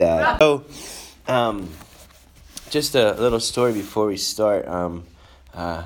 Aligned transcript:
that. 0.00 0.40
So, 0.40 0.64
um, 1.28 1.70
just 2.68 2.96
a 2.96 3.12
little 3.12 3.38
story 3.38 3.72
before 3.72 4.06
we 4.06 4.16
start. 4.16 4.66
Um, 4.66 5.04
uh, 5.52 5.84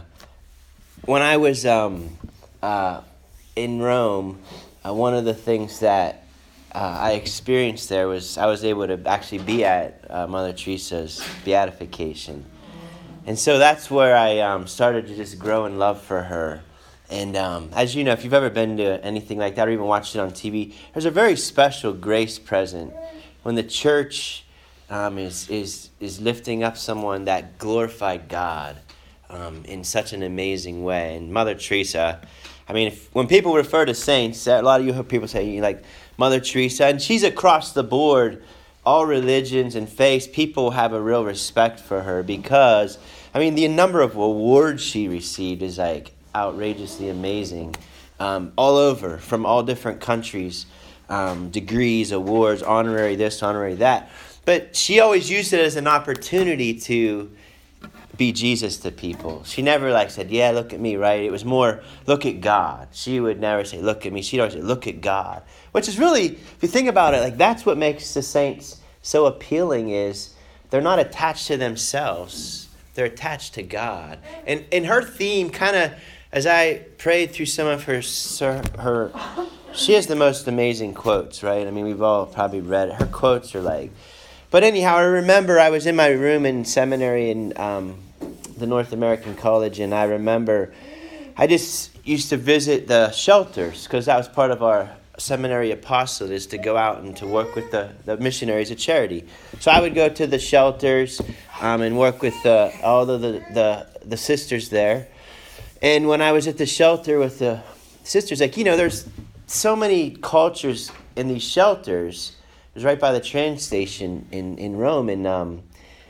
when 1.05 1.21
I 1.21 1.37
was 1.37 1.67
um, 1.67 2.17
uh, 2.63 3.03
in 3.55 3.83
Rome, 3.83 4.41
uh, 4.83 4.95
one 4.95 5.13
of 5.13 5.27
the 5.27 5.35
things 5.35 5.81
that 5.81 6.25
uh, 6.75 6.79
I 6.79 7.13
experienced 7.13 7.91
there 7.91 8.09
was 8.09 8.39
I 8.39 8.47
was 8.47 8.65
able 8.65 8.87
to 8.87 8.99
actually 9.07 9.41
be 9.41 9.63
at 9.67 10.07
uh, 10.09 10.27
Mother 10.27 10.55
Teresa's 10.55 11.23
beatification. 11.45 12.47
And 13.27 13.39
so 13.39 13.59
that's 13.59 13.91
where 13.91 14.17
I 14.17 14.39
um, 14.39 14.67
started 14.67 15.07
to 15.09 15.17
just 15.17 15.39
grow 15.39 15.67
in 15.67 15.79
love 15.79 16.01
for 16.01 16.23
her. 16.23 16.63
And 17.11 17.37
um, 17.37 17.69
as 17.75 17.95
you 17.95 18.05
know, 18.05 18.13
if 18.13 18.25
you've 18.25 18.33
ever 18.33 18.49
been 18.49 18.79
to 18.79 19.05
anything 19.05 19.37
like 19.37 19.57
that 19.57 19.69
or 19.69 19.71
even 19.71 19.85
watched 19.85 20.17
it 20.17 20.21
on 20.21 20.31
TV, 20.31 20.73
there's 20.95 21.05
a 21.05 21.11
very 21.11 21.37
special 21.37 21.93
grace 21.93 22.39
present 22.39 22.95
when 23.43 23.55
the 23.55 23.63
church 23.63 24.45
um, 24.91 25.19
is, 25.19 25.49
is, 25.51 25.91
is 26.01 26.21
lifting 26.21 26.63
up 26.63 26.77
someone 26.77 27.27
that 27.27 27.59
glorified 27.59 28.29
God 28.29 28.77
um, 29.31 29.65
in 29.65 29.85
such 29.85 30.13
an 30.13 30.23
amazing 30.23 30.83
way. 30.83 31.17
And 31.17 31.33
Mother 31.33 31.55
Teresa, 31.55 32.21
I 32.69 32.73
mean, 32.73 32.89
if, 32.89 33.15
when 33.15 33.27
people 33.27 33.55
refer 33.55 33.85
to 33.85 33.95
saints, 33.95 34.47
a 34.47 34.63
lot 34.63 34.81
of 34.81 34.87
you 34.87 35.03
people 35.03 35.29
say, 35.29 35.61
like 35.61 35.85
Mother 36.17 36.41
Teresa, 36.41 36.87
and 36.87 37.01
she's 37.01 37.23
across 37.23 37.73
the 37.73 37.85
board, 37.85 38.43
all 38.85 39.07
religions 39.07 39.75
and 39.75 39.89
faiths, 39.89 40.27
people 40.27 40.71
have 40.73 40.93
a 40.93 41.01
real 41.01 41.25
respect 41.25 41.81
for 41.81 42.03
her 42.03 42.23
because, 42.23 42.99
I 43.35 43.39
mean, 43.39 43.55
the 43.55 43.69
number 43.69 44.01
of 44.01 44.17
awards 44.17 44.83
she 44.83 45.09
received 45.09 45.63
is 45.63 45.79
like 45.79 46.13
outrageously 46.35 47.09
amazing. 47.09 47.75
Um, 48.21 48.53
all 48.57 48.77
over, 48.77 49.19
from 49.19 49.47
all 49.47 49.63
different 49.63 50.01
countries, 50.01 50.67
um, 51.09 51.51
degrees, 51.51 52.13
awards, 52.13 52.63
honorary 52.63 53.17
this, 53.17 53.43
honorary 53.43 53.75
that. 53.77 54.11
But 54.45 54.75
she 54.77 55.01
always 55.01 55.31
used 55.31 55.53
it 55.53 55.61
as 55.61 55.77
an 55.77 55.87
opportunity 55.87 56.79
to 56.81 57.31
be 58.17 58.33
Jesus 58.33 58.79
to 58.79 58.91
people. 58.91 59.45
She 59.45 59.63
never 59.63 59.93
like 59.93 60.11
said, 60.11 60.31
"Yeah, 60.31 60.51
look 60.51 60.75
at 60.75 60.81
me," 60.81 60.97
right? 60.97 61.23
It 61.23 61.31
was 61.31 61.45
more, 61.45 61.81
"Look 62.07 62.27
at 62.27 62.41
God." 62.41 62.89
She 62.93 63.21
would 63.21 63.41
never 63.41 63.65
say, 63.65 63.81
"Look 63.81 64.05
at 64.05 64.13
me." 64.13 64.21
She'd 64.23 64.41
always 64.41 64.55
say, 64.55 64.61
"Look 64.61 64.87
at 64.87 65.01
God," 65.01 65.43
which 65.73 65.89
is 65.89 65.99
really, 65.99 66.27
if 66.27 66.57
you 66.61 66.69
think 66.69 66.89
about 66.89 67.15
it, 67.15 67.21
like 67.21 67.39
that's 67.39 67.65
what 67.65 67.79
makes 67.79 68.13
the 68.13 68.23
saints 68.23 68.79
so 69.03 69.27
appealing. 69.27 69.91
Is 69.91 70.35
they're 70.71 70.81
not 70.81 70.99
attached 70.99 71.47
to 71.47 71.57
themselves; 71.57 72.69
they're 72.95 73.07
attached 73.07 73.55
to 73.55 73.63
God. 73.63 74.19
And 74.47 74.65
and 74.73 74.87
her 74.87 75.03
theme, 75.03 75.51
kind 75.51 75.77
of, 75.77 75.93
as 76.33 76.47
I 76.47 76.79
prayed 76.99 77.33
through 77.33 77.47
some 77.47 77.67
of 77.67 77.85
her 77.85 78.03
her, 78.79 79.13
she 79.75 79.93
has 79.95 80.07
the 80.07 80.17
most 80.17 80.47
amazing 80.47 80.95
quotes, 80.95 81.43
right? 81.43 81.67
I 81.67 81.71
mean, 81.71 81.85
we've 81.85 82.03
all 82.03 82.27
probably 82.27 82.61
read 82.61 82.89
it. 82.89 82.95
Her 82.95 83.07
quotes 83.07 83.55
are 83.55 83.61
like. 83.61 83.91
But 84.51 84.65
anyhow, 84.65 84.97
I 84.97 85.03
remember 85.03 85.59
I 85.59 85.71
was 85.71 85.87
in 85.87 85.95
my 85.95 86.09
room 86.09 86.47
in 86.47 86.65
seminary 86.65 87.31
in 87.31 87.59
um, 87.59 87.99
the 88.57 88.67
North 88.67 88.93
American 88.93 89.35
College, 89.35 89.79
and 89.79 89.95
I 89.95 90.05
remember 90.05 90.73
I 91.37 91.47
just 91.47 91.97
used 92.05 92.31
to 92.31 92.37
visit 92.37 92.89
the 92.89 93.11
shelters 93.13 93.85
because 93.85 94.07
that 94.07 94.17
was 94.17 94.27
part 94.29 94.51
of 94.51 94.63
our 94.63 94.91
seminary 95.19 95.73
apostolate 95.73 96.33
is 96.33 96.47
to 96.47 96.59
go 96.59 96.77
out 96.77 97.03
and 97.03 97.17
to 97.17 97.27
work 97.27 97.55
with 97.55 97.71
the, 97.71 97.91
the 98.05 98.17
missionaries 98.17 98.71
of 98.71 98.79
charity. 98.79 99.25
So 99.61 99.71
I 99.71 99.81
would 99.81 99.95
go 99.95 100.09
to 100.09 100.27
the 100.27 100.39
shelters 100.39 101.21
um, 101.61 101.83
and 101.83 101.99
work 101.99 102.23
with 102.23 102.41
the, 102.43 102.73
all 102.83 103.05
the, 103.05 103.19
the, 103.19 103.45
the, 103.53 103.87
the 104.05 104.17
sisters 104.17 104.69
there. 104.69 105.09
And 105.81 106.09
when 106.09 106.21
I 106.21 106.33
was 106.33 106.49
at 106.49 106.59
the 106.59 106.67
shelter 106.67 107.19
with 107.19 107.39
the 107.39 107.63
sisters, 108.03 108.41
like, 108.41 108.57
you 108.57 108.65
know, 108.65 108.77
there's 108.77 109.09
so 109.47 109.77
many 109.77 110.11
cultures 110.11 110.91
in 111.17 111.29
these 111.29 111.43
shelters 111.43 112.37
It 112.73 112.75
was 112.75 112.85
right 112.85 112.99
by 112.99 113.13
the 113.13 113.21
train 113.21 113.59
station 113.59 114.27
in, 114.33 114.59
in 114.59 114.77
Rome. 114.77 115.09
And, 115.09 115.27
um, 115.27 115.63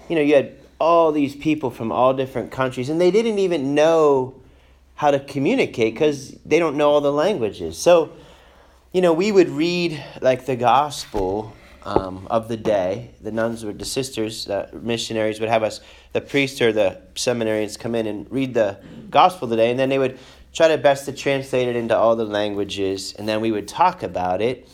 you 0.08 0.16
know, 0.16 0.22
you 0.22 0.34
had 0.34 0.54
all 0.80 1.12
these 1.12 1.34
people 1.34 1.70
from 1.70 1.92
all 1.92 2.14
different 2.14 2.50
countries, 2.50 2.88
and 2.88 3.00
they 3.00 3.10
didn't 3.10 3.38
even 3.38 3.74
know 3.74 4.34
how 4.94 5.10
to 5.10 5.20
communicate 5.20 5.94
because 5.94 6.32
they 6.44 6.58
don't 6.58 6.76
know 6.76 6.90
all 6.90 7.00
the 7.00 7.12
languages. 7.12 7.76
So, 7.78 8.12
you 8.92 9.00
know, 9.00 9.12
we 9.12 9.32
would 9.32 9.48
read 9.48 10.02
like 10.20 10.46
the 10.46 10.56
gospel 10.56 11.52
um, 11.88 12.26
of 12.30 12.48
the 12.48 12.56
day. 12.56 13.10
The 13.22 13.32
nuns 13.32 13.64
would, 13.64 13.78
the 13.78 13.84
sisters, 13.84 14.44
the 14.44 14.68
missionaries 14.72 15.40
would 15.40 15.48
have 15.48 15.62
us, 15.62 15.80
the 16.12 16.20
priest 16.20 16.60
or 16.60 16.70
the 16.70 17.00
seminarians 17.14 17.78
come 17.78 17.94
in 17.94 18.06
and 18.06 18.30
read 18.30 18.52
the 18.52 18.78
gospel 19.10 19.46
of 19.46 19.50
the 19.50 19.56
day, 19.56 19.70
and 19.70 19.78
then 19.78 19.88
they 19.88 19.98
would 19.98 20.18
try 20.52 20.68
their 20.68 20.78
best 20.78 21.06
to 21.06 21.12
translate 21.12 21.66
it 21.66 21.76
into 21.76 21.96
all 21.96 22.14
the 22.14 22.26
languages, 22.26 23.14
and 23.14 23.26
then 23.26 23.40
we 23.40 23.50
would 23.50 23.66
talk 23.66 24.02
about 24.02 24.42
it. 24.42 24.68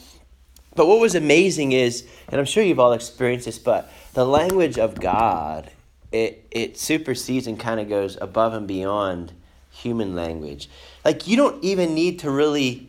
But 0.75 0.89
what 0.89 0.99
was 0.99 1.15
amazing 1.15 1.71
is, 1.71 2.05
and 2.29 2.41
I'm 2.41 2.47
sure 2.47 2.65
you've 2.65 2.81
all 2.81 2.93
experienced 2.93 3.47
this, 3.47 3.61
but 3.61 3.93
the 4.15 4.27
language 4.27 4.77
of 4.77 5.01
God, 5.01 5.71
it, 6.11 6.45
it 6.51 6.79
supersedes 6.79 7.47
and 7.47 7.61
kind 7.61 7.79
of 7.79 7.89
goes 7.89 8.19
above 8.21 8.55
and 8.55 8.67
beyond 8.67 9.33
human 9.71 10.17
language. 10.17 10.69
Like, 11.05 11.29
you 11.29 11.37
don't 11.37 11.63
even 11.63 11.95
need 11.95 12.21
to 12.21 12.31
really 12.31 12.89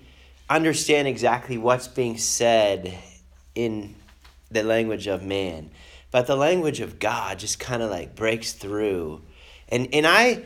understand 0.49 1.07
exactly 1.07 1.59
what's 1.59 1.87
being 1.87 2.17
said 2.17 2.97
in 3.53 3.95
the 4.55 4.63
language 4.63 5.07
of 5.07 5.23
man. 5.23 5.69
But 6.11 6.27
the 6.27 6.35
language 6.35 6.79
of 6.79 6.99
God 6.99 7.39
just 7.39 7.59
kind 7.59 7.81
of 7.81 7.89
like 7.91 8.15
breaks 8.15 8.53
through. 8.53 9.21
And, 9.69 9.89
and 9.93 10.07
I, 10.07 10.43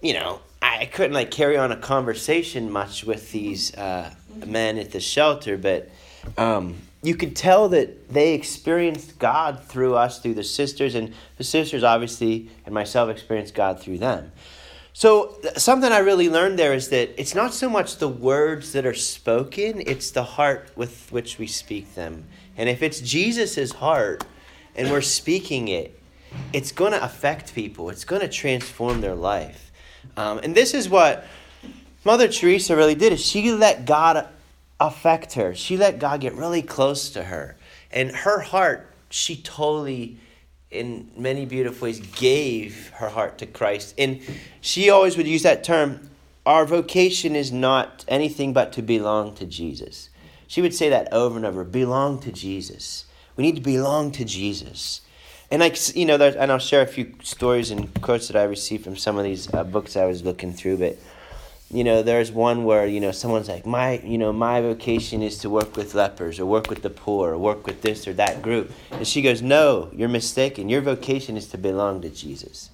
you 0.00 0.14
know, 0.14 0.40
I 0.62 0.86
couldn't 0.86 1.12
like 1.12 1.30
carry 1.30 1.56
on 1.56 1.72
a 1.72 1.76
conversation 1.76 2.70
much 2.70 3.04
with 3.04 3.32
these 3.32 3.74
uh, 3.76 4.12
men 4.46 4.78
at 4.78 4.92
the 4.92 5.00
shelter, 5.00 5.56
but 5.56 5.90
um, 6.36 6.76
you 7.02 7.14
could 7.14 7.34
tell 7.34 7.68
that 7.70 8.10
they 8.10 8.34
experienced 8.34 9.18
God 9.18 9.62
through 9.64 9.94
us, 9.94 10.20
through 10.20 10.34
the 10.34 10.44
sisters, 10.44 10.94
and 10.94 11.14
the 11.38 11.44
sisters 11.44 11.82
obviously 11.82 12.50
and 12.66 12.74
myself 12.74 13.08
experienced 13.08 13.54
God 13.54 13.80
through 13.80 13.98
them. 13.98 14.32
So, 14.92 15.36
something 15.56 15.90
I 15.90 15.98
really 15.98 16.28
learned 16.28 16.58
there 16.58 16.74
is 16.74 16.88
that 16.88 17.18
it's 17.18 17.34
not 17.34 17.54
so 17.54 17.70
much 17.70 17.96
the 17.96 18.08
words 18.08 18.72
that 18.72 18.84
are 18.84 18.94
spoken, 18.94 19.82
it's 19.86 20.10
the 20.10 20.24
heart 20.24 20.70
with 20.76 21.10
which 21.12 21.38
we 21.38 21.46
speak 21.46 21.94
them. 21.94 22.24
And 22.56 22.68
if 22.68 22.82
it's 22.82 23.00
Jesus' 23.00 23.72
heart 23.72 24.24
and 24.74 24.90
we're 24.90 25.00
speaking 25.00 25.68
it, 25.68 25.98
it's 26.52 26.72
going 26.72 26.92
to 26.92 27.02
affect 27.02 27.54
people, 27.54 27.90
it's 27.90 28.04
going 28.04 28.22
to 28.22 28.28
transform 28.28 29.00
their 29.00 29.14
life. 29.14 29.72
Um, 30.16 30.38
and 30.38 30.54
this 30.54 30.74
is 30.74 30.88
what 30.88 31.24
Mother 32.04 32.28
Teresa 32.28 32.76
really 32.76 32.94
did 32.94 33.12
is 33.12 33.24
she 33.24 33.52
let 33.52 33.84
God 33.84 34.28
affect 34.78 35.34
her. 35.34 35.54
She 35.54 35.76
let 35.76 35.98
God 35.98 36.20
get 36.20 36.34
really 36.34 36.62
close 36.62 37.10
to 37.10 37.24
her. 37.24 37.56
And 37.90 38.10
her 38.10 38.40
heart, 38.40 38.92
she 39.10 39.36
totally, 39.36 40.18
in 40.70 41.10
many 41.16 41.44
beautiful 41.44 41.86
ways, 41.86 42.00
gave 42.00 42.90
her 42.94 43.08
heart 43.08 43.38
to 43.38 43.46
Christ. 43.46 43.94
And 43.98 44.20
she 44.60 44.90
always 44.90 45.16
would 45.16 45.26
use 45.26 45.42
that 45.42 45.64
term 45.64 46.10
our 46.46 46.64
vocation 46.64 47.36
is 47.36 47.52
not 47.52 48.04
anything 48.08 48.52
but 48.52 48.72
to 48.72 48.82
belong 48.82 49.34
to 49.36 49.46
Jesus. 49.46 50.09
She 50.50 50.60
would 50.60 50.74
say 50.74 50.88
that 50.88 51.12
over 51.12 51.36
and 51.36 51.46
over 51.46 51.62
belong 51.62 52.18
to 52.22 52.32
Jesus. 52.32 53.04
We 53.36 53.44
need 53.44 53.54
to 53.54 53.62
belong 53.62 54.10
to 54.10 54.24
Jesus. 54.24 55.00
And 55.48 55.60
like 55.60 55.78
you 55.94 56.04
know, 56.04 56.16
and 56.16 56.50
I'll 56.50 56.58
share 56.58 56.82
a 56.82 56.88
few 56.88 57.14
stories 57.22 57.70
and 57.70 57.94
quotes 58.02 58.26
that 58.26 58.36
I 58.36 58.42
received 58.42 58.82
from 58.82 58.96
some 58.96 59.16
of 59.16 59.22
these 59.22 59.52
uh, 59.54 59.62
books 59.62 59.96
I 59.96 60.06
was 60.06 60.24
looking 60.24 60.52
through. 60.52 60.78
But 60.78 60.98
you 61.70 61.84
know 61.84 62.02
there's 62.02 62.32
one 62.32 62.64
where 62.64 62.84
you 62.84 62.98
know 62.98 63.12
someone's 63.12 63.48
like 63.48 63.64
my 63.64 64.00
you 64.00 64.18
know 64.18 64.32
my 64.32 64.60
vocation 64.60 65.22
is 65.22 65.38
to 65.38 65.48
work 65.48 65.76
with 65.76 65.94
lepers 65.94 66.40
or 66.40 66.46
work 66.46 66.68
with 66.68 66.82
the 66.82 66.90
poor 66.90 67.30
or 67.30 67.38
work 67.38 67.64
with 67.64 67.82
this 67.82 68.08
or 68.08 68.12
that 68.14 68.42
group 68.42 68.72
and 68.90 69.06
she 69.06 69.22
goes 69.22 69.40
no 69.40 69.88
you're 69.92 70.08
mistaken 70.08 70.68
your 70.68 70.80
vocation 70.80 71.36
is 71.36 71.46
to 71.46 71.56
belong 71.56 72.02
to 72.02 72.10
jesus 72.10 72.70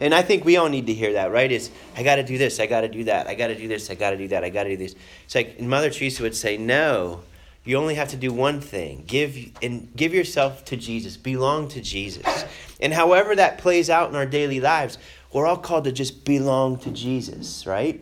and 0.00 0.14
i 0.14 0.22
think 0.22 0.44
we 0.44 0.56
all 0.56 0.68
need 0.68 0.86
to 0.86 0.94
hear 0.94 1.14
that 1.14 1.30
right? 1.30 1.50
Is 1.50 1.70
i 1.96 2.02
got 2.02 2.16
to 2.16 2.22
do 2.22 2.38
this 2.38 2.60
i 2.60 2.66
got 2.66 2.82
to 2.82 2.88
do 2.88 3.04
that 3.04 3.26
i 3.26 3.34
got 3.34 3.48
to 3.48 3.54
do 3.54 3.68
this 3.68 3.90
i 3.90 3.94
got 3.94 4.10
to 4.10 4.16
do 4.16 4.28
that 4.28 4.44
i 4.44 4.50
got 4.50 4.64
to 4.64 4.70
do 4.70 4.76
this. 4.76 4.94
It's 5.24 5.34
like 5.34 5.60
mother 5.60 5.90
teresa 5.90 6.22
would 6.22 6.36
say 6.36 6.56
no 6.56 7.20
you 7.64 7.76
only 7.76 7.96
have 7.96 8.08
to 8.10 8.16
do 8.16 8.32
one 8.32 8.62
thing. 8.62 9.04
Give 9.06 9.36
and 9.60 9.94
give 9.94 10.14
yourself 10.14 10.64
to 10.66 10.76
jesus. 10.76 11.18
Belong 11.18 11.68
to 11.68 11.82
jesus. 11.82 12.46
And 12.80 12.94
however 12.94 13.36
that 13.36 13.58
plays 13.58 13.90
out 13.90 14.08
in 14.08 14.16
our 14.16 14.24
daily 14.24 14.60
lives 14.60 14.96
we're 15.32 15.46
all 15.46 15.58
called 15.58 15.84
to 15.84 15.92
just 15.92 16.24
belong 16.24 16.78
to 16.78 16.90
Jesus, 16.90 17.66
right? 17.66 18.00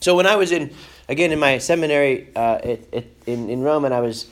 So 0.00 0.16
when 0.16 0.26
I 0.26 0.36
was 0.36 0.52
in, 0.52 0.74
again, 1.08 1.32
in 1.32 1.38
my 1.38 1.58
seminary 1.58 2.28
uh, 2.34 2.58
in, 3.26 3.50
in 3.50 3.62
Rome, 3.62 3.84
and 3.84 3.94
I 3.94 4.00
was 4.00 4.26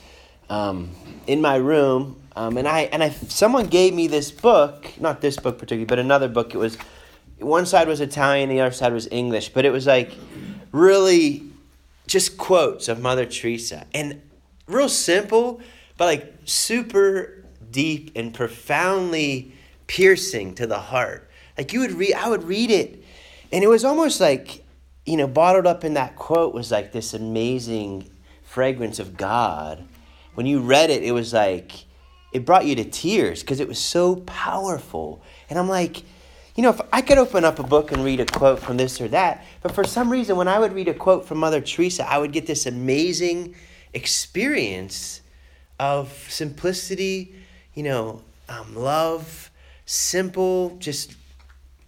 um, 0.49 0.91
in 1.25 1.41
my 1.41 1.55
room, 1.55 2.21
um, 2.37 2.55
and 2.57 2.67
I 2.67 2.81
and 2.81 3.03
I 3.03 3.09
someone 3.09 3.65
gave 3.65 3.95
me 3.95 4.05
this 4.05 4.29
book, 4.29 4.93
not 4.99 5.21
this 5.21 5.37
book 5.37 5.57
particularly, 5.57 5.85
but 5.85 5.97
another 5.97 6.27
book. 6.27 6.53
It 6.53 6.59
was 6.59 6.77
one 7.39 7.65
side 7.65 7.87
was 7.87 7.99
Italian, 7.99 8.49
the 8.49 8.61
other 8.61 8.71
side 8.71 8.93
was 8.93 9.07
English, 9.09 9.49
but 9.49 9.65
it 9.65 9.71
was 9.71 9.87
like 9.87 10.11
really 10.71 11.43
just 12.05 12.37
quotes 12.37 12.87
of 12.89 13.01
Mother 13.01 13.25
Teresa, 13.25 13.87
and 13.91 14.21
real 14.67 14.87
simple, 14.87 15.61
but 15.97 16.05
like 16.05 16.33
super 16.45 17.43
deep 17.71 18.11
and 18.15 18.35
profoundly 18.35 19.51
piercing 19.87 20.53
to 20.55 20.67
the 20.67 20.77
heart. 20.77 21.27
Like 21.57 21.73
you 21.73 21.79
would 21.79 21.93
read, 21.93 22.13
I 22.13 22.29
would 22.29 22.43
read 22.43 22.69
it, 22.69 23.03
and 23.51 23.63
it 23.63 23.67
was 23.67 23.83
almost 23.83 24.21
like, 24.21 24.63
you 25.07 25.17
know, 25.17 25.27
bottled 25.27 25.65
up 25.65 25.83
in 25.83 25.95
that 25.95 26.15
quote 26.15 26.53
was 26.53 26.69
like 26.69 26.91
this 26.91 27.15
amazing 27.15 28.11
fragrance 28.43 28.99
of 28.99 29.17
God. 29.17 29.87
When 30.35 30.45
you 30.45 30.59
read 30.59 30.91
it, 30.91 31.01
it 31.01 31.13
was 31.13 31.33
like 31.33 31.86
it 32.31 32.45
brought 32.45 32.65
you 32.65 32.75
to 32.75 32.83
tears 32.83 33.41
because 33.41 33.59
it 33.59 33.67
was 33.67 33.79
so 33.79 34.17
powerful. 34.17 35.21
And 35.49 35.57
I'm 35.57 35.69
like, 35.69 36.03
you 36.55 36.63
know, 36.63 36.69
if 36.69 36.81
I 36.91 37.01
could 37.01 37.17
open 37.17 37.45
up 37.45 37.59
a 37.59 37.63
book 37.63 37.91
and 37.91 38.03
read 38.03 38.19
a 38.19 38.25
quote 38.25 38.59
from 38.59 38.77
this 38.77 38.99
or 38.99 39.07
that, 39.09 39.45
but 39.61 39.73
for 39.73 39.83
some 39.83 40.11
reason, 40.11 40.35
when 40.35 40.47
I 40.47 40.59
would 40.59 40.73
read 40.73 40.87
a 40.87 40.93
quote 40.93 41.25
from 41.25 41.37
Mother 41.37 41.61
Teresa, 41.61 42.09
I 42.09 42.17
would 42.17 42.31
get 42.31 42.47
this 42.47 42.65
amazing 42.65 43.55
experience 43.93 45.21
of 45.79 46.11
simplicity, 46.29 47.35
you 47.75 47.83
know, 47.83 48.21
um, 48.49 48.75
love, 48.75 49.51
simple, 49.85 50.75
just 50.79 51.15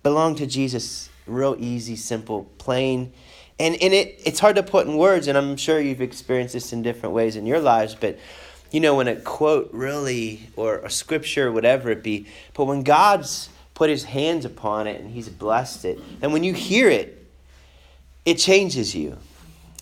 belong 0.03 0.35
to 0.35 0.45
Jesus, 0.45 1.09
real 1.25 1.55
easy, 1.59 1.95
simple, 1.95 2.45
plain. 2.59 3.11
And, 3.59 3.75
and 3.81 3.93
it, 3.93 4.21
it's 4.23 4.39
hard 4.39 4.55
to 4.55 4.63
put 4.63 4.87
in 4.87 4.97
words, 4.97 5.27
and 5.27 5.37
I'm 5.37 5.57
sure 5.57 5.79
you've 5.79 6.01
experienced 6.01 6.53
this 6.53 6.71
in 6.71 6.81
different 6.81 7.13
ways 7.15 7.35
in 7.35 7.45
your 7.45 7.59
lives, 7.59 7.95
but 7.95 8.19
you 8.71 8.79
know, 8.79 8.95
when 8.95 9.07
a 9.07 9.15
quote 9.15 9.69
really, 9.73 10.49
or 10.55 10.77
a 10.77 10.89
scripture, 10.89 11.51
whatever 11.51 11.89
it 11.89 12.03
be, 12.03 12.27
but 12.53 12.65
when 12.65 12.83
God's 12.83 13.49
put 13.79 13.89
his 13.89 14.03
hands 14.03 14.43
upon 14.43 14.87
it 14.87 14.99
and 14.99 15.09
he's 15.09 15.29
blessed 15.29 15.85
it. 15.85 15.97
And 16.21 16.33
when 16.33 16.43
you 16.43 16.53
hear 16.53 16.89
it, 16.89 17.25
it 18.25 18.35
changes 18.35 18.93
you. 18.93 19.17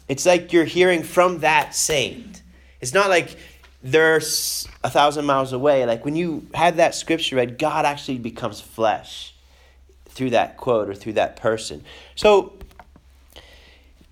It's 0.07 0.23
like 0.23 0.53
you're 0.53 0.65
hearing 0.65 1.01
from 1.01 1.39
that 1.39 1.73
saint. 1.73 2.43
It's 2.79 2.93
not 2.93 3.09
like 3.09 3.35
they're 3.81 4.17
a 4.17 4.89
thousand 4.91 5.25
miles 5.25 5.51
away. 5.51 5.83
Like 5.87 6.05
when 6.05 6.15
you 6.15 6.45
have 6.53 6.77
that 6.77 6.93
scripture 6.93 7.37
read, 7.37 7.57
God 7.57 7.85
actually 7.85 8.19
becomes 8.19 8.61
flesh 8.61 9.33
through 10.05 10.29
that 10.29 10.57
quote 10.57 10.89
or 10.89 10.93
through 10.93 11.13
that 11.13 11.35
person. 11.35 11.83
So 12.13 12.53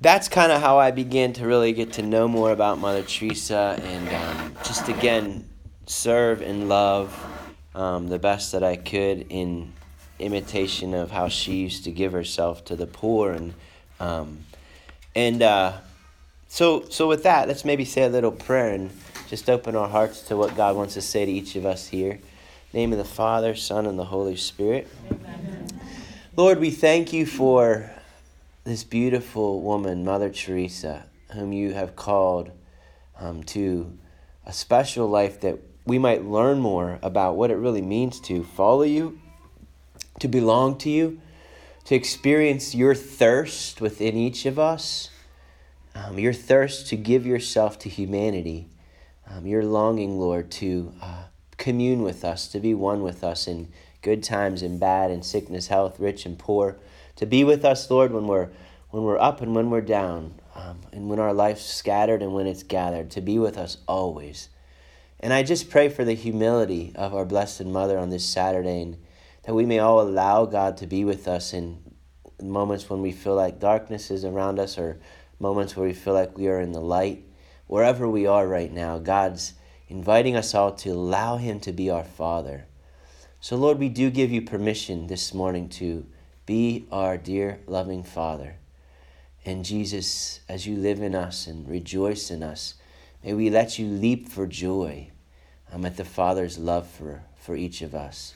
that's 0.06 0.28
kind 0.30 0.52
of 0.52 0.62
how 0.62 0.78
I 0.78 0.92
began 0.92 1.34
to 1.34 1.48
really 1.48 1.74
get 1.74 1.94
to 1.94 2.04
know 2.04 2.28
more 2.28 2.52
about 2.52 2.78
Mother 2.78 3.02
Teresa 3.02 3.80
and 3.82 4.08
um, 4.10 4.56
just 4.64 4.88
again 4.88 5.50
serve 5.88 6.44
and 6.44 6.70
love 6.70 7.12
um, 7.74 8.08
the 8.08 8.20
best 8.20 8.52
that 8.52 8.64
I 8.64 8.76
could 8.76 9.26
in 9.30 9.74
imitation 10.20 10.94
of 10.94 11.10
how 11.10 11.28
she 11.28 11.56
used 11.56 11.86
to 11.86 11.92
give 11.92 12.12
herself 12.12 12.64
to 12.66 12.76
the 12.76 12.86
poor 12.86 13.32
and 13.32 13.56
um, 14.00 14.46
and 15.16 15.42
uh, 15.42 15.74
so 16.50 16.88
so 16.90 17.08
with 17.08 17.24
that 17.24 17.48
let's 17.48 17.66
maybe 17.66 17.84
say 17.84 18.04
a 18.04 18.10
little 18.10 18.32
prayer 18.32 18.76
and 18.76 18.92
just 19.28 19.50
open 19.50 19.76
our 19.76 19.90
hearts 19.90 20.22
to 20.28 20.38
what 20.38 20.56
God 20.56 20.76
wants 20.76 20.94
to 20.94 21.02
say 21.02 21.26
to 21.26 21.32
each 21.32 21.56
of 21.56 21.66
us 21.66 21.88
here 21.88 22.20
name 22.74 22.92
of 22.92 23.00
the 23.00 23.06
Father 23.06 23.56
Son 23.56 23.88
and 23.88 23.98
the 23.98 24.06
Holy 24.06 24.36
Spirit 24.36 24.88
Amen. 25.10 25.68
Lord 26.36 26.60
we 26.60 26.70
thank 26.70 27.12
you 27.12 27.26
for 27.26 27.90
this 28.66 28.84
beautiful 28.84 29.62
woman 29.62 30.04
Mother 30.04 30.32
Teresa 30.32 31.06
whom 31.34 31.54
you 31.54 31.74
have 31.74 31.96
called 31.96 32.50
um, 33.20 33.44
to 33.44 33.96
a 34.44 34.52
special 34.52 35.08
life 35.08 35.40
that 35.42 35.60
we 35.86 36.00
might 36.00 36.26
learn 36.26 36.60
more 36.60 36.98
about 37.04 37.36
what 37.36 37.52
it 37.52 37.58
really 37.58 37.84
means 37.84 38.20
to 38.22 38.44
follow 38.44 38.82
you, 38.82 39.20
to 40.20 40.28
belong 40.28 40.80
to 40.80 40.90
you, 40.90 41.22
to 41.84 41.94
experience 41.94 42.74
your 42.74 42.96
thirst 42.96 43.82
within 43.82 44.18
each 44.18 44.48
of 44.48 44.58
us, 44.58 45.12
um, 45.94 46.18
your 46.18 46.34
thirst 46.34 46.88
to 46.88 46.96
give 46.96 47.24
yourself 47.24 47.78
to 47.78 47.88
humanity, 47.90 48.68
um, 49.30 49.46
your 49.46 49.64
longing, 49.64 50.20
Lord, 50.20 50.50
to 50.52 50.92
uh, 51.04 51.26
commune 51.58 52.02
with 52.02 52.26
us, 52.26 52.48
to 52.48 52.60
be 52.60 52.74
one 52.74 53.04
with 53.04 53.24
us 53.24 53.48
in 53.48 53.72
good 54.02 54.24
times 54.24 54.64
and 54.64 54.80
bad, 54.80 55.12
in 55.12 55.22
sickness, 55.22 55.68
health, 55.68 56.00
rich 56.00 56.26
and 56.26 56.40
poor, 56.40 56.78
to 57.16 57.26
be 57.26 57.44
with 57.44 57.64
us, 57.66 57.90
Lord, 57.90 58.12
when 58.12 58.28
we're 58.28 58.50
when 58.92 59.04
we're 59.04 59.20
up 59.20 59.42
and 59.42 59.54
when 59.54 59.70
we're 59.70 59.82
down, 59.82 60.40
um, 60.56 60.80
and 60.94 61.10
when 61.10 61.20
our 61.20 61.34
life's 61.34 61.66
scattered 61.66 62.22
and 62.22 62.34
when 62.34 62.48
it's 62.48 62.64
gathered, 62.64 63.12
to 63.12 63.22
be 63.22 63.38
with 63.38 63.58
us 63.58 63.78
always. 63.88 64.48
And 65.20 65.34
I 65.34 65.44
just 65.44 65.70
pray 65.70 65.90
for 65.90 66.06
the 66.06 66.14
humility 66.14 66.94
of 66.96 67.14
our 67.14 67.26
Blessed 67.26 67.66
Mother 67.66 67.98
on 67.98 68.10
this 68.10 68.24
Saturday 68.24 68.82
and 68.82 68.98
that 69.44 69.54
we 69.54 69.66
may 69.66 69.80
all 69.80 70.02
allow 70.02 70.46
God 70.46 70.78
to 70.78 70.88
be 70.88 71.04
with 71.04 71.28
us 71.28 71.54
in 71.54 71.80
moments 72.42 72.90
when 72.90 73.02
we 73.02 73.12
feel 73.12 73.36
like 73.36 73.60
darkness 73.60 74.12
is 74.12 74.26
around 74.26 74.60
us 74.60 74.78
or 74.78 75.00
moments 75.40 75.76
where 75.76 75.88
we 75.88 75.94
feel 75.94 76.14
like 76.14 76.38
we 76.38 76.48
are 76.48 76.60
in 76.60 76.72
the 76.72 76.82
light. 76.82 77.24
Wherever 77.68 78.08
we 78.08 78.28
are 78.28 78.48
right 78.48 78.72
now, 78.72 78.98
God's 78.98 79.54
inviting 79.88 80.36
us 80.36 80.54
all 80.54 80.74
to 80.74 80.92
allow 80.92 81.38
Him 81.38 81.60
to 81.62 81.72
be 81.72 81.90
our 81.90 82.04
Father. 82.04 82.66
So, 83.40 83.56
Lord, 83.56 83.80
we 83.80 83.90
do 83.90 84.10
give 84.10 84.32
you 84.32 84.42
permission 84.42 85.08
this 85.08 85.34
morning 85.34 85.70
to 85.70 86.06
be 86.46 86.86
our 86.92 87.18
dear, 87.18 87.60
loving 87.68 88.04
Father. 88.04 88.56
And 89.46 89.66
Jesus, 89.66 90.40
as 90.50 90.66
you 90.66 90.78
live 90.78 91.02
in 91.02 91.16
us 91.16 91.48
and 91.48 91.68
rejoice 91.70 92.32
in 92.32 92.44
us, 92.44 92.76
May 93.26 93.34
we 93.34 93.50
let 93.50 93.80
you 93.80 93.88
leap 93.88 94.30
for 94.30 94.46
joy 94.46 95.10
um, 95.74 95.84
at 95.84 95.98
the 95.98 96.06
Father's 96.06 96.60
love 96.60 96.88
for, 96.88 97.24
for 97.36 97.56
each 97.56 97.82
of 97.82 97.96
us. 97.96 98.36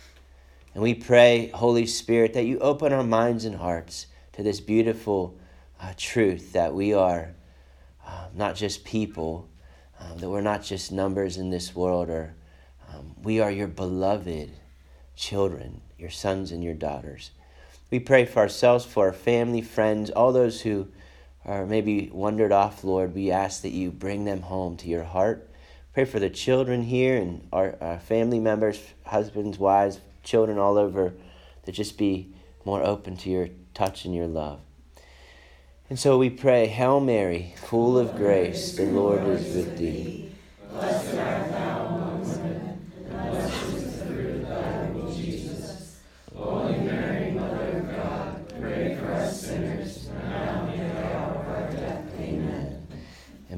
And 0.74 0.82
we 0.82 0.96
pray, 0.96 1.52
Holy 1.54 1.86
Spirit, 1.86 2.34
that 2.34 2.46
you 2.46 2.58
open 2.58 2.92
our 2.92 3.04
minds 3.04 3.46
and 3.46 3.56
hearts 3.56 4.08
to 4.34 4.42
this 4.42 4.60
beautiful 4.60 5.38
uh, 5.80 5.94
truth 5.96 6.54
that 6.54 6.74
we 6.74 6.92
are 6.92 7.36
uh, 8.04 8.30
not 8.34 8.56
just 8.56 8.84
people, 8.84 9.48
um, 10.00 10.18
that 10.18 10.30
we're 10.30 10.42
not 10.42 10.64
just 10.64 10.92
numbers 10.92 11.38
in 11.38 11.52
this 11.52 11.76
world, 11.76 12.10
or 12.10 12.34
um, 12.92 13.14
we 13.22 13.40
are 13.40 13.52
your 13.52 13.68
beloved 13.68 14.50
children, 15.16 15.82
your 16.00 16.10
sons 16.10 16.52
and 16.52 16.64
your 16.64 16.74
daughters. 16.74 17.30
We 17.92 18.00
pray 18.00 18.26
for 18.26 18.40
ourselves, 18.40 18.86
for 18.86 19.08
our 19.08 19.14
family, 19.14 19.62
friends, 19.62 20.10
all 20.12 20.32
those 20.32 20.62
who 20.62 20.88
or 21.46 21.66
maybe 21.66 22.10
wandered 22.14 22.52
off, 22.52 22.84
Lord, 22.84 23.16
we 23.16 23.32
ask 23.32 23.64
that 23.64 23.72
you 23.72 23.92
bring 23.92 24.26
them 24.26 24.42
home 24.42 24.78
to 24.78 24.88
your 24.88 25.04
heart. 25.04 25.50
Pray 25.94 26.06
for 26.06 26.20
the 26.20 26.30
children 26.30 26.84
here 26.84 27.18
and 27.18 27.48
our, 27.52 27.76
our 27.82 28.00
family 28.00 28.40
members, 28.40 28.80
husbands, 29.06 29.58
wives, 29.58 30.00
children 30.24 30.60
all 30.60 30.78
over, 30.78 31.14
to 31.66 31.72
just 31.72 31.98
be 31.98 32.34
more 32.66 32.84
open 32.84 33.18
to 33.18 33.30
your 33.30 33.50
touch 33.74 34.06
and 34.06 34.14
your 34.14 34.28
love. 34.28 34.60
And 35.90 35.98
so 35.98 36.20
we 36.20 36.30
pray, 36.30 36.68
Hail 36.68 37.00
Mary, 37.00 37.56
full 37.66 37.98
of 37.98 38.16
grace, 38.16 38.76
the 38.76 38.86
Lord 38.86 39.24
is 39.24 39.56
with 39.56 39.78
thee. 39.78 40.30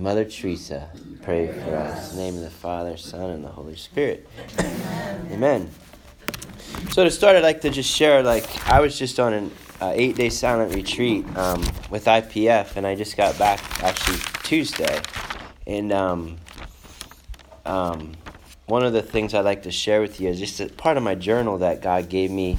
And 0.01 0.07
Mother 0.07 0.25
Teresa, 0.25 0.89
pray 1.21 1.45
for 1.45 1.75
us. 1.75 2.09
In 2.09 2.17
the 2.17 2.23
name 2.23 2.35
of 2.37 2.41
the 2.41 2.49
Father, 2.49 2.97
Son, 2.97 3.29
and 3.29 3.43
the 3.43 3.49
Holy 3.49 3.75
Spirit. 3.75 4.27
Amen. 4.57 5.27
Amen. 5.31 5.69
So 6.89 7.03
to 7.03 7.11
start, 7.11 7.35
I'd 7.35 7.43
like 7.43 7.61
to 7.61 7.69
just 7.69 7.95
share, 7.95 8.23
like, 8.23 8.67
I 8.67 8.79
was 8.79 8.97
just 8.97 9.19
on 9.19 9.31
an 9.31 9.51
uh, 9.79 9.91
eight-day 9.93 10.31
silent 10.31 10.73
retreat 10.73 11.23
um, 11.37 11.61
with 11.91 12.05
IPF, 12.05 12.77
and 12.77 12.87
I 12.87 12.95
just 12.95 13.15
got 13.15 13.37
back, 13.37 13.59
actually, 13.83 14.17
Tuesday. 14.41 14.99
And 15.67 15.91
um, 15.91 16.37
um, 17.67 18.13
one 18.65 18.83
of 18.83 18.93
the 18.93 19.03
things 19.03 19.35
I'd 19.35 19.45
like 19.45 19.61
to 19.63 19.71
share 19.71 20.01
with 20.01 20.19
you 20.19 20.29
is 20.29 20.39
just 20.39 20.59
a 20.59 20.67
part 20.67 20.97
of 20.97 21.03
my 21.03 21.13
journal 21.13 21.59
that 21.59 21.83
God 21.83 22.09
gave 22.09 22.31
me. 22.31 22.57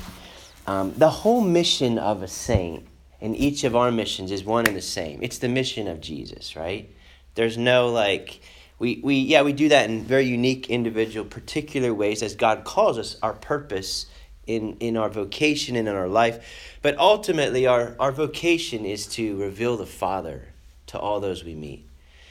Um, 0.68 0.94
the 0.96 1.10
whole 1.10 1.40
mission 1.40 1.98
of 1.98 2.22
a 2.22 2.28
saint 2.28 2.86
and 3.20 3.36
each 3.36 3.64
of 3.64 3.74
our 3.74 3.90
missions 3.90 4.30
is 4.30 4.44
one 4.44 4.64
and 4.68 4.76
the 4.76 4.80
same. 4.80 5.18
It's 5.24 5.38
the 5.38 5.48
mission 5.48 5.88
of 5.88 6.00
Jesus, 6.00 6.54
right? 6.54 6.88
There's 7.34 7.56
no 7.56 7.88
like 7.88 8.40
we, 8.78 9.00
we 9.02 9.16
yeah 9.16 9.42
we 9.42 9.52
do 9.52 9.68
that 9.68 9.88
in 9.88 10.04
very 10.04 10.26
unique 10.26 10.68
individual 10.68 11.24
particular 11.24 11.94
ways 11.94 12.22
as 12.22 12.34
god 12.34 12.64
calls 12.64 12.98
us 12.98 13.16
our 13.22 13.32
purpose 13.32 14.06
in 14.46 14.76
in 14.80 14.96
our 14.96 15.08
vocation 15.08 15.76
and 15.76 15.88
in 15.88 15.94
our 15.94 16.08
life. 16.08 16.76
But 16.82 16.98
ultimately 16.98 17.66
our 17.66 17.94
our 17.98 18.12
vocation 18.12 18.84
is 18.84 19.06
to 19.08 19.36
reveal 19.36 19.76
the 19.76 19.86
father 19.86 20.48
to 20.88 20.98
all 20.98 21.20
those 21.20 21.44
we 21.44 21.54
meet. 21.54 21.86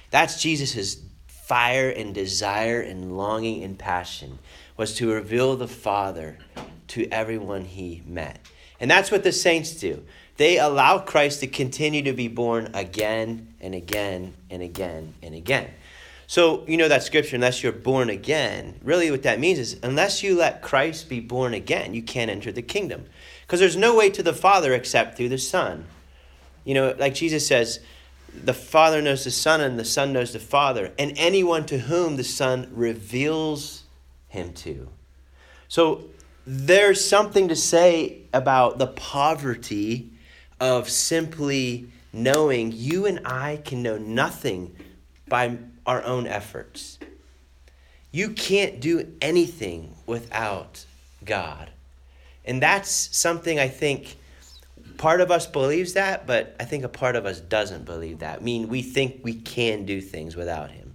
That's 0.10 0.42
jesus's 0.42 1.02
fire 1.28 1.90
and 1.90 2.14
desire 2.14 2.82
and 2.82 3.18
longing 3.18 3.64
and 3.64 3.78
passion 3.78 4.40
was 4.78 4.96
to 4.96 5.12
reveal 5.12 5.56
the 5.56 5.68
father 5.68 6.38
to 6.88 7.08
everyone 7.12 7.66
he 7.66 8.02
met. 8.06 8.40
And 8.80 8.90
that's 8.90 9.12
what 9.12 9.24
the 9.24 9.32
saints 9.32 9.72
do 9.72 10.04
they 10.42 10.58
allow 10.58 10.98
Christ 10.98 11.42
to 11.42 11.48
continue 11.48 12.02
to 12.02 12.14
be 12.14 12.28
born 12.28 12.72
again 12.74 13.54
and 13.62 13.76
again 13.76 14.34
and 14.50 14.64
again 14.64 15.14
and 15.22 15.36
again. 15.36 15.70
So, 16.26 16.66
you 16.68 16.78
know 16.78 16.88
that 16.88 17.04
scripture, 17.04 17.36
unless 17.36 17.62
you're 17.62 17.72
born 17.72 18.10
again, 18.10 18.80
really 18.82 19.12
what 19.12 19.22
that 19.22 19.40
means 19.40 19.60
is 19.60 19.78
unless 19.84 20.24
you 20.24 20.36
let 20.36 20.64
Christ 20.64 21.10
be 21.10 21.20
born 21.20 21.54
again, 21.54 21.94
you 21.94 22.02
can't 22.02 22.32
enter 22.32 22.52
the 22.52 22.64
kingdom. 22.64 23.06
Because 23.42 23.60
there's 23.60 23.78
no 23.78 23.96
way 23.96 24.10
to 24.10 24.24
the 24.24 24.34
Father 24.34 24.74
except 24.74 25.16
through 25.16 25.30
the 25.30 25.38
Son. 25.38 25.86
You 26.64 26.74
know, 26.74 26.96
like 26.98 27.14
Jesus 27.14 27.46
says, 27.46 27.80
the 28.34 28.56
Father 28.56 29.00
knows 29.00 29.24
the 29.26 29.30
Son 29.30 29.62
and 29.62 29.78
the 29.78 29.86
Son 29.86 30.12
knows 30.12 30.34
the 30.34 30.40
Father, 30.40 30.92
and 30.98 31.14
anyone 31.18 31.68
to 31.68 31.78
whom 31.78 32.16
the 32.16 32.24
Son 32.24 32.68
reveals 32.74 33.84
him 34.28 34.54
to. 34.54 34.90
So 35.68 36.06
there's 36.48 37.06
something 37.06 37.48
to 37.50 37.56
say 37.56 38.24
about 38.34 38.80
the 38.80 38.88
poverty 38.88 40.11
of 40.62 40.90
simply 40.90 41.88
knowing 42.14 42.72
you 42.72 43.08
and 43.08 43.20
I 43.26 43.60
can 43.66 43.82
know 43.82 43.98
nothing 43.98 44.76
by 45.28 45.58
our 45.88 46.04
own 46.04 46.28
efforts. 46.28 47.00
You 48.12 48.30
can't 48.30 48.80
do 48.80 49.12
anything 49.22 49.96
without 50.06 50.86
God. 51.26 51.72
And 52.46 52.62
that's 52.62 52.92
something 53.18 53.60
I 53.60 53.70
think 53.70 54.18
part 54.98 55.20
of 55.20 55.32
us 55.32 55.48
believes 55.48 55.94
that, 55.94 56.28
but 56.28 56.56
I 56.60 56.66
think 56.66 56.84
a 56.84 56.90
part 56.90 57.16
of 57.16 57.26
us 57.26 57.40
doesn't 57.40 57.86
believe 57.86 58.20
that. 58.20 58.40
I 58.40 58.44
mean, 58.44 58.68
we 58.68 58.84
think 58.84 59.22
we 59.24 59.34
can 59.34 59.86
do 59.86 60.00
things 60.00 60.36
without 60.36 60.70
Him. 60.70 60.94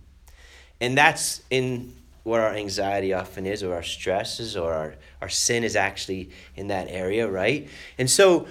And 0.81 0.97
that's 0.97 1.43
in 1.51 1.95
what 2.23 2.41
our 2.41 2.55
anxiety 2.55 3.15
often 3.15 3.47
is, 3.47 3.63
or 3.63 3.75
our 3.75 3.83
stresses, 3.83 4.57
or 4.57 4.73
our, 4.73 4.95
our 5.23 5.29
sin 5.29 5.65
is 5.65 5.75
actually 5.75 6.31
in 6.55 6.69
that 6.69 6.89
area, 6.89 7.29
right? 7.29 7.69
And 7.99 8.11
so 8.11 8.47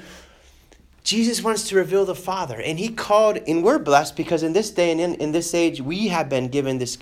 Jesus 1.05 1.43
wants 1.43 1.69
to 1.69 1.75
reveal 1.75 2.03
the 2.03 2.15
Father. 2.15 2.59
And 2.59 2.79
He 2.79 2.89
called, 2.89 3.37
and 3.47 3.63
we're 3.63 3.79
blessed 3.79 4.17
because 4.17 4.41
in 4.41 4.53
this 4.53 4.71
day 4.71 4.91
and 4.91 4.99
in, 4.99 5.13
in 5.15 5.31
this 5.31 5.53
age, 5.53 5.79
we 5.79 6.07
have 6.07 6.27
been 6.27 6.49
given 6.49 6.79
this 6.79 6.97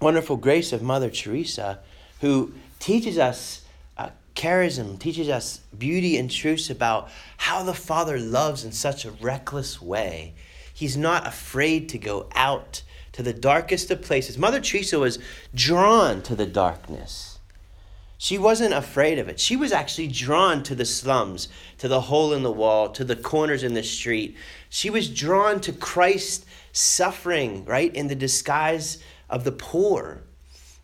wonderful 0.00 0.36
grace 0.36 0.72
of 0.72 0.82
Mother 0.82 1.10
Teresa, 1.10 1.80
who 2.22 2.54
teaches 2.78 3.18
us 3.18 3.62
uh, 3.98 4.08
charism, 4.34 4.98
teaches 4.98 5.28
us 5.28 5.60
beauty 5.78 6.16
and 6.16 6.30
truth 6.30 6.70
about 6.70 7.10
how 7.36 7.62
the 7.62 7.74
Father 7.74 8.18
loves 8.18 8.64
in 8.64 8.72
such 8.72 9.04
a 9.04 9.10
reckless 9.10 9.82
way. 9.82 10.32
He's 10.72 10.96
not 10.96 11.26
afraid 11.26 11.90
to 11.90 11.98
go 11.98 12.26
out 12.34 12.82
to 13.12 13.22
the 13.22 13.34
darkest 13.34 13.90
of 13.90 14.00
places. 14.00 14.38
Mother 14.38 14.60
Teresa 14.60 14.98
was 14.98 15.18
drawn 15.54 16.22
to 16.22 16.34
the 16.34 16.46
darkness. 16.46 17.29
She 18.22 18.36
wasn't 18.36 18.74
afraid 18.74 19.18
of 19.18 19.30
it. 19.30 19.40
She 19.40 19.56
was 19.56 19.72
actually 19.72 20.08
drawn 20.08 20.62
to 20.64 20.74
the 20.74 20.84
slums, 20.84 21.48
to 21.78 21.88
the 21.88 22.02
hole 22.02 22.34
in 22.34 22.42
the 22.42 22.52
wall, 22.52 22.90
to 22.90 23.02
the 23.02 23.16
corners 23.16 23.62
in 23.62 23.72
the 23.72 23.82
street. 23.82 24.36
She 24.68 24.90
was 24.90 25.08
drawn 25.08 25.58
to 25.62 25.72
Christ 25.72 26.44
suffering, 26.70 27.64
right, 27.64 27.92
in 27.94 28.08
the 28.08 28.14
disguise 28.14 28.98
of 29.30 29.44
the 29.44 29.52
poor. 29.52 30.20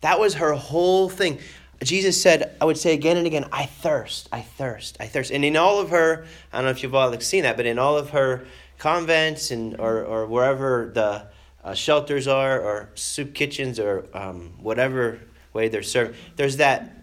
That 0.01 0.19
was 0.19 0.33
her 0.33 0.53
whole 0.53 1.09
thing. 1.09 1.37
Jesus 1.83 2.19
said, 2.19 2.55
I 2.59 2.65
would 2.65 2.75
say 2.75 2.95
again 2.95 3.17
and 3.17 3.27
again, 3.27 3.45
I 3.51 3.67
thirst, 3.67 4.27
I 4.31 4.41
thirst, 4.41 4.97
I 4.99 5.05
thirst. 5.05 5.29
And 5.29 5.45
in 5.45 5.55
all 5.57 5.79
of 5.79 5.91
her, 5.91 6.25
I 6.51 6.57
don't 6.57 6.65
know 6.65 6.71
if 6.71 6.81
you've 6.81 6.95
all 6.95 7.19
seen 7.19 7.43
that, 7.43 7.55
but 7.55 7.67
in 7.67 7.77
all 7.77 7.99
of 7.99 8.09
her 8.09 8.47
convents 8.79 9.51
and 9.51 9.79
or, 9.79 10.03
or 10.03 10.25
wherever 10.25 10.89
the 10.91 11.27
uh, 11.63 11.75
shelters 11.75 12.27
are, 12.27 12.59
or 12.59 12.89
soup 12.95 13.35
kitchens, 13.35 13.79
or 13.79 14.07
um, 14.15 14.53
whatever 14.59 15.19
way 15.53 15.69
they're 15.69 15.83
served. 15.83 16.17
There's 16.35 16.57
that 16.57 16.96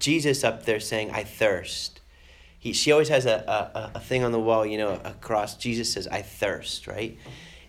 Jesus 0.00 0.42
up 0.42 0.64
there 0.64 0.80
saying, 0.80 1.12
I 1.12 1.22
thirst. 1.22 2.00
He, 2.58 2.72
she 2.72 2.90
always 2.90 3.08
has 3.08 3.26
a, 3.26 3.90
a, 3.94 3.98
a 3.98 4.00
thing 4.00 4.24
on 4.24 4.32
the 4.32 4.40
wall, 4.40 4.66
you 4.66 4.76
know, 4.76 5.00
across. 5.04 5.56
Jesus 5.56 5.92
says, 5.92 6.08
I 6.08 6.22
thirst, 6.22 6.86
right? 6.86 7.16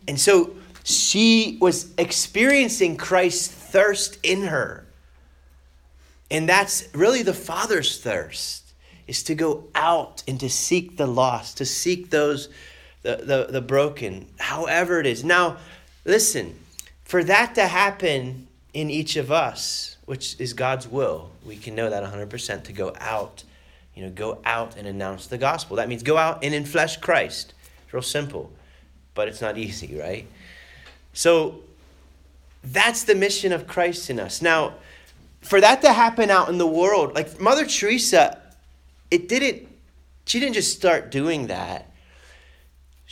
And 0.07 0.19
so 0.19 0.55
she 0.83 1.57
was 1.61 1.93
experiencing 1.97 2.97
Christ's 2.97 3.47
thirst 3.47 4.17
in 4.23 4.43
her. 4.43 4.85
And 6.31 6.49
that's 6.49 6.87
really 6.93 7.21
the 7.21 7.33
Father's 7.33 8.01
thirst, 8.01 8.63
is 9.05 9.21
to 9.23 9.35
go 9.35 9.67
out 9.75 10.23
and 10.27 10.39
to 10.39 10.49
seek 10.49 10.97
the 10.97 11.07
lost, 11.07 11.57
to 11.57 11.65
seek 11.65 12.09
those, 12.09 12.49
the, 13.03 13.17
the, 13.17 13.47
the 13.51 13.61
broken, 13.61 14.27
however 14.39 14.99
it 14.99 15.05
is. 15.05 15.23
Now, 15.23 15.57
Listen, 16.05 16.57
for 17.03 17.23
that 17.23 17.55
to 17.55 17.67
happen 17.67 18.47
in 18.73 18.89
each 18.89 19.15
of 19.15 19.31
us, 19.31 19.90
which 20.11 20.35
is 20.39 20.51
God's 20.51 20.89
will, 20.89 21.31
we 21.45 21.55
can 21.55 21.73
know 21.73 21.89
that 21.89 22.03
100% 22.03 22.63
to 22.65 22.73
go 22.73 22.93
out, 22.99 23.45
you 23.95 24.03
know, 24.03 24.09
go 24.09 24.39
out 24.43 24.75
and 24.75 24.85
announce 24.85 25.27
the 25.27 25.37
gospel. 25.37 25.77
That 25.77 25.87
means 25.87 26.03
go 26.03 26.17
out 26.17 26.43
and 26.43 26.53
in 26.53 26.65
flesh 26.65 26.97
Christ. 26.97 27.53
It's 27.85 27.93
real 27.93 28.03
simple, 28.03 28.51
but 29.15 29.29
it's 29.29 29.39
not 29.39 29.57
easy, 29.65 29.97
right? 29.97 30.27
So 31.13 31.61
that's 32.61 33.05
the 33.05 33.15
mission 33.15 33.53
of 33.53 33.67
Christ 33.67 34.09
in 34.09 34.19
us. 34.19 34.41
Now, 34.41 34.73
for 35.39 35.61
that 35.61 35.81
to 35.83 35.93
happen 35.93 36.29
out 36.29 36.49
in 36.49 36.57
the 36.57 36.67
world, 36.67 37.15
like 37.15 37.39
Mother 37.39 37.65
Teresa, 37.65 38.37
it 39.09 39.29
didn't, 39.29 39.69
she 40.25 40.41
didn't 40.41 40.55
just 40.55 40.75
start 40.75 41.09
doing 41.09 41.47
that 41.47 41.87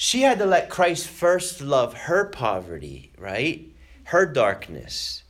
she 0.02 0.22
had 0.22 0.40
to 0.40 0.46
let 0.46 0.70
Christ 0.70 1.10
first 1.10 1.60
love 1.60 1.94
her 1.94 2.24
poverty, 2.24 3.12
right? 3.18 3.68
Her 4.06 4.26
darkness, 4.26 5.24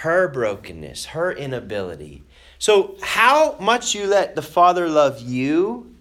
her 0.00 0.28
brokenness, 0.28 1.06
her 1.06 1.30
inability. 1.30 2.22
So, 2.58 2.96
how 3.02 3.56
much 3.60 3.94
you 3.94 4.06
let 4.06 4.34
the 4.34 4.42
Father 4.42 4.88
love 4.88 5.20
you 5.20 5.94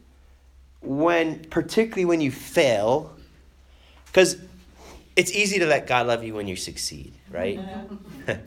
when, 0.82 1.40
particularly 1.46 2.06
when 2.06 2.22
you 2.22 2.32
fail, 2.32 3.14
because 4.06 4.38
it's 5.18 5.34
easy 5.34 5.60
to 5.60 5.66
let 5.66 5.86
God 5.86 6.08
love 6.08 6.24
you 6.24 6.34
when 6.34 6.48
you 6.48 6.56
succeed, 6.56 7.14
right? 7.30 7.60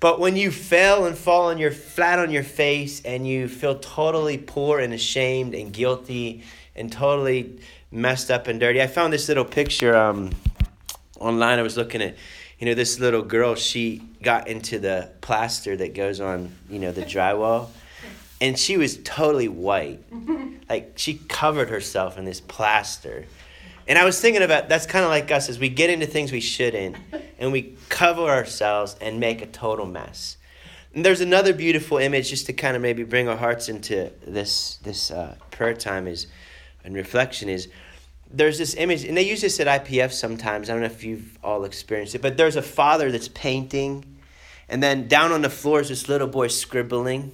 but 0.00 0.20
when 0.20 0.36
you 0.36 0.52
fail 0.52 1.04
and 1.06 1.18
fall 1.18 1.48
on 1.50 1.58
your 1.58 1.72
flat 1.72 2.20
on 2.20 2.30
your 2.30 2.44
face 2.44 3.02
and 3.04 3.26
you 3.26 3.48
feel 3.48 3.76
totally 3.80 4.38
poor 4.38 4.78
and 4.78 4.94
ashamed 4.94 5.56
and 5.56 5.72
guilty 5.72 6.44
and 6.76 6.92
totally 6.92 7.58
messed 7.90 8.30
up 8.30 8.46
and 8.46 8.60
dirty. 8.60 8.80
I 8.80 8.86
found 8.86 9.12
this 9.12 9.26
little 9.26 9.44
picture 9.44 9.96
um, 9.96 10.30
online. 11.18 11.58
I 11.58 11.62
was 11.62 11.76
looking 11.76 12.02
at, 12.02 12.16
you 12.64 12.70
know, 12.70 12.74
this 12.74 12.98
little 12.98 13.20
girl. 13.20 13.56
She 13.56 14.00
got 14.22 14.48
into 14.48 14.78
the 14.78 15.10
plaster 15.20 15.76
that 15.76 15.92
goes 15.92 16.18
on, 16.18 16.50
you 16.70 16.78
know, 16.78 16.92
the 16.92 17.02
drywall, 17.02 17.68
and 18.40 18.58
she 18.58 18.78
was 18.78 18.96
totally 19.04 19.48
white. 19.48 20.02
Like 20.66 20.94
she 20.96 21.18
covered 21.28 21.68
herself 21.68 22.16
in 22.16 22.24
this 22.24 22.40
plaster. 22.40 23.26
And 23.86 23.98
I 23.98 24.04
was 24.04 24.18
thinking 24.18 24.42
about 24.42 24.70
that's 24.70 24.86
kind 24.86 25.04
of 25.04 25.10
like 25.10 25.30
us 25.30 25.50
as 25.50 25.58
we 25.58 25.68
get 25.68 25.90
into 25.90 26.06
things 26.06 26.32
we 26.32 26.40
shouldn't, 26.40 26.96
and 27.38 27.52
we 27.52 27.76
cover 27.90 28.22
ourselves 28.22 28.96
and 28.98 29.20
make 29.20 29.42
a 29.42 29.46
total 29.46 29.84
mess. 29.84 30.38
And 30.94 31.04
there's 31.04 31.20
another 31.20 31.52
beautiful 31.52 31.98
image 31.98 32.30
just 32.30 32.46
to 32.46 32.54
kind 32.54 32.76
of 32.76 32.80
maybe 32.80 33.04
bring 33.04 33.28
our 33.28 33.36
hearts 33.36 33.68
into 33.68 34.10
this 34.26 34.76
this 34.76 35.10
uh, 35.10 35.36
prayer 35.50 35.74
time 35.74 36.06
is 36.06 36.28
and 36.82 36.94
reflection 36.94 37.50
is 37.50 37.68
there's 38.34 38.58
this 38.58 38.74
image, 38.74 39.04
and 39.04 39.16
they 39.16 39.22
use 39.22 39.40
this 39.40 39.60
at 39.60 39.84
IPF 39.84 40.12
sometimes. 40.12 40.68
I 40.68 40.72
don't 40.72 40.82
know 40.82 40.86
if 40.86 41.04
you've 41.04 41.38
all 41.42 41.64
experienced 41.64 42.14
it, 42.14 42.22
but 42.22 42.36
there's 42.36 42.56
a 42.56 42.62
father 42.62 43.12
that's 43.12 43.28
painting, 43.28 44.04
and 44.68 44.82
then 44.82 45.06
down 45.06 45.30
on 45.30 45.42
the 45.42 45.50
floor 45.50 45.80
is 45.80 45.88
this 45.88 46.08
little 46.08 46.26
boy 46.26 46.48
scribbling. 46.48 47.32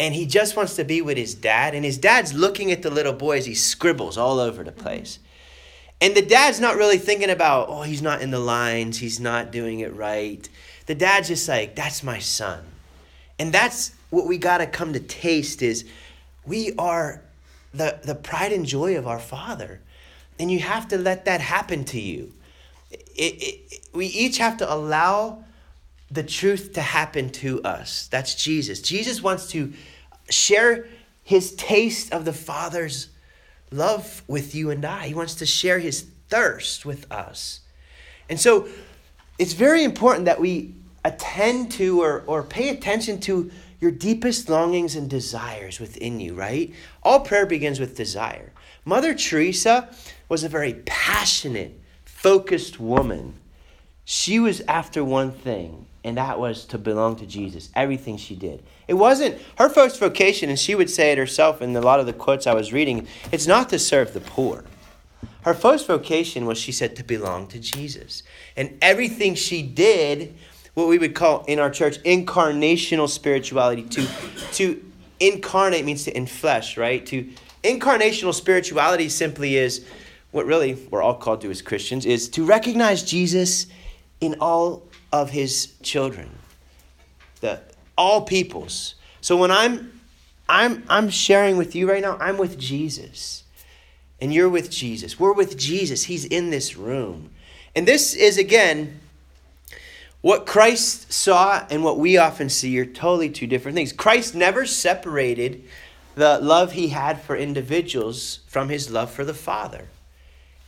And 0.00 0.14
he 0.14 0.26
just 0.26 0.56
wants 0.56 0.76
to 0.76 0.84
be 0.84 1.02
with 1.02 1.16
his 1.16 1.34
dad, 1.34 1.74
and 1.74 1.84
his 1.84 1.98
dad's 1.98 2.32
looking 2.32 2.70
at 2.70 2.82
the 2.82 2.90
little 2.90 3.12
boy 3.12 3.38
as 3.38 3.46
he 3.46 3.54
scribbles 3.54 4.16
all 4.16 4.38
over 4.38 4.62
the 4.62 4.70
place. 4.70 5.18
And 6.00 6.14
the 6.14 6.22
dad's 6.22 6.60
not 6.60 6.76
really 6.76 6.98
thinking 6.98 7.30
about, 7.30 7.68
oh, 7.68 7.82
he's 7.82 8.02
not 8.02 8.22
in 8.22 8.30
the 8.30 8.38
lines, 8.38 8.98
he's 8.98 9.18
not 9.18 9.50
doing 9.50 9.80
it 9.80 9.92
right. 9.94 10.48
The 10.86 10.94
dad's 10.94 11.26
just 11.26 11.48
like, 11.48 11.74
that's 11.74 12.04
my 12.04 12.20
son. 12.20 12.64
And 13.40 13.52
that's 13.52 13.92
what 14.10 14.26
we 14.26 14.38
got 14.38 14.58
to 14.58 14.66
come 14.66 14.92
to 14.92 15.00
taste 15.00 15.60
is 15.60 15.84
we 16.46 16.72
are 16.78 17.20
the, 17.74 17.98
the 18.04 18.14
pride 18.14 18.52
and 18.52 18.64
joy 18.64 18.96
of 18.96 19.06
our 19.08 19.18
Father. 19.18 19.80
And 20.38 20.50
you 20.50 20.60
have 20.60 20.88
to 20.88 20.98
let 20.98 21.24
that 21.24 21.40
happen 21.40 21.84
to 21.86 22.00
you. 22.00 22.32
It, 22.90 22.98
it, 23.16 23.88
we 23.92 24.06
each 24.06 24.38
have 24.38 24.58
to 24.58 24.72
allow 24.72 25.44
the 26.10 26.22
truth 26.22 26.72
to 26.74 26.80
happen 26.80 27.30
to 27.30 27.62
us. 27.62 28.08
That's 28.08 28.34
Jesus. 28.34 28.80
Jesus 28.80 29.22
wants 29.22 29.48
to 29.48 29.72
share 30.30 30.86
his 31.24 31.54
taste 31.56 32.12
of 32.12 32.24
the 32.24 32.32
Father's 32.32 33.08
love 33.70 34.22
with 34.26 34.54
you 34.54 34.70
and 34.70 34.84
I. 34.84 35.08
He 35.08 35.14
wants 35.14 35.34
to 35.36 35.46
share 35.46 35.78
his 35.78 36.06
thirst 36.28 36.86
with 36.86 37.10
us. 37.12 37.60
And 38.28 38.40
so 38.40 38.68
it's 39.38 39.52
very 39.52 39.84
important 39.84 40.24
that 40.26 40.40
we 40.40 40.74
attend 41.04 41.72
to 41.72 42.02
or, 42.02 42.24
or 42.26 42.42
pay 42.42 42.70
attention 42.70 43.20
to 43.20 43.50
your 43.80 43.90
deepest 43.90 44.48
longings 44.48 44.96
and 44.96 45.08
desires 45.08 45.78
within 45.78 46.18
you, 46.18 46.34
right? 46.34 46.72
All 47.02 47.20
prayer 47.20 47.46
begins 47.46 47.78
with 47.78 47.96
desire. 47.96 48.52
Mother 48.84 49.14
Teresa 49.14 49.88
was 50.28 50.44
a 50.44 50.48
very 50.48 50.74
passionate, 50.86 51.80
focused 52.04 52.78
woman. 52.78 53.34
She 54.04 54.38
was 54.38 54.60
after 54.62 55.04
one 55.04 55.32
thing, 55.32 55.86
and 56.04 56.16
that 56.16 56.38
was 56.38 56.64
to 56.66 56.78
belong 56.78 57.16
to 57.16 57.26
Jesus, 57.26 57.70
everything 57.74 58.16
she 58.16 58.34
did. 58.34 58.62
It 58.86 58.94
wasn't 58.94 59.40
her 59.58 59.68
first 59.68 59.98
vocation, 60.00 60.48
and 60.48 60.58
she 60.58 60.74
would 60.74 60.90
say 60.90 61.12
it 61.12 61.18
herself 61.18 61.60
in 61.60 61.74
a 61.76 61.80
lot 61.80 62.00
of 62.00 62.06
the 62.06 62.12
quotes 62.12 62.46
I 62.46 62.54
was 62.54 62.72
reading 62.72 63.06
it's 63.32 63.46
not 63.46 63.68
to 63.70 63.78
serve 63.78 64.14
the 64.14 64.20
poor. 64.20 64.64
Her 65.42 65.54
first 65.54 65.86
vocation 65.86 66.46
was, 66.46 66.58
she 66.58 66.72
said, 66.72 66.96
to 66.96 67.04
belong 67.04 67.46
to 67.48 67.58
Jesus. 67.58 68.22
And 68.56 68.76
everything 68.82 69.34
she 69.34 69.62
did 69.62 70.34
what 70.78 70.86
we 70.86 70.98
would 70.98 71.14
call 71.14 71.44
in 71.46 71.58
our 71.58 71.70
church 71.70 72.00
incarnational 72.04 73.08
spirituality. 73.08 73.82
To, 73.82 74.06
to 74.52 74.92
incarnate 75.18 75.84
means 75.84 76.04
to 76.04 76.12
inflesh, 76.12 76.76
right? 76.76 77.04
To 77.06 77.28
incarnational 77.64 78.32
spirituality 78.32 79.08
simply 79.08 79.56
is 79.56 79.84
what 80.30 80.46
really 80.46 80.74
we're 80.90 81.02
all 81.02 81.14
called 81.14 81.40
to 81.40 81.50
as 81.50 81.62
Christians 81.62 82.04
is 82.06 82.28
to 82.30 82.44
recognize 82.44 83.02
Jesus 83.02 83.66
in 84.20 84.36
all 84.40 84.82
of 85.12 85.30
his 85.30 85.72
children, 85.82 86.28
the 87.40 87.60
all 87.96 88.22
peoples. 88.22 88.94
So 89.20 89.36
when 89.36 89.50
I'm 89.50 90.00
I'm 90.48 90.84
I'm 90.88 91.10
sharing 91.10 91.56
with 91.56 91.74
you 91.74 91.88
right 91.90 92.02
now, 92.02 92.16
I'm 92.20 92.36
with 92.38 92.58
Jesus. 92.58 93.44
And 94.20 94.34
you're 94.34 94.48
with 94.48 94.68
Jesus. 94.68 95.18
We're 95.20 95.32
with 95.32 95.56
Jesus. 95.56 96.04
He's 96.04 96.24
in 96.24 96.50
this 96.50 96.76
room. 96.76 97.30
And 97.76 97.86
this 97.86 98.14
is 98.14 98.36
again 98.36 98.98
What 100.20 100.46
Christ 100.46 101.12
saw 101.12 101.64
and 101.70 101.84
what 101.84 101.98
we 101.98 102.16
often 102.18 102.48
see 102.48 102.78
are 102.80 102.84
totally 102.84 103.30
two 103.30 103.46
different 103.46 103.76
things. 103.76 103.92
Christ 103.92 104.34
never 104.34 104.66
separated 104.66 105.62
the 106.16 106.40
love 106.40 106.72
he 106.72 106.88
had 106.88 107.22
for 107.22 107.36
individuals 107.36 108.40
from 108.48 108.68
his 108.68 108.90
love 108.90 109.10
for 109.10 109.24
the 109.24 109.34
Father. 109.34 109.86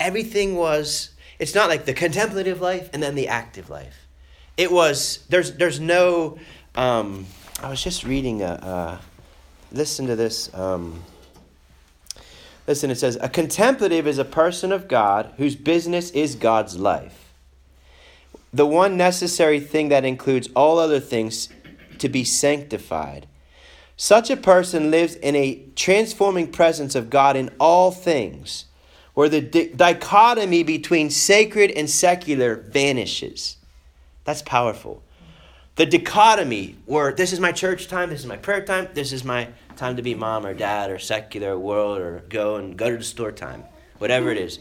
Everything 0.00 0.56
was, 0.56 1.10
it's 1.38 1.54
not 1.54 1.68
like 1.68 1.84
the 1.84 1.94
contemplative 1.94 2.60
life 2.60 2.90
and 2.92 3.02
then 3.02 3.14
the 3.14 3.28
active 3.28 3.70
life. 3.70 4.06
It 4.56 4.72
was, 4.72 5.24
there's, 5.28 5.52
there's 5.52 5.78
no, 5.78 6.38
um, 6.74 7.26
I 7.62 7.70
was 7.70 7.82
just 7.82 8.04
reading 8.04 8.42
a, 8.42 9.00
listen 9.70 10.06
to 10.06 10.16
this. 10.16 10.52
Um, 10.54 11.02
listen, 12.66 12.90
it 12.90 12.96
says, 12.96 13.16
a 13.20 13.28
contemplative 13.28 14.06
is 14.06 14.18
a 14.18 14.24
person 14.24 14.72
of 14.72 14.88
God 14.88 15.32
whose 15.36 15.54
business 15.54 16.10
is 16.10 16.34
God's 16.34 16.78
life. 16.78 17.32
The 18.52 18.66
one 18.66 18.96
necessary 18.96 19.60
thing 19.60 19.90
that 19.90 20.04
includes 20.04 20.48
all 20.56 20.78
other 20.78 20.98
things 20.98 21.48
to 21.98 22.08
be 22.08 22.24
sanctified 22.24 23.28
such 24.00 24.30
a 24.30 24.36
person 24.38 24.90
lives 24.90 25.14
in 25.14 25.36
a 25.36 25.62
transforming 25.76 26.50
presence 26.50 26.94
of 26.94 27.10
God 27.10 27.36
in 27.36 27.50
all 27.60 27.90
things, 27.90 28.64
where 29.20 29.28
the 29.28 29.42
di- 29.42 29.68
dichotomy 29.68 30.62
between 30.62 31.10
sacred 31.10 31.70
and 31.72 31.90
secular 31.90 32.56
vanishes. 32.56 33.58
That's 34.24 34.40
powerful. 34.40 35.02
The 35.76 35.84
dichotomy, 35.84 36.76
where 36.86 37.12
this 37.12 37.34
is 37.34 37.38
my 37.38 37.52
church 37.52 37.86
time, 37.86 38.08
this 38.08 38.20
is 38.20 38.24
my 38.24 38.38
prayer 38.38 38.64
time, 38.64 38.88
this 38.94 39.12
is 39.12 39.22
my 39.22 39.48
time 39.76 39.96
to 39.96 40.02
be 40.02 40.14
mom 40.14 40.46
or 40.46 40.54
dad 40.54 40.90
or 40.90 40.98
secular 40.98 41.58
world 41.58 41.98
or 41.98 42.22
go 42.30 42.56
and 42.56 42.78
go 42.78 42.88
to 42.88 42.96
the 42.96 43.04
store 43.04 43.30
time, 43.30 43.62
whatever 43.98 44.30
it 44.30 44.38
is. 44.38 44.58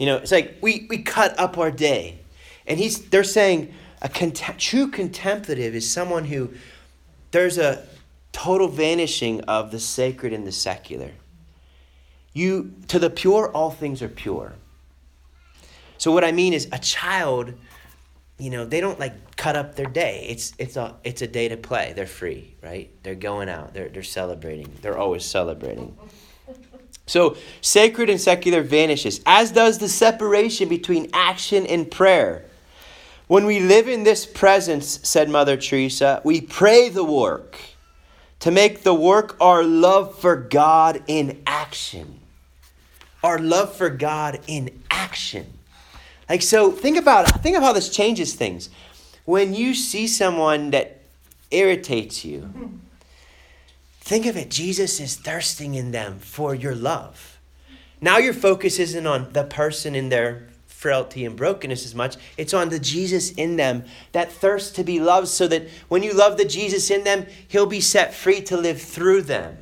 You 0.00 0.06
know, 0.06 0.16
it's 0.16 0.32
like 0.32 0.58
we, 0.60 0.88
we 0.90 1.04
cut 1.04 1.38
up 1.38 1.56
our 1.56 1.70
day. 1.70 2.18
And 2.66 2.80
he's, 2.80 3.10
they're 3.10 3.22
saying 3.22 3.72
a 4.02 4.08
true 4.08 4.88
contemplative 4.88 5.72
is 5.72 5.88
someone 5.88 6.24
who 6.24 6.50
there's 7.30 7.58
a 7.58 7.86
total 8.32 8.66
vanishing 8.66 9.42
of 9.42 9.70
the 9.70 9.78
sacred 9.78 10.32
and 10.32 10.44
the 10.44 10.50
secular. 10.50 11.12
You 12.32 12.74
to 12.88 12.98
the 12.98 13.10
pure 13.10 13.50
all 13.52 13.70
things 13.70 14.02
are 14.02 14.08
pure. 14.08 14.54
So 15.98 16.12
what 16.12 16.24
I 16.24 16.32
mean 16.32 16.52
is 16.52 16.68
a 16.72 16.78
child, 16.78 17.52
you 18.38 18.50
know, 18.50 18.64
they 18.64 18.80
don't 18.80 18.98
like 18.98 19.36
cut 19.36 19.56
up 19.56 19.74
their 19.74 19.86
day. 19.86 20.26
It's 20.28 20.54
it's 20.58 20.76
a 20.76 20.96
it's 21.04 21.22
a 21.22 21.26
day 21.26 21.48
to 21.48 21.56
play. 21.56 21.92
They're 21.94 22.06
free, 22.06 22.54
right? 22.62 22.90
They're 23.02 23.14
going 23.14 23.48
out. 23.48 23.74
They're 23.74 23.88
they're 23.88 24.02
celebrating. 24.02 24.70
They're 24.80 24.98
always 24.98 25.24
celebrating. 25.24 25.96
So 27.06 27.36
sacred 27.60 28.08
and 28.08 28.20
secular 28.20 28.62
vanishes, 28.62 29.20
as 29.26 29.50
does 29.50 29.78
the 29.78 29.88
separation 29.88 30.68
between 30.68 31.10
action 31.12 31.66
and 31.66 31.90
prayer. 31.90 32.44
When 33.26 33.46
we 33.46 33.58
live 33.58 33.88
in 33.88 34.04
this 34.04 34.26
presence, 34.26 35.00
said 35.02 35.28
Mother 35.28 35.56
Teresa, 35.56 36.20
we 36.24 36.40
pray 36.40 36.88
the 36.88 37.04
work 37.04 37.58
to 38.38 38.50
make 38.50 38.82
the 38.82 38.94
work 38.94 39.36
our 39.40 39.64
love 39.64 40.18
for 40.18 40.36
God 40.36 41.02
in 41.08 41.42
action. 41.46 42.19
Our 43.22 43.38
love 43.38 43.74
for 43.74 43.90
God 43.90 44.40
in 44.46 44.82
action. 44.90 45.52
Like 46.28 46.42
so 46.42 46.70
think 46.70 46.96
about 46.96 47.42
think 47.42 47.56
of 47.56 47.62
how 47.62 47.72
this 47.72 47.88
changes 47.88 48.34
things. 48.34 48.70
When 49.24 49.54
you 49.54 49.74
see 49.74 50.06
someone 50.06 50.70
that 50.70 51.02
irritates 51.50 52.24
you, 52.24 52.80
think 54.00 54.26
of 54.26 54.36
it 54.36 54.50
Jesus 54.50 55.00
is 55.00 55.16
thirsting 55.16 55.74
in 55.74 55.90
them 55.90 56.18
for 56.18 56.54
your 56.54 56.74
love. 56.74 57.38
Now 58.00 58.18
your 58.18 58.32
focus 58.32 58.78
isn't 58.78 59.06
on 59.06 59.32
the 59.32 59.44
person 59.44 59.94
in 59.94 60.08
their 60.08 60.48
frailty 60.80 61.26
and 61.26 61.36
brokenness 61.36 61.84
as 61.84 61.94
much. 61.94 62.16
It's 62.38 62.54
on 62.54 62.70
the 62.70 62.78
Jesus 62.78 63.32
in 63.32 63.56
them, 63.56 63.84
that 64.12 64.32
thirst 64.32 64.74
to 64.76 64.84
be 64.84 64.98
loved, 64.98 65.28
so 65.28 65.46
that 65.46 65.68
when 65.88 66.02
you 66.02 66.14
love 66.14 66.38
the 66.38 66.46
Jesus 66.46 66.90
in 66.90 67.04
them, 67.04 67.26
He'll 67.48 67.66
be 67.66 67.82
set 67.82 68.14
free 68.14 68.40
to 68.42 68.56
live 68.56 68.80
through 68.80 69.22
them. 69.22 69.58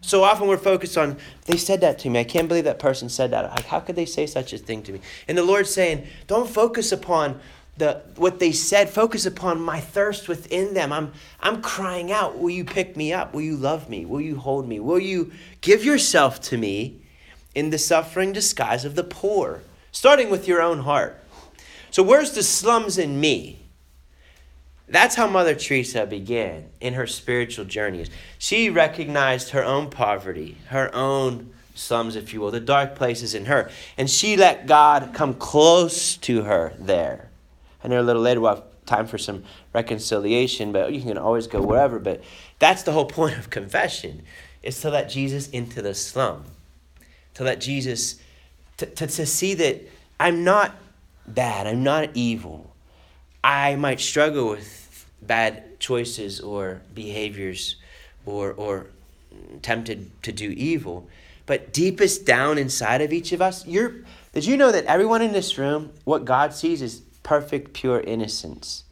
So 0.00 0.22
often 0.24 0.46
we're 0.46 0.56
focused 0.56 0.96
on, 0.96 1.16
they 1.46 1.56
said 1.56 1.80
that 1.80 1.98
to 2.00 2.10
me. 2.10 2.20
I 2.20 2.24
can't 2.24 2.48
believe 2.48 2.64
that 2.64 2.78
person 2.78 3.08
said 3.08 3.30
that. 3.32 3.50
Like, 3.50 3.66
how 3.66 3.80
could 3.80 3.96
they 3.96 4.06
say 4.06 4.26
such 4.26 4.52
a 4.52 4.58
thing 4.58 4.82
to 4.84 4.92
me? 4.92 5.00
And 5.26 5.36
the 5.36 5.42
Lord's 5.42 5.70
saying, 5.72 6.06
don't 6.26 6.48
focus 6.48 6.92
upon 6.92 7.40
the 7.76 8.02
what 8.16 8.40
they 8.40 8.50
said, 8.50 8.90
focus 8.90 9.24
upon 9.24 9.60
my 9.60 9.78
thirst 9.78 10.26
within 10.26 10.74
them. 10.74 10.92
I'm 10.92 11.12
I'm 11.40 11.62
crying 11.62 12.10
out, 12.10 12.36
will 12.36 12.50
you 12.50 12.64
pick 12.64 12.96
me 12.96 13.12
up? 13.12 13.32
Will 13.32 13.42
you 13.42 13.56
love 13.56 13.88
me? 13.88 14.04
Will 14.04 14.20
you 14.20 14.36
hold 14.36 14.68
me? 14.68 14.80
Will 14.80 14.98
you 14.98 15.30
give 15.60 15.84
yourself 15.84 16.40
to 16.42 16.58
me 16.58 17.00
in 17.54 17.70
the 17.70 17.78
suffering 17.78 18.32
disguise 18.32 18.84
of 18.84 18.96
the 18.96 19.04
poor? 19.04 19.62
starting 19.98 20.30
with 20.30 20.46
your 20.46 20.62
own 20.62 20.80
heart. 20.80 21.20
So, 21.90 22.02
where's 22.02 22.32
the 22.32 22.42
slums 22.42 22.98
in 22.98 23.20
me? 23.20 23.58
That's 24.88 25.14
how 25.14 25.26
Mother 25.26 25.54
Teresa 25.54 26.06
began 26.06 26.70
in 26.80 26.94
her 26.94 27.06
spiritual 27.06 27.64
journeys. 27.64 28.08
She 28.38 28.70
recognized 28.70 29.50
her 29.50 29.62
own 29.62 29.90
poverty, 29.90 30.56
her 30.68 30.94
own 30.94 31.52
slums, 31.74 32.16
if 32.16 32.32
you 32.32 32.40
will, 32.40 32.50
the 32.50 32.60
dark 32.60 32.94
places 32.94 33.34
in 33.34 33.44
her. 33.46 33.70
And 33.96 34.08
she 34.08 34.36
let 34.36 34.66
God 34.66 35.10
come 35.12 35.34
close 35.34 36.16
to 36.18 36.42
her 36.42 36.72
there. 36.78 37.28
I 37.84 37.88
know 37.88 38.00
a 38.00 38.02
little 38.02 38.22
later 38.22 38.40
we'll 38.40 38.56
have 38.56 38.64
time 38.86 39.06
for 39.06 39.18
some 39.18 39.44
reconciliation, 39.74 40.72
but 40.72 40.92
you 40.92 41.02
can 41.02 41.18
always 41.18 41.46
go 41.46 41.60
wherever. 41.60 41.98
But 41.98 42.22
that's 42.58 42.82
the 42.82 42.92
whole 42.92 43.04
point 43.04 43.38
of 43.38 43.50
confession, 43.50 44.22
is 44.62 44.80
to 44.80 44.90
let 44.90 45.10
Jesus 45.10 45.48
into 45.50 45.82
the 45.82 45.94
slum, 45.94 46.44
to 47.34 47.44
let 47.44 47.60
Jesus 47.60 48.18
to, 48.78 48.86
to, 48.86 49.06
to 49.06 49.26
see 49.26 49.54
that 49.54 49.82
I'm 50.18 50.42
not 50.42 50.74
bad, 51.26 51.66
I'm 51.66 51.82
not 51.82 52.10
evil. 52.14 52.67
I 53.42 53.76
might 53.76 54.00
struggle 54.00 54.50
with 54.50 55.06
bad 55.22 55.78
choices 55.80 56.40
or 56.40 56.80
behaviors 56.94 57.76
or, 58.26 58.52
or 58.52 58.86
tempted 59.62 60.10
to 60.22 60.32
do 60.32 60.50
evil. 60.50 61.08
But 61.46 61.72
deepest 61.72 62.26
down 62.26 62.58
inside 62.58 63.00
of 63.00 63.12
each 63.12 63.32
of 63.32 63.40
us, 63.40 63.66
you're, 63.66 63.94
did 64.32 64.44
you 64.44 64.56
know 64.56 64.70
that 64.70 64.84
everyone 64.84 65.22
in 65.22 65.32
this 65.32 65.56
room, 65.56 65.92
what 66.04 66.24
God 66.24 66.52
sees 66.52 66.82
is 66.82 67.00
perfect, 67.22 67.72
pure 67.72 68.00
innocence? 68.00 68.84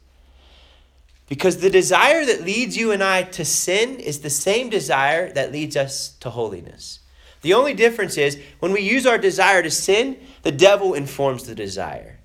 Because 1.29 1.59
the 1.59 1.71
desire 1.71 2.25
that 2.25 2.43
leads 2.43 2.77
you 2.77 2.93
and 2.93 3.03
I 3.03 3.25
to 3.25 3.45
sin 3.45 3.99
is 3.99 4.21
the 4.21 4.31
same 4.31 4.71
desire 4.71 5.33
that 5.33 5.53
leads 5.53 5.77
us 5.77 6.11
to 6.21 6.31
holiness. 6.31 7.01
The 7.43 7.53
only 7.53 7.75
difference 7.75 8.17
is 8.17 8.41
when 8.61 8.73
we 8.73 8.81
use 8.81 9.07
our 9.07 9.19
desire 9.19 9.63
to 9.63 9.71
sin, 9.71 10.19
the 10.43 10.53
devil 10.53 10.95
informs 10.95 11.45
the 11.45 11.55
desire. 11.55 12.16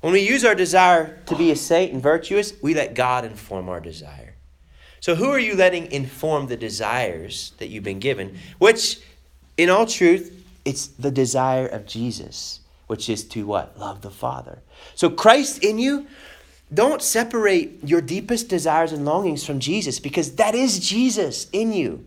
When 0.00 0.12
we 0.12 0.20
use 0.20 0.44
our 0.44 0.54
desire 0.54 1.18
to 1.26 1.36
be 1.36 1.50
a 1.50 1.56
saint 1.56 1.92
and 1.92 2.02
virtuous, 2.02 2.54
we 2.62 2.74
let 2.74 2.94
God 2.94 3.24
inform 3.24 3.68
our 3.68 3.80
desire. 3.80 4.34
So, 5.00 5.14
who 5.14 5.30
are 5.30 5.38
you 5.38 5.54
letting 5.54 5.90
inform 5.92 6.46
the 6.46 6.56
desires 6.56 7.52
that 7.58 7.68
you've 7.68 7.84
been 7.84 8.00
given? 8.00 8.38
Which, 8.58 9.00
in 9.56 9.70
all 9.70 9.86
truth, 9.86 10.44
it's 10.64 10.86
the 10.86 11.10
desire 11.10 11.66
of 11.66 11.86
Jesus, 11.86 12.60
which 12.86 13.08
is 13.08 13.24
to 13.28 13.46
what? 13.46 13.78
Love 13.78 14.02
the 14.02 14.10
Father. 14.10 14.60
So, 14.94 15.08
Christ 15.08 15.64
in 15.64 15.78
you, 15.78 16.06
don't 16.72 17.02
separate 17.02 17.82
your 17.82 18.00
deepest 18.00 18.48
desires 18.48 18.92
and 18.92 19.04
longings 19.04 19.44
from 19.44 19.58
Jesus 19.58 19.98
because 19.98 20.36
that 20.36 20.54
is 20.54 20.78
Jesus 20.78 21.48
in 21.50 21.72
you. 21.72 22.04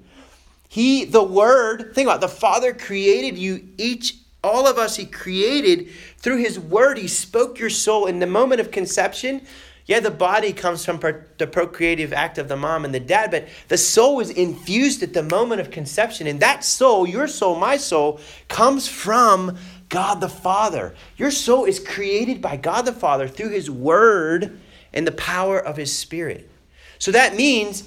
He, 0.69 1.05
the 1.05 1.23
Word, 1.23 1.93
think 1.93 2.07
about 2.07 2.17
it, 2.17 2.21
the 2.21 2.27
Father 2.29 2.73
created 2.73 3.37
you, 3.37 3.67
each, 3.77 4.15
all 4.43 4.67
of 4.67 4.77
us, 4.77 4.95
He 4.95 5.05
created 5.05 5.89
through 6.17 6.37
His 6.37 6.59
Word. 6.59 6.97
He 6.97 7.07
spoke 7.07 7.59
your 7.59 7.69
soul 7.69 8.05
in 8.05 8.19
the 8.19 8.27
moment 8.27 8.61
of 8.61 8.71
conception. 8.71 9.41
Yeah, 9.85 9.99
the 9.99 10.11
body 10.11 10.53
comes 10.53 10.85
from 10.85 10.99
the 11.37 11.47
procreative 11.47 12.13
act 12.13 12.37
of 12.37 12.47
the 12.47 12.55
mom 12.55 12.85
and 12.85 12.93
the 12.93 12.99
dad, 12.99 13.31
but 13.31 13.47
the 13.67 13.77
soul 13.77 14.21
is 14.21 14.29
infused 14.29 15.03
at 15.03 15.13
the 15.13 15.23
moment 15.23 15.59
of 15.59 15.71
conception. 15.71 16.25
And 16.25 16.39
that 16.39 16.63
soul, 16.63 17.07
your 17.07 17.27
soul, 17.27 17.59
my 17.59 17.77
soul, 17.77 18.19
comes 18.47 18.87
from 18.87 19.57
God 19.89 20.21
the 20.21 20.29
Father. 20.29 20.95
Your 21.17 21.31
soul 21.31 21.65
is 21.65 21.79
created 21.79 22.41
by 22.41 22.55
God 22.55 22.83
the 22.83 22.93
Father 22.93 23.27
through 23.27 23.49
His 23.49 23.69
Word 23.69 24.59
and 24.93 25.05
the 25.05 25.11
power 25.11 25.59
of 25.59 25.75
His 25.75 25.97
Spirit. 25.97 26.49
So 26.97 27.11
that 27.11 27.35
means 27.35 27.83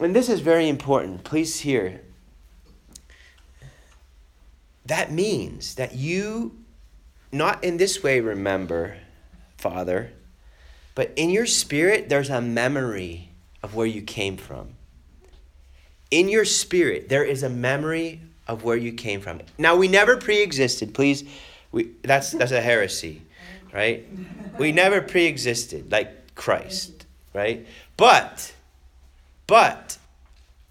and 0.00 0.14
this 0.14 0.28
is 0.28 0.40
very 0.40 0.68
important, 0.68 1.24
please 1.24 1.60
hear. 1.60 2.00
That 4.86 5.12
means 5.12 5.76
that 5.76 5.94
you, 5.94 6.56
not 7.32 7.64
in 7.64 7.76
this 7.76 8.02
way, 8.02 8.20
remember, 8.20 8.96
Father, 9.56 10.12
but 10.94 11.12
in 11.16 11.30
your 11.30 11.46
spirit, 11.46 12.08
there's 12.08 12.30
a 12.30 12.40
memory 12.40 13.30
of 13.62 13.74
where 13.74 13.86
you 13.86 14.02
came 14.02 14.36
from. 14.36 14.74
In 16.10 16.28
your 16.28 16.44
spirit, 16.44 17.08
there 17.08 17.24
is 17.24 17.42
a 17.42 17.48
memory 17.48 18.20
of 18.46 18.62
where 18.62 18.76
you 18.76 18.92
came 18.92 19.20
from. 19.20 19.40
Now, 19.58 19.74
we 19.74 19.88
never 19.88 20.16
pre 20.16 20.42
existed, 20.42 20.94
please. 20.94 21.24
We, 21.72 21.90
that's, 22.02 22.30
that's 22.32 22.52
a 22.52 22.60
heresy, 22.60 23.22
right? 23.72 24.06
We 24.58 24.70
never 24.70 25.00
pre 25.00 25.24
existed 25.24 25.90
like 25.90 26.34
Christ, 26.34 27.06
right? 27.32 27.66
But 27.96 28.54
but 29.46 29.98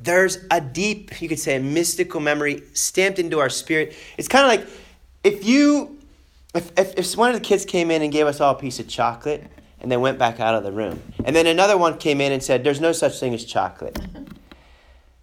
there's 0.04 0.40
a 0.52 0.60
deep, 0.62 1.22
you 1.22 1.30
could 1.30 1.40
say, 1.40 1.56
a 1.56 1.60
mystical 1.60 2.20
memory 2.20 2.64
stamped 2.74 3.20
into 3.20 3.40
our 3.40 3.50
spirit. 3.50 3.96
It's 4.18 4.28
kind 4.28 4.46
of 4.46 4.50
like 4.50 4.74
if 5.24 5.46
you, 5.46 5.98
if, 6.54 6.72
if, 6.78 6.98
if 6.98 7.18
one 7.18 7.30
of 7.30 7.36
the 7.36 7.42
kids 7.42 7.66
came 7.66 7.90
in 7.90 8.02
and 8.02 8.12
gave 8.12 8.28
us 8.28 8.42
all 8.42 8.54
a 8.54 8.60
piece 8.60 8.80
of 8.80 8.88
chocolate, 8.88 9.44
and 9.84 9.92
then 9.92 10.00
went 10.00 10.18
back 10.18 10.40
out 10.40 10.56
of 10.56 10.64
the 10.64 10.72
room. 10.72 11.00
And 11.26 11.36
then 11.36 11.46
another 11.46 11.78
one 11.78 11.98
came 11.98 12.22
in 12.22 12.32
and 12.32 12.42
said, 12.42 12.64
There's 12.64 12.80
no 12.82 12.94
such 12.94 13.20
thing 13.20 13.34
as 13.34 13.44
chocolate. 13.44 14.00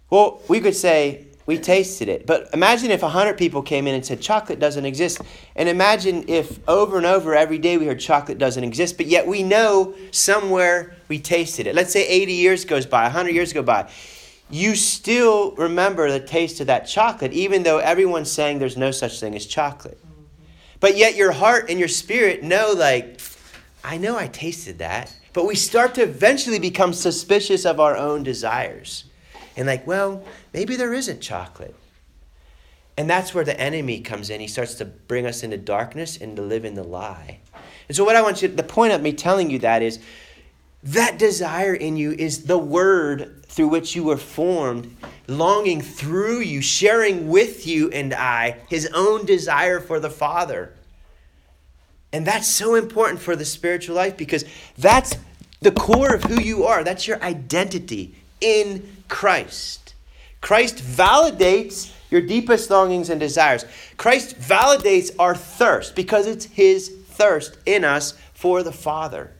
well, 0.09 0.39
we 0.47 0.61
could 0.61 0.75
say, 0.75 1.25
we 1.47 1.57
tasted 1.57 2.07
it. 2.07 2.27
But 2.27 2.49
imagine 2.53 2.91
if 2.91 3.01
100 3.01 3.37
people 3.37 3.61
came 3.63 3.87
in 3.87 3.95
and 3.95 4.05
said, 4.05 4.21
chocolate 4.21 4.59
doesn't 4.59 4.85
exist. 4.85 5.21
And 5.55 5.67
imagine 5.67 6.25
if 6.27 6.59
over 6.69 6.97
and 6.97 7.05
over 7.05 7.35
every 7.35 7.57
day 7.57 7.77
we 7.77 7.87
heard 7.87 7.99
chocolate 7.99 8.37
doesn't 8.37 8.63
exist, 8.63 8.95
but 8.95 9.07
yet 9.07 9.25
we 9.25 9.41
know 9.41 9.95
somewhere 10.11 10.95
we 11.07 11.19
tasted 11.19 11.67
it. 11.67 11.75
Let's 11.75 11.91
say 11.91 12.07
80 12.07 12.33
years 12.33 12.63
goes 12.63 12.85
by, 12.85 13.03
100 13.03 13.31
years 13.31 13.53
go 13.53 13.63
by. 13.63 13.89
You 14.51 14.75
still 14.75 15.51
remember 15.51 16.11
the 16.11 16.19
taste 16.19 16.59
of 16.59 16.67
that 16.67 16.81
chocolate, 16.81 17.31
even 17.31 17.63
though 17.63 17.77
everyone's 17.77 18.31
saying 18.31 18.59
there's 18.59 18.77
no 18.77 18.91
such 18.91 19.19
thing 19.19 19.33
as 19.35 19.45
chocolate. 19.45 19.97
But 20.81 20.97
yet 20.97 21.15
your 21.15 21.31
heart 21.31 21.69
and 21.69 21.79
your 21.79 21.87
spirit 21.87 22.43
know, 22.43 22.73
like, 22.75 23.21
I 23.83 23.97
know 23.97 24.17
I 24.17 24.27
tasted 24.27 24.79
that. 24.79 25.15
But 25.33 25.47
we 25.47 25.55
start 25.55 25.95
to 25.95 26.01
eventually 26.01 26.59
become 26.59 26.91
suspicious 26.91 27.65
of 27.65 27.79
our 27.79 27.95
own 27.95 28.23
desires. 28.23 29.05
And, 29.55 29.67
like, 29.67 29.87
well, 29.87 30.23
maybe 30.53 30.75
there 30.75 30.93
isn't 30.93 31.21
chocolate. 31.21 31.75
And 32.97 33.09
that's 33.09 33.33
where 33.33 33.45
the 33.45 33.57
enemy 33.59 34.01
comes 34.01 34.29
in. 34.29 34.41
He 34.41 34.47
starts 34.47 34.75
to 34.75 34.85
bring 34.85 35.25
us 35.25 35.43
into 35.43 35.57
darkness 35.57 36.17
and 36.17 36.35
to 36.35 36.41
live 36.41 36.65
in 36.65 36.75
the 36.75 36.83
lie. 36.83 37.39
And 37.87 37.95
so, 37.95 38.03
what 38.03 38.17
I 38.17 38.21
want 38.21 38.41
you, 38.41 38.49
the 38.49 38.63
point 38.63 38.91
of 38.91 39.01
me 39.01 39.13
telling 39.13 39.49
you 39.49 39.59
that 39.59 39.81
is 39.81 39.99
that 40.83 41.17
desire 41.17 41.73
in 41.73 41.95
you 41.95 42.11
is 42.11 42.43
the 42.45 42.57
word 42.57 43.40
through 43.51 43.67
which 43.67 43.95
you 43.95 44.03
were 44.03 44.17
formed, 44.17 44.95
longing 45.27 45.81
through 45.81 46.39
you, 46.39 46.61
sharing 46.61 47.27
with 47.27 47.67
you 47.67 47.89
and 47.91 48.13
I 48.13 48.57
his 48.69 48.89
own 48.93 49.25
desire 49.25 49.81
for 49.81 49.99
the 49.99 50.09
Father. 50.09 50.73
And 52.13 52.25
that's 52.25 52.47
so 52.47 52.75
important 52.75 53.19
for 53.19 53.35
the 53.35 53.43
spiritual 53.43 53.95
life 53.95 54.15
because 54.15 54.45
that's 54.77 55.17
the 55.59 55.71
core 55.71 56.15
of 56.15 56.23
who 56.23 56.41
you 56.41 56.63
are. 56.63 56.83
That's 56.83 57.07
your 57.07 57.21
identity 57.21 58.15
in 58.39 58.89
Christ. 59.09 59.95
Christ 60.39 60.77
validates 60.77 61.91
your 62.09 62.21
deepest 62.21 62.69
longings 62.69 63.09
and 63.09 63.19
desires. 63.19 63.65
Christ 63.97 64.39
validates 64.39 65.11
our 65.19 65.35
thirst 65.35 65.93
because 65.95 66.25
it's 66.25 66.45
his 66.45 66.89
thirst 67.09 67.57
in 67.65 67.83
us 67.83 68.13
for 68.33 68.63
the 68.63 68.71
Father. 68.71 69.31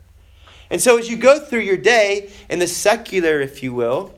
And 0.72 0.82
so 0.82 0.98
as 0.98 1.10
you 1.10 1.18
go 1.18 1.38
through 1.38 1.60
your 1.60 1.78
day 1.78 2.32
in 2.50 2.60
the 2.60 2.68
secular, 2.68 3.42
if 3.42 3.62
you 3.62 3.74
will, 3.74 4.16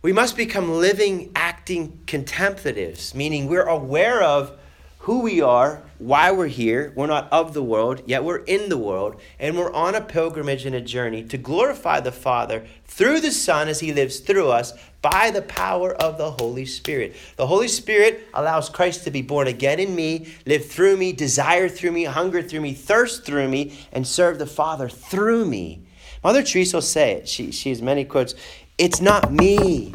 we 0.00 0.10
must 0.10 0.38
become 0.38 0.72
living, 0.72 1.30
acting 1.36 2.00
contemplatives, 2.06 3.14
meaning 3.14 3.46
we're 3.46 3.66
aware 3.66 4.22
of 4.22 4.58
who 5.00 5.20
we 5.20 5.42
are, 5.42 5.82
why 5.98 6.30
we're 6.30 6.46
here. 6.46 6.92
We're 6.94 7.06
not 7.06 7.28
of 7.32 7.54
the 7.54 7.62
world, 7.62 8.02
yet 8.06 8.24
we're 8.24 8.44
in 8.44 8.68
the 8.68 8.78
world, 8.78 9.20
and 9.38 9.56
we're 9.56 9.72
on 9.72 9.94
a 9.94 10.00
pilgrimage 10.00 10.66
and 10.66 10.74
a 10.74 10.80
journey 10.80 11.22
to 11.24 11.38
glorify 11.38 12.00
the 12.00 12.12
Father 12.12 12.66
through 12.84 13.20
the 13.20 13.32
Son 13.32 13.68
as 13.68 13.80
He 13.80 13.92
lives 13.92 14.20
through 14.20 14.48
us 14.48 14.72
by 15.02 15.30
the 15.30 15.42
power 15.42 15.94
of 15.94 16.18
the 16.18 16.32
Holy 16.32 16.66
Spirit. 16.66 17.14
The 17.36 17.46
Holy 17.46 17.68
Spirit 17.68 18.26
allows 18.34 18.68
Christ 18.68 19.04
to 19.04 19.10
be 19.10 19.22
born 19.22 19.46
again 19.46 19.78
in 19.78 19.94
me, 19.94 20.34
live 20.46 20.66
through 20.66 20.96
me, 20.96 21.12
desire 21.12 21.68
through 21.68 21.92
me, 21.92 22.04
hunger 22.04 22.42
through 22.42 22.60
me, 22.60 22.74
thirst 22.74 23.24
through 23.24 23.48
me, 23.48 23.78
and 23.92 24.06
serve 24.06 24.38
the 24.38 24.46
Father 24.46 24.88
through 24.88 25.46
me. 25.46 25.82
Mother 26.24 26.42
Teresa 26.42 26.78
will 26.78 26.82
say 26.82 27.12
it. 27.12 27.28
She, 27.28 27.52
she 27.52 27.68
has 27.68 27.80
many 27.80 28.04
quotes. 28.04 28.34
It's 28.78 29.00
not 29.00 29.32
me, 29.32 29.94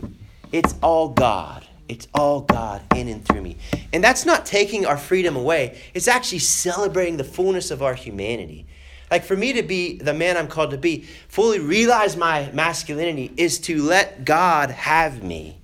it's 0.52 0.76
all 0.82 1.10
God. 1.10 1.61
It's 1.92 2.08
all 2.14 2.40
God 2.40 2.82
in 2.96 3.10
and 3.10 3.24
through 3.26 3.42
me. 3.42 3.58
And 3.92 4.02
that's 4.02 4.26
not 4.26 4.46
taking 4.46 4.86
our 4.86 4.96
freedom 4.96 5.36
away, 5.36 5.78
it's 5.94 6.08
actually 6.08 6.40
celebrating 6.40 7.18
the 7.18 7.26
fullness 7.26 7.70
of 7.70 7.84
our 7.84 7.94
humanity. 7.94 8.66
Like 9.12 9.26
for 9.26 9.36
me 9.36 9.52
to 9.52 9.62
be 9.62 9.98
the 9.98 10.14
man 10.14 10.38
I'm 10.38 10.48
called 10.48 10.72
to 10.72 10.78
be, 10.78 11.02
fully 11.28 11.60
realize 11.60 12.16
my 12.16 12.50
masculinity 12.54 13.34
is 13.36 13.60
to 13.62 13.84
let 13.84 14.24
God 14.24 14.72
have 14.72 15.22
me. 15.22 15.58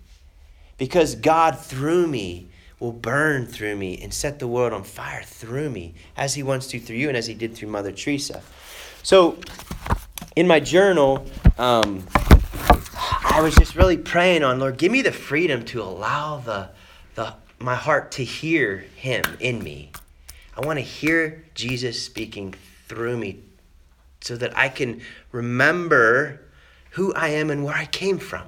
Because 0.77 1.15
God 1.15 1.57
through 1.57 2.07
me 2.07 2.49
will 2.81 2.91
burn 2.91 3.45
through 3.45 3.77
me 3.77 3.97
and 4.01 4.13
set 4.13 4.39
the 4.39 4.47
world 4.47 4.73
on 4.73 4.83
fire 4.83 5.23
through 5.23 5.69
me, 5.69 5.95
as 6.17 6.33
He 6.33 6.43
wants 6.43 6.67
to 6.67 6.79
through 6.79 6.97
you 6.97 7.07
and 7.07 7.15
as 7.15 7.25
He 7.25 7.35
did 7.35 7.55
through 7.55 7.69
Mother 7.69 7.93
Teresa. 7.93 8.43
So, 9.01 9.37
in 10.37 10.45
my 10.45 10.59
journal, 10.59 11.25
um, 11.57 12.05
I 13.23 13.39
was 13.41 13.55
just 13.55 13.75
really 13.75 13.97
praying 13.97 14.43
on, 14.43 14.59
Lord, 14.59 14.77
give 14.77 14.91
me 14.91 15.01
the 15.01 15.11
freedom 15.11 15.65
to 15.65 15.81
allow 15.81 16.37
the, 16.37 16.69
the, 17.15 17.33
my 17.57 17.73
heart 17.73 18.11
to 18.13 18.23
hear 18.23 18.85
Him 18.95 19.23
in 19.39 19.63
me. 19.63 19.89
I 20.55 20.63
want 20.63 20.77
to 20.77 20.85
hear 20.85 21.43
Jesus 21.55 22.03
speaking 22.03 22.53
through 22.87 23.17
me 23.17 23.39
so 24.21 24.37
that 24.37 24.55
I 24.55 24.69
can 24.69 25.01
remember 25.31 26.39
who 26.91 27.15
I 27.15 27.29
am 27.29 27.49
and 27.49 27.65
where 27.65 27.75
I 27.75 27.85
came 27.85 28.19
from. 28.19 28.43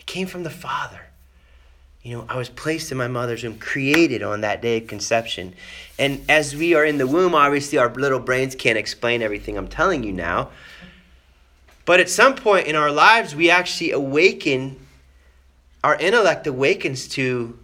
I 0.00 0.02
came 0.06 0.26
from 0.26 0.42
the 0.42 0.50
Father. 0.50 1.02
You 2.02 2.16
know, 2.16 2.26
I 2.28 2.36
was 2.36 2.48
placed 2.48 2.90
in 2.90 2.98
my 2.98 3.06
mother's 3.06 3.44
womb, 3.44 3.58
created 3.58 4.24
on 4.24 4.40
that 4.40 4.60
day 4.60 4.78
of 4.78 4.88
conception. 4.88 5.54
And 6.00 6.24
as 6.28 6.56
we 6.56 6.74
are 6.74 6.84
in 6.84 6.98
the 6.98 7.06
womb, 7.06 7.36
obviously 7.36 7.78
our 7.78 7.94
little 7.94 8.18
brains 8.18 8.56
can't 8.56 8.78
explain 8.78 9.22
everything 9.22 9.56
I'm 9.56 9.68
telling 9.68 10.02
you 10.02 10.12
now. 10.12 10.50
But 11.86 12.00
at 12.00 12.10
some 12.10 12.34
point 12.34 12.66
in 12.66 12.74
our 12.74 12.90
lives, 12.90 13.34
we 13.34 13.48
actually 13.48 13.92
awaken, 13.92 14.76
our 15.82 15.96
intellect 15.96 16.46
awakens 16.46 17.08
to 17.10 17.58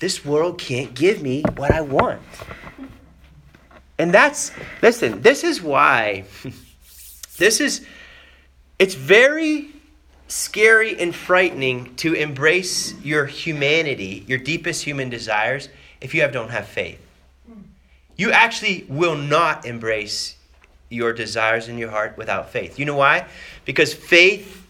this 0.00 0.24
world 0.24 0.58
can't 0.58 0.94
give 0.94 1.22
me 1.22 1.44
what 1.56 1.70
I 1.70 1.80
want. 1.80 2.20
And 3.98 4.12
that's, 4.12 4.50
listen, 4.82 5.22
this 5.22 5.44
is 5.44 5.62
why, 5.62 6.24
this 7.38 7.60
is, 7.60 7.86
it's 8.80 8.94
very 8.94 9.68
scary 10.26 10.98
and 10.98 11.14
frightening 11.14 11.94
to 11.96 12.14
embrace 12.14 12.94
your 13.04 13.26
humanity, 13.26 14.24
your 14.26 14.38
deepest 14.38 14.82
human 14.82 15.08
desires, 15.08 15.68
if 16.00 16.14
you 16.14 16.22
have, 16.22 16.32
don't 16.32 16.50
have 16.50 16.66
faith. 16.66 17.00
You 18.16 18.32
actually 18.32 18.86
will 18.88 19.14
not 19.14 19.66
embrace 19.66 20.36
your 20.92 21.12
desires 21.12 21.68
in 21.68 21.78
your 21.78 21.90
heart 21.90 22.16
without 22.16 22.50
faith. 22.50 22.78
You 22.78 22.84
know 22.84 22.96
why? 22.96 23.26
Because 23.64 23.94
faith 23.94 24.66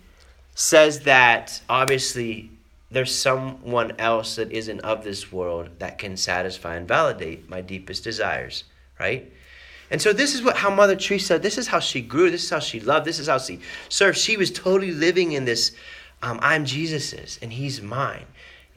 says 0.55 1.01
that 1.01 1.61
obviously 1.69 2.51
there's 2.91 3.15
someone 3.15 3.93
else 3.99 4.37
that 4.37 4.53
isn't 4.53 4.81
of 4.81 5.03
this 5.03 5.33
world 5.33 5.71
that 5.79 5.99
can 5.99 6.17
satisfy 6.17 6.77
and 6.77 6.87
validate 6.87 7.49
my 7.49 7.61
deepest 7.61 8.05
desires, 8.05 8.65
right? 9.01 9.33
And 9.91 10.01
so 10.01 10.13
this 10.13 10.35
is 10.35 10.43
what 10.43 10.57
how 10.57 10.71
Mother 10.75 10.97
Teresa, 10.97 11.39
this 11.39 11.59
is 11.59 11.67
how 11.67 11.81
she 11.81 12.01
grew, 12.01 12.31
this 12.31 12.45
is 12.45 12.51
how 12.51 12.61
she 12.61 12.81
loved, 12.81 13.07
this 13.07 13.19
is 13.19 13.29
how 13.29 13.39
she 13.39 13.61
served. 13.89 14.19
She 14.19 14.37
was 14.37 14.51
totally 14.51 14.93
living 14.93 15.33
in 15.33 15.45
this, 15.45 15.73
um, 16.23 16.39
I'm 16.43 16.65
Jesus's 16.65 17.39
and 17.43 17.53
he's 17.53 17.83
mine. 17.83 18.25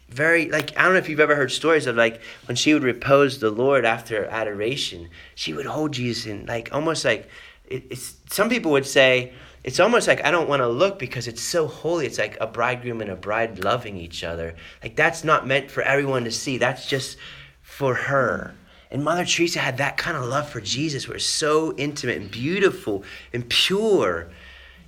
Very 0.10 0.50
like 0.50 0.78
I 0.78 0.84
don't 0.84 0.94
know 0.94 1.00
if 1.00 1.10
you've 1.10 1.20
ever 1.20 1.36
heard 1.36 1.52
stories 1.52 1.88
of 1.88 1.96
like 1.96 2.22
when 2.46 2.56
she 2.56 2.74
would 2.74 2.84
repose 2.84 3.39
the 3.39 3.50
Lord 3.50 3.86
after 3.86 4.26
adoration, 4.26 5.10
she 5.34 5.54
would 5.54 5.65
hold 5.65 5.94
Jesus 5.94 6.26
in 6.26 6.46
like 6.46 6.70
almost 6.72 7.04
like 7.04 7.28
it, 7.68 7.86
it's 7.89 8.15
some 8.30 8.50
people 8.50 8.72
would 8.72 8.86
say 8.86 9.34
it's 9.63 9.80
almost 9.80 10.08
like 10.08 10.24
I 10.24 10.30
don't 10.30 10.48
want 10.48 10.62
to 10.62 10.68
look 10.68 11.00
because 11.00 11.28
it's 11.28 11.41
so 11.41 11.65
holy. 11.68 12.06
It's 12.06 12.20
like 12.20 12.38
a 12.39 12.46
bridegroom 12.46 13.02
and 13.02 13.10
a 13.10 13.15
bride 13.15 13.63
loving 13.63 13.98
each 13.98 14.24
other. 14.24 14.56
Like 14.84 14.96
that's 14.96 15.24
not 15.24 15.48
meant 15.48 15.72
for 15.72 15.82
everyone 15.82 16.24
to 16.26 16.32
see. 16.32 16.60
That's 16.60 16.86
just 16.86 17.18
for 17.63 17.96
her. 17.96 18.54
And 18.91 19.04
Mother 19.04 19.26
Teresa 19.26 19.60
had 19.60 19.78
that 19.80 19.98
kind 19.98 20.15
of 20.15 20.24
love 20.26 20.48
for 20.48 20.62
Jesus 20.62 21.08
where 21.08 21.18
it's 21.18 21.26
so 21.26 21.76
intimate 21.78 22.18
and 22.18 22.30
beautiful 22.30 23.04
and 23.34 23.50
pure. 23.50 24.30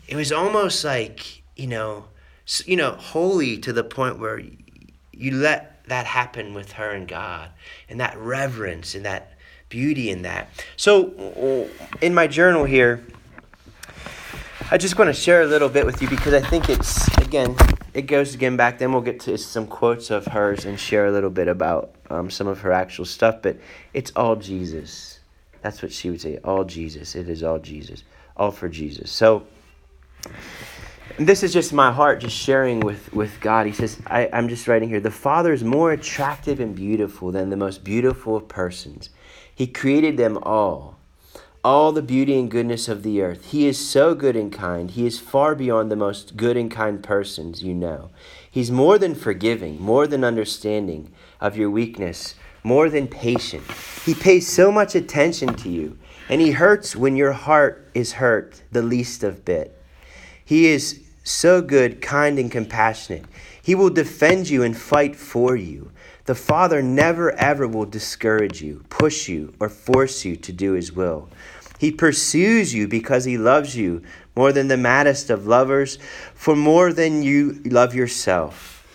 It 0.08 0.16
was 0.16 0.32
almost 0.32 0.86
like, 0.86 1.42
you 1.56 1.68
know, 1.68 2.06
you 2.66 2.76
know, 2.78 2.92
holy 2.92 3.58
to 3.58 3.74
the 3.74 3.84
point 3.84 4.20
where 4.20 4.42
you 5.18 5.32
let 5.32 5.86
that 5.88 6.06
happen 6.06 6.54
with 6.54 6.74
her 6.74 6.92
and 6.92 7.08
God 7.08 7.50
and 7.90 8.00
that 8.00 8.18
reverence 8.18 8.96
and 8.96 9.06
that 9.06 9.34
beauty 9.70 10.10
in 10.10 10.22
that. 10.22 10.50
So, 10.76 11.68
in 12.02 12.14
my 12.14 12.28
journal 12.28 12.66
here, 12.66 13.04
I 14.70 14.78
just 14.78 14.98
want 14.98 15.08
to 15.08 15.14
share 15.14 15.42
a 15.42 15.46
little 15.46 15.70
bit 15.70 15.86
with 15.86 16.02
you 16.02 16.10
because 16.10 16.34
I 16.34 16.42
think 16.42 16.70
it's, 16.70 17.08
again, 17.20 17.56
it 17.94 18.04
goes 18.04 18.36
again 18.36 18.58
back. 18.58 18.80
Then 18.80 18.92
we'll 18.92 19.02
get 19.02 19.22
to 19.22 19.38
some 19.38 19.66
quotes 19.66 20.12
of 20.12 20.26
hers 20.26 20.66
and 20.66 20.80
share 20.80 21.08
a 21.08 21.12
little 21.12 21.30
bit 21.30 21.48
about 21.48 21.96
um, 22.10 22.30
some 22.30 22.48
of 22.48 22.62
her 22.62 22.72
actual 22.72 23.06
stuff. 23.06 23.42
But 23.42 23.58
it's 23.94 24.12
all 24.16 24.36
Jesus. 24.36 25.20
That's 25.62 25.82
what 25.82 25.92
she 25.94 26.10
would 26.10 26.22
say. 26.22 26.38
All 26.44 26.66
Jesus. 26.66 27.16
It 27.16 27.30
is 27.30 27.44
all 27.44 27.60
Jesus. 27.60 28.04
All 28.36 28.52
for 28.52 28.68
Jesus. 28.68 29.10
So 29.10 29.48
this 31.18 31.44
is 31.44 31.54
just 31.54 31.74
my 31.74 31.92
heart 31.92 32.20
just 32.20 32.36
sharing 32.36 32.80
with, 32.82 33.12
with 33.14 33.40
God. 33.40 33.66
He 33.66 33.72
says, 33.72 34.00
I, 34.08 34.30
I'm 34.34 34.50
just 34.50 34.68
writing 34.68 34.90
here. 34.90 35.00
The 35.00 35.12
Father 35.12 35.54
is 35.54 35.64
more 35.64 35.92
attractive 35.92 36.60
and 36.60 36.76
beautiful 36.76 37.32
than 37.32 37.50
the 37.50 37.58
most 37.58 37.84
beautiful 37.84 38.36
of 38.36 38.48
persons. 38.48 39.10
He 39.54 39.68
created 39.68 40.18
them 40.18 40.38
all 40.44 40.98
all 41.64 41.92
the 41.92 42.02
beauty 42.02 42.40
and 42.40 42.50
goodness 42.50 42.88
of 42.88 43.04
the 43.04 43.22
earth. 43.22 43.52
He 43.52 43.68
is 43.68 43.78
so 43.78 44.16
good 44.16 44.38
and 44.38 44.54
kind. 44.54 44.90
He 44.92 45.06
is 45.06 45.20
far 45.20 45.54
beyond 45.54 45.92
the 45.92 45.98
most 45.98 46.38
good 46.38 46.56
and 46.56 46.72
kind 46.72 47.04
persons 47.04 47.62
you 47.62 47.74
know. 47.74 48.10
He's 48.50 48.72
more 48.72 48.98
than 48.98 49.16
forgiving, 49.16 49.82
more 49.82 50.08
than 50.08 50.24
understanding 50.24 51.12
of 51.42 51.58
your 51.58 51.70
weakness, 51.70 52.36
more 52.64 52.90
than 52.90 53.08
patient. 53.10 53.64
He 54.06 54.14
pays 54.14 54.48
so 54.48 54.72
much 54.72 54.96
attention 54.96 55.56
to 55.56 55.70
you. 55.70 55.98
and 56.30 56.42
he 56.42 56.52
hurts 56.52 56.96
when 56.96 57.16
your 57.16 57.32
heart 57.32 57.90
is 57.94 58.14
hurt 58.14 58.62
the 58.72 58.82
least 58.82 59.24
of 59.24 59.46
bit. 59.46 59.77
He 60.48 60.68
is 60.68 61.04
so 61.26 61.62
good, 61.62 62.02
kind, 62.02 62.40
and 62.40 62.50
compassionate. 62.50 63.26
He 63.62 63.76
will 63.76 63.90
defend 63.90 64.50
you 64.50 64.64
and 64.64 64.78
fight 64.78 65.14
for 65.14 65.58
you. 65.58 65.92
The 66.24 66.36
Father 66.36 66.82
never 66.82 67.34
ever 67.34 67.68
will 67.68 67.86
discourage 67.86 68.62
you, 68.62 68.86
push 68.88 69.28
you, 69.28 69.54
or 69.60 69.68
force 69.68 70.24
you 70.24 70.38
to 70.38 70.54
do 70.54 70.72
His 70.72 70.94
will. 70.94 71.28
He 71.80 71.92
pursues 71.92 72.74
you 72.74 72.88
because 72.88 73.26
He 73.26 73.38
loves 73.38 73.76
you 73.76 74.04
more 74.38 74.54
than 74.54 74.70
the 74.70 74.78
maddest 74.78 75.30
of 75.30 75.48
lovers, 75.48 76.00
for 76.34 76.56
more 76.56 76.94
than 76.94 77.24
you 77.24 77.62
love 77.66 77.94
yourself. 77.94 78.86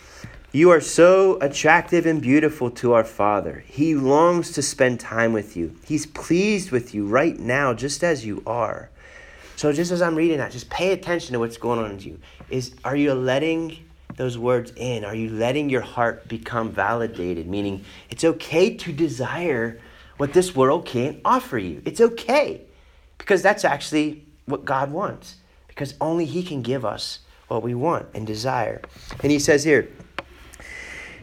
You 0.53 0.71
are 0.71 0.81
so 0.81 1.39
attractive 1.41 2.07
and 2.07 2.23
beautiful 2.23 2.71
to 2.71 2.95
our 2.95 3.05
Father. 3.05 3.63
He 3.67 3.95
longs 3.95 4.53
to 4.53 4.63
spend 4.63 5.01
time 5.01 5.35
with 5.35 5.55
you. 5.55 5.77
He's 5.85 6.07
pleased 6.07 6.71
with 6.71 6.95
you 6.95 7.07
right 7.07 7.39
now, 7.39 7.75
just 7.75 8.03
as 8.03 8.25
you 8.25 8.43
are. 8.47 8.89
So, 9.63 9.73
just 9.73 9.93
as 9.93 10.03
I'm 10.03 10.17
reading 10.17 10.39
that, 10.39 10.51
just 10.51 10.69
pay 10.71 10.91
attention 10.93 11.35
to 11.35 11.39
what's 11.39 11.57
going 11.57 11.79
on 11.79 11.93
in 11.93 12.01
you. 12.01 12.19
Is 12.51 12.75
are 12.85 12.97
you 12.97 13.15
letting 13.15 13.79
those 14.17 14.37
words 14.37 14.73
in? 14.75 15.05
Are 15.05 15.15
you 15.15 15.29
letting 15.29 15.71
your 15.71 15.83
heart 15.83 16.27
become 16.27 16.73
validated? 16.73 17.47
Meaning, 17.47 17.85
it's 18.11 18.25
okay 18.25 18.75
to 18.79 18.93
desire 18.93 19.81
what 20.17 20.33
this 20.33 20.57
world 20.57 20.85
can't 20.85 21.21
offer 21.25 21.59
you. 21.59 21.81
It's 21.85 22.01
okay 22.01 22.63
because 23.19 23.41
that's 23.41 23.65
actually 23.65 24.27
what 24.47 24.65
God 24.65 24.91
wants. 24.91 25.37
Because 25.69 25.95
only 26.01 26.25
He 26.25 26.43
can 26.43 26.63
give 26.63 26.85
us 26.85 27.21
what 27.47 27.63
we 27.63 27.73
want 27.73 28.09
and 28.15 28.27
desire. 28.27 28.83
And 29.23 29.31
He 29.31 29.39
says 29.39 29.63
here. 29.63 29.89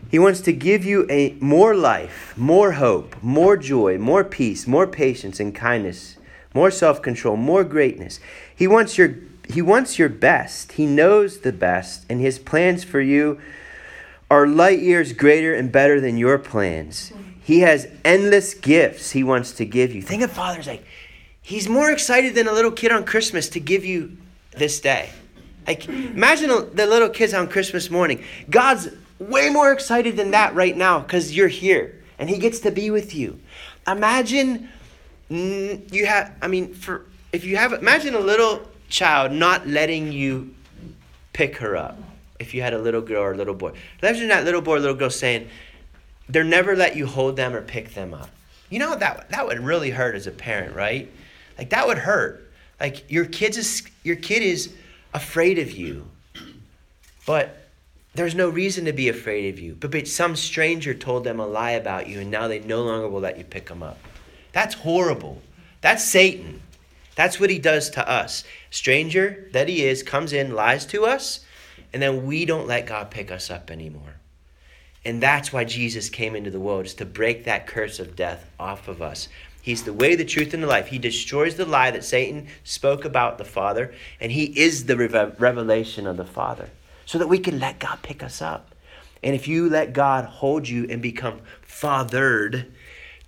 He 0.10 0.18
wants 0.18 0.40
to 0.42 0.54
give 0.54 0.86
you 0.86 1.06
a 1.10 1.36
more 1.42 1.76
life, 1.76 2.34
more 2.38 2.72
hope, 2.72 3.22
more 3.22 3.58
joy, 3.58 3.98
more 3.98 4.24
peace, 4.24 4.66
more 4.66 4.88
patience 4.88 5.42
and 5.42 5.54
kindness, 5.54 6.16
more 6.60 6.72
self-control, 6.72 7.38
more 7.38 7.64
greatness. 7.64 8.20
He 8.54 8.68
wants 8.68 8.98
your 8.98 9.16
he 9.48 9.62
wants 9.62 9.98
your 9.98 10.10
best. 10.10 10.74
He 10.74 10.86
knows 10.86 11.40
the 11.40 11.54
best 11.54 12.06
and 12.10 12.20
his 12.20 12.38
plans 12.38 12.84
for 12.84 13.00
you 13.00 13.40
are 14.30 14.46
light 14.46 14.82
years 14.82 15.14
greater 15.14 15.54
and 15.56 15.72
better 15.72 16.02
than 16.02 16.18
your 16.18 16.38
plans. 16.38 17.14
He 17.42 17.62
has 17.62 17.88
endless 18.04 18.54
gifts 18.54 19.12
he 19.12 19.24
wants 19.24 19.54
to 19.54 19.66
give 19.66 19.96
you. 19.96 20.02
Think 20.02 20.22
of 20.22 20.32
Father's 20.32 20.68
like 20.68 20.84
he's 21.42 21.70
more 21.70 21.90
excited 21.92 22.36
than 22.36 22.46
a 22.50 22.52
little 22.52 22.72
kid 22.72 22.92
on 22.92 23.06
Christmas 23.06 23.48
to 23.56 23.62
give 23.62 23.86
you 23.86 24.18
this 24.52 24.82
day. 24.82 25.10
Like 25.66 25.88
imagine 25.88 26.50
the 26.74 26.86
little 26.86 27.10
kids 27.10 27.34
on 27.34 27.48
Christmas 27.48 27.90
morning. 27.90 28.22
God's 28.50 28.90
way 29.18 29.50
more 29.50 29.72
excited 29.72 30.18
than 30.18 30.32
that 30.32 30.54
right 30.56 30.76
now 30.76 31.00
because 31.00 31.34
you're 31.34 31.56
here 31.66 32.04
and 32.20 32.30
he 32.30 32.38
gets 32.38 32.60
to 32.60 32.72
be 32.72 32.92
with 32.92 33.16
you. 33.16 33.40
Imagine 33.88 34.68
Mm, 35.30 35.92
you 35.94 36.06
have, 36.06 36.36
I 36.42 36.48
mean, 36.48 36.74
for 36.74 37.06
if 37.32 37.44
you 37.44 37.58
have, 37.58 37.74
imagine 37.74 38.16
a 38.16 38.20
little 38.20 38.68
child 38.90 39.32
not 39.32 39.68
letting 39.68 40.12
you 40.12 40.54
pick 41.34 41.58
her 41.58 41.78
up. 41.78 41.98
If 42.40 42.54
you 42.54 42.62
had 42.62 42.74
a 42.74 42.80
little 42.80 43.02
girl 43.02 43.22
or 43.22 43.34
a 43.34 43.38
little 43.38 43.54
boy, 43.54 43.74
imagine 44.02 44.30
that 44.30 44.46
little 44.46 44.62
boy 44.62 44.76
or 44.76 44.80
little 44.80 44.96
girl 44.96 45.10
saying, 45.10 45.50
"They're 46.28 46.44
never 46.44 46.76
let 46.76 46.96
you 46.96 47.06
hold 47.06 47.36
them 47.36 47.54
or 47.54 47.62
pick 47.62 47.94
them 47.94 48.14
up." 48.14 48.30
You 48.70 48.80
know 48.80 48.96
that 48.96 49.30
that 49.30 49.46
would 49.46 49.60
really 49.60 49.92
hurt 49.92 50.16
as 50.16 50.26
a 50.26 50.32
parent, 50.32 50.76
right? 50.76 51.12
Like 51.58 51.70
that 51.70 51.86
would 51.86 51.98
hurt. 52.00 52.50
Like 52.80 53.12
your 53.12 53.26
kids 53.26 53.58
is 53.58 53.84
your 54.04 54.16
kid 54.16 54.42
is 54.42 54.74
afraid 55.14 55.60
of 55.60 55.72
you, 55.72 56.08
but 57.26 57.70
there's 58.16 58.36
no 58.36 58.50
reason 58.50 58.86
to 58.86 58.94
be 58.94 59.10
afraid 59.10 59.54
of 59.54 59.60
you. 59.60 59.76
But, 59.80 60.08
some 60.08 60.36
stranger 60.36 60.94
told 60.94 61.24
them 61.24 61.40
a 61.40 61.46
lie 61.46 61.72
about 61.72 62.08
you, 62.08 62.20
and 62.20 62.32
now 62.32 62.48
they 62.48 62.60
no 62.60 62.82
longer 62.82 63.08
will 63.08 63.22
let 63.22 63.38
you 63.38 63.44
pick 63.44 63.68
them 63.68 63.84
up. 63.84 63.98
That's 64.52 64.76
horrible. 64.76 65.42
That's 65.82 66.04
Satan. 66.04 66.62
That's 67.16 67.40
what 67.40 67.50
he 67.50 67.60
does 67.60 67.90
to 67.92 68.10
us. 68.10 68.44
Stranger 68.72 69.50
that 69.52 69.68
he 69.68 69.86
is 69.86 70.04
comes 70.04 70.34
in, 70.34 70.54
lies 70.54 70.86
to 70.88 71.06
us, 71.06 71.46
and 71.92 72.02
then 72.02 72.26
we 72.26 72.46
don't 72.46 72.68
let 72.68 72.86
God 72.86 73.12
pick 73.12 73.32
us 73.32 73.50
up 73.50 73.70
anymore. 73.70 74.16
And 75.06 75.22
that's 75.22 75.52
why 75.52 75.64
Jesus 75.64 76.10
came 76.10 76.36
into 76.36 76.52
the 76.52 76.60
world, 76.60 76.86
is 76.86 76.94
to 76.96 77.06
break 77.06 77.46
that 77.46 77.68
curse 77.68 78.00
of 78.00 78.16
death 78.16 78.50
off 78.60 78.88
of 78.88 79.02
us. 79.02 79.28
He's 79.62 79.84
the 79.84 79.94
way, 79.94 80.16
the 80.16 80.26
truth, 80.26 80.54
and 80.54 80.64
the 80.64 80.68
life. 80.68 80.88
He 80.88 80.98
destroys 80.98 81.56
the 81.56 81.66
lie 81.66 81.92
that 81.92 82.04
Satan 82.04 82.48
spoke 82.64 83.06
about 83.06 83.38
the 83.38 83.46
Father, 83.46 83.94
and 84.20 84.32
he 84.32 84.46
is 84.60 84.86
the 84.86 84.98
revelation 84.98 86.08
of 86.08 86.18
the 86.18 86.26
Father 86.26 86.70
so 87.06 87.18
that 87.18 87.28
we 87.28 87.40
can 87.40 87.60
let 87.60 87.80
God 87.80 88.00
pick 88.02 88.24
us 88.24 88.42
up. 88.42 88.74
And 89.22 89.36
if 89.36 89.48
you 89.48 89.70
let 89.70 89.94
God 89.94 90.26
hold 90.26 90.68
you 90.68 90.86
and 90.90 91.02
become 91.02 91.42
fathered, 91.62 92.72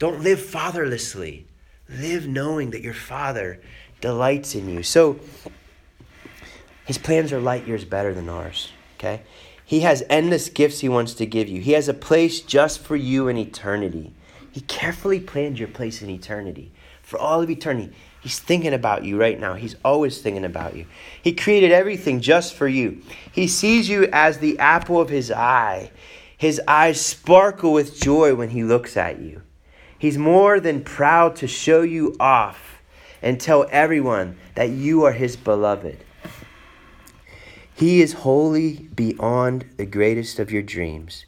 don't 0.02 0.24
live 0.24 0.40
fatherlessly. 0.40 1.44
Live 1.88 2.28
knowing 2.28 2.72
that 2.72 2.82
your 2.82 2.92
Father 2.92 3.62
delights 4.00 4.56
in 4.56 4.68
you. 4.68 4.82
So, 4.82 5.20
his 6.88 6.98
plans 6.98 7.32
are 7.32 7.40
light 7.40 7.68
years 7.68 7.86
better 7.86 8.12
than 8.12 8.28
ours, 8.28 8.72
okay? 8.98 9.22
He 9.64 9.82
has 9.82 10.02
endless 10.10 10.50
gifts 10.50 10.80
he 10.80 10.90
wants 10.90 11.14
to 11.14 11.28
give 11.28 11.48
you. 11.48 11.62
He 11.62 11.74
has 11.74 11.88
a 11.88 11.94
place 11.94 12.42
just 12.42 12.80
for 12.80 12.96
you 12.96 13.28
in 13.28 13.38
eternity. 13.38 14.12
He 14.52 14.62
carefully 14.62 15.20
planned 15.20 15.60
your 15.60 15.68
place 15.68 16.02
in 16.02 16.10
eternity 16.10 16.72
for 17.04 17.20
all 17.20 17.44
of 17.44 17.52
eternity. 17.52 17.94
He's 18.22 18.40
thinking 18.40 18.74
about 18.74 19.04
you 19.04 19.22
right 19.22 19.40
now. 19.40 19.54
He's 19.54 19.76
always 19.86 20.20
thinking 20.20 20.46
about 20.46 20.76
you. 20.76 20.88
He 21.22 21.32
created 21.32 21.72
everything 21.72 22.22
just 22.22 22.56
for 22.56 22.68
you. 22.68 23.04
He 23.32 23.48
sees 23.48 23.88
you 23.88 24.10
as 24.12 24.40
the 24.40 24.58
apple 24.58 25.00
of 25.00 25.10
his 25.10 25.32
eye. 25.32 25.92
His 26.36 26.60
eyes 26.68 27.00
sparkle 27.00 27.72
with 27.72 28.02
joy 28.02 28.34
when 28.34 28.50
he 28.50 28.64
looks 28.64 28.98
at 28.98 29.22
you. 29.22 29.44
He's 30.02 30.18
more 30.18 30.60
than 30.60 30.84
proud 30.84 31.36
to 31.36 31.48
show 31.48 31.84
you 31.84 32.16
off 32.20 32.82
and 33.22 33.40
tell 33.40 33.68
everyone 33.70 34.36
that 34.56 34.72
you 34.72 35.04
are 35.04 35.12
his 35.12 35.36
beloved. 35.36 36.04
He 37.76 38.02
is 38.02 38.14
wholly 38.14 38.90
beyond 38.96 39.66
the 39.78 39.86
greatest 39.86 40.40
of 40.40 40.52
your 40.52 40.64
dreams. 40.64 41.28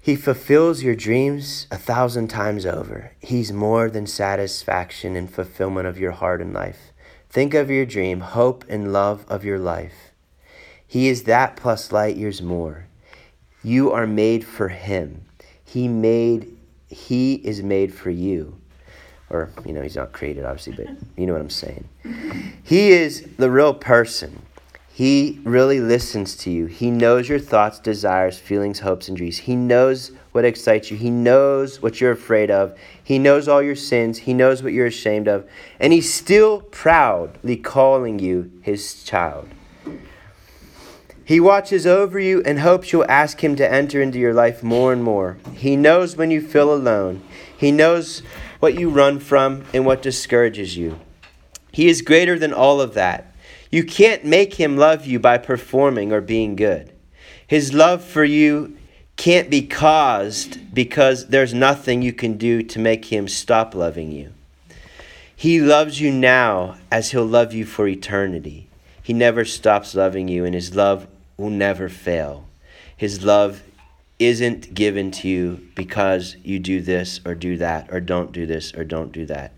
He 0.00 0.14
fulfills 0.14 0.84
your 0.84 0.94
dreams 0.94 1.66
a 1.72 1.76
thousand 1.76 2.28
times 2.28 2.64
over. 2.64 3.10
He's 3.18 3.50
more 3.50 3.90
than 3.90 4.06
satisfaction 4.06 5.16
and 5.16 5.28
fulfillment 5.28 5.88
of 5.88 5.98
your 5.98 6.12
heart 6.12 6.40
and 6.40 6.54
life. 6.54 6.92
Think 7.28 7.54
of 7.54 7.72
your 7.72 7.86
dream, 7.86 8.20
hope 8.20 8.64
and 8.68 8.92
love 8.92 9.24
of 9.26 9.44
your 9.44 9.58
life. 9.58 10.12
He 10.86 11.08
is 11.08 11.24
that 11.24 11.56
plus 11.56 11.90
light 11.90 12.16
years 12.16 12.40
more. 12.40 12.86
You 13.64 13.90
are 13.90 14.06
made 14.06 14.46
for 14.46 14.68
him. 14.68 15.24
He 15.64 15.88
made 15.88 16.54
he 16.88 17.34
is 17.34 17.62
made 17.62 17.92
for 17.92 18.10
you. 18.10 18.58
Or, 19.30 19.50
you 19.66 19.72
know, 19.72 19.82
he's 19.82 19.96
not 19.96 20.12
created 20.12 20.44
obviously, 20.44 20.72
but 20.72 20.88
you 21.16 21.26
know 21.26 21.34
what 21.34 21.42
I'm 21.42 21.50
saying. 21.50 21.88
He 22.62 22.90
is 22.90 23.28
the 23.36 23.50
real 23.50 23.74
person. 23.74 24.42
He 24.98 25.38
really 25.44 25.78
listens 25.78 26.34
to 26.38 26.50
you. 26.50 26.66
He 26.66 26.90
knows 26.90 27.28
your 27.28 27.38
thoughts, 27.38 27.78
desires, 27.78 28.38
feelings, 28.38 28.80
hopes, 28.80 29.06
and 29.06 29.16
dreams. 29.16 29.38
He 29.38 29.54
knows 29.54 30.10
what 30.32 30.44
excites 30.44 30.90
you. 30.90 30.96
He 30.96 31.10
knows 31.10 31.80
what 31.80 32.00
you're 32.00 32.10
afraid 32.10 32.50
of. 32.50 32.76
He 33.04 33.18
knows 33.18 33.46
all 33.46 33.62
your 33.62 33.76
sins. 33.76 34.18
He 34.18 34.34
knows 34.34 34.60
what 34.60 34.72
you're 34.72 34.86
ashamed 34.86 35.28
of. 35.28 35.48
And 35.78 35.92
He's 35.92 36.12
still 36.12 36.62
proudly 36.62 37.56
calling 37.56 38.18
you 38.18 38.50
His 38.62 39.04
child. 39.04 39.48
He 41.28 41.40
watches 41.40 41.86
over 41.86 42.18
you 42.18 42.42
and 42.46 42.60
hopes 42.60 42.90
you'll 42.90 43.04
ask 43.06 43.44
Him 43.44 43.54
to 43.56 43.70
enter 43.70 44.00
into 44.00 44.18
your 44.18 44.32
life 44.32 44.62
more 44.62 44.94
and 44.94 45.04
more. 45.04 45.36
He 45.52 45.76
knows 45.76 46.16
when 46.16 46.30
you 46.30 46.40
feel 46.40 46.72
alone. 46.72 47.22
He 47.54 47.70
knows 47.70 48.22
what 48.60 48.80
you 48.80 48.88
run 48.88 49.20
from 49.20 49.66
and 49.74 49.84
what 49.84 50.00
discourages 50.00 50.78
you. 50.78 50.98
He 51.70 51.86
is 51.86 52.00
greater 52.00 52.38
than 52.38 52.54
all 52.54 52.80
of 52.80 52.94
that. 52.94 53.34
You 53.70 53.84
can't 53.84 54.24
make 54.24 54.54
him 54.54 54.78
love 54.78 55.04
you 55.04 55.18
by 55.18 55.36
performing 55.36 56.14
or 56.14 56.22
being 56.22 56.56
good. 56.56 56.94
His 57.46 57.74
love 57.74 58.02
for 58.02 58.24
you 58.24 58.78
can't 59.18 59.50
be 59.50 59.66
caused 59.66 60.74
because 60.74 61.26
there's 61.26 61.52
nothing 61.52 62.00
you 62.00 62.14
can 62.14 62.38
do 62.38 62.62
to 62.62 62.78
make 62.78 63.04
him 63.12 63.28
stop 63.28 63.74
loving 63.74 64.12
you. 64.12 64.32
He 65.36 65.60
loves 65.60 66.00
you 66.00 66.10
now 66.10 66.78
as 66.90 67.10
he'll 67.10 67.26
love 67.26 67.52
you 67.52 67.66
for 67.66 67.86
eternity. 67.86 68.70
He 69.02 69.12
never 69.12 69.44
stops 69.44 69.94
loving 69.94 70.28
you, 70.28 70.46
and 70.46 70.54
his 70.54 70.74
love 70.74 71.06
will 71.38 71.50
never 71.50 71.88
fail. 71.88 72.46
His 72.94 73.24
love 73.24 73.62
isn't 74.18 74.74
given 74.74 75.10
to 75.12 75.28
you 75.28 75.68
because 75.74 76.36
you 76.42 76.58
do 76.58 76.82
this 76.82 77.20
or 77.24 77.34
do 77.34 77.56
that, 77.56 77.88
or 77.90 78.00
don't 78.00 78.32
do 78.32 78.44
this 78.44 78.74
or 78.74 78.84
don't 78.84 79.12
do 79.12 79.24
that. 79.26 79.52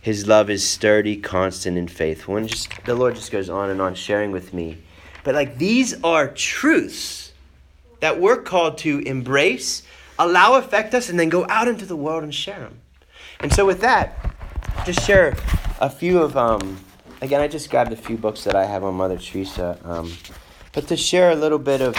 His 0.00 0.26
love 0.26 0.50
is 0.50 0.66
sturdy, 0.66 1.16
constant, 1.16 1.76
and 1.76 1.90
faithful. 1.90 2.36
And 2.36 2.48
just 2.48 2.68
the 2.84 2.94
Lord 2.94 3.16
just 3.16 3.32
goes 3.32 3.50
on 3.50 3.70
and 3.70 3.80
on 3.80 3.94
sharing 3.94 4.30
with 4.30 4.54
me. 4.54 4.78
But 5.24 5.34
like 5.34 5.58
these 5.58 6.02
are 6.04 6.28
truths 6.28 7.32
that 8.00 8.20
we're 8.20 8.42
called 8.42 8.78
to 8.78 8.98
embrace, 9.00 9.82
allow 10.18 10.54
affect 10.54 10.94
us, 10.94 11.08
and 11.08 11.18
then 11.18 11.30
go 11.30 11.46
out 11.48 11.68
into 11.68 11.86
the 11.86 11.96
world 11.96 12.22
and 12.22 12.34
share 12.34 12.60
them. 12.60 12.80
And 13.40 13.52
so 13.52 13.64
with 13.64 13.80
that, 13.80 14.34
just 14.84 15.00
share 15.06 15.36
a 15.80 15.88
few 15.90 16.22
of 16.22 16.36
um 16.36 16.78
again 17.20 17.40
I 17.40 17.48
just 17.48 17.70
grabbed 17.70 17.92
a 17.92 17.96
few 17.96 18.16
books 18.16 18.44
that 18.44 18.54
I 18.54 18.66
have 18.66 18.84
on 18.84 18.94
Mother 18.94 19.18
Teresa. 19.18 19.78
Um, 19.82 20.12
but 20.74 20.88
to 20.88 20.96
share 20.96 21.30
a 21.30 21.36
little 21.36 21.58
bit 21.58 21.80
of 21.80 21.96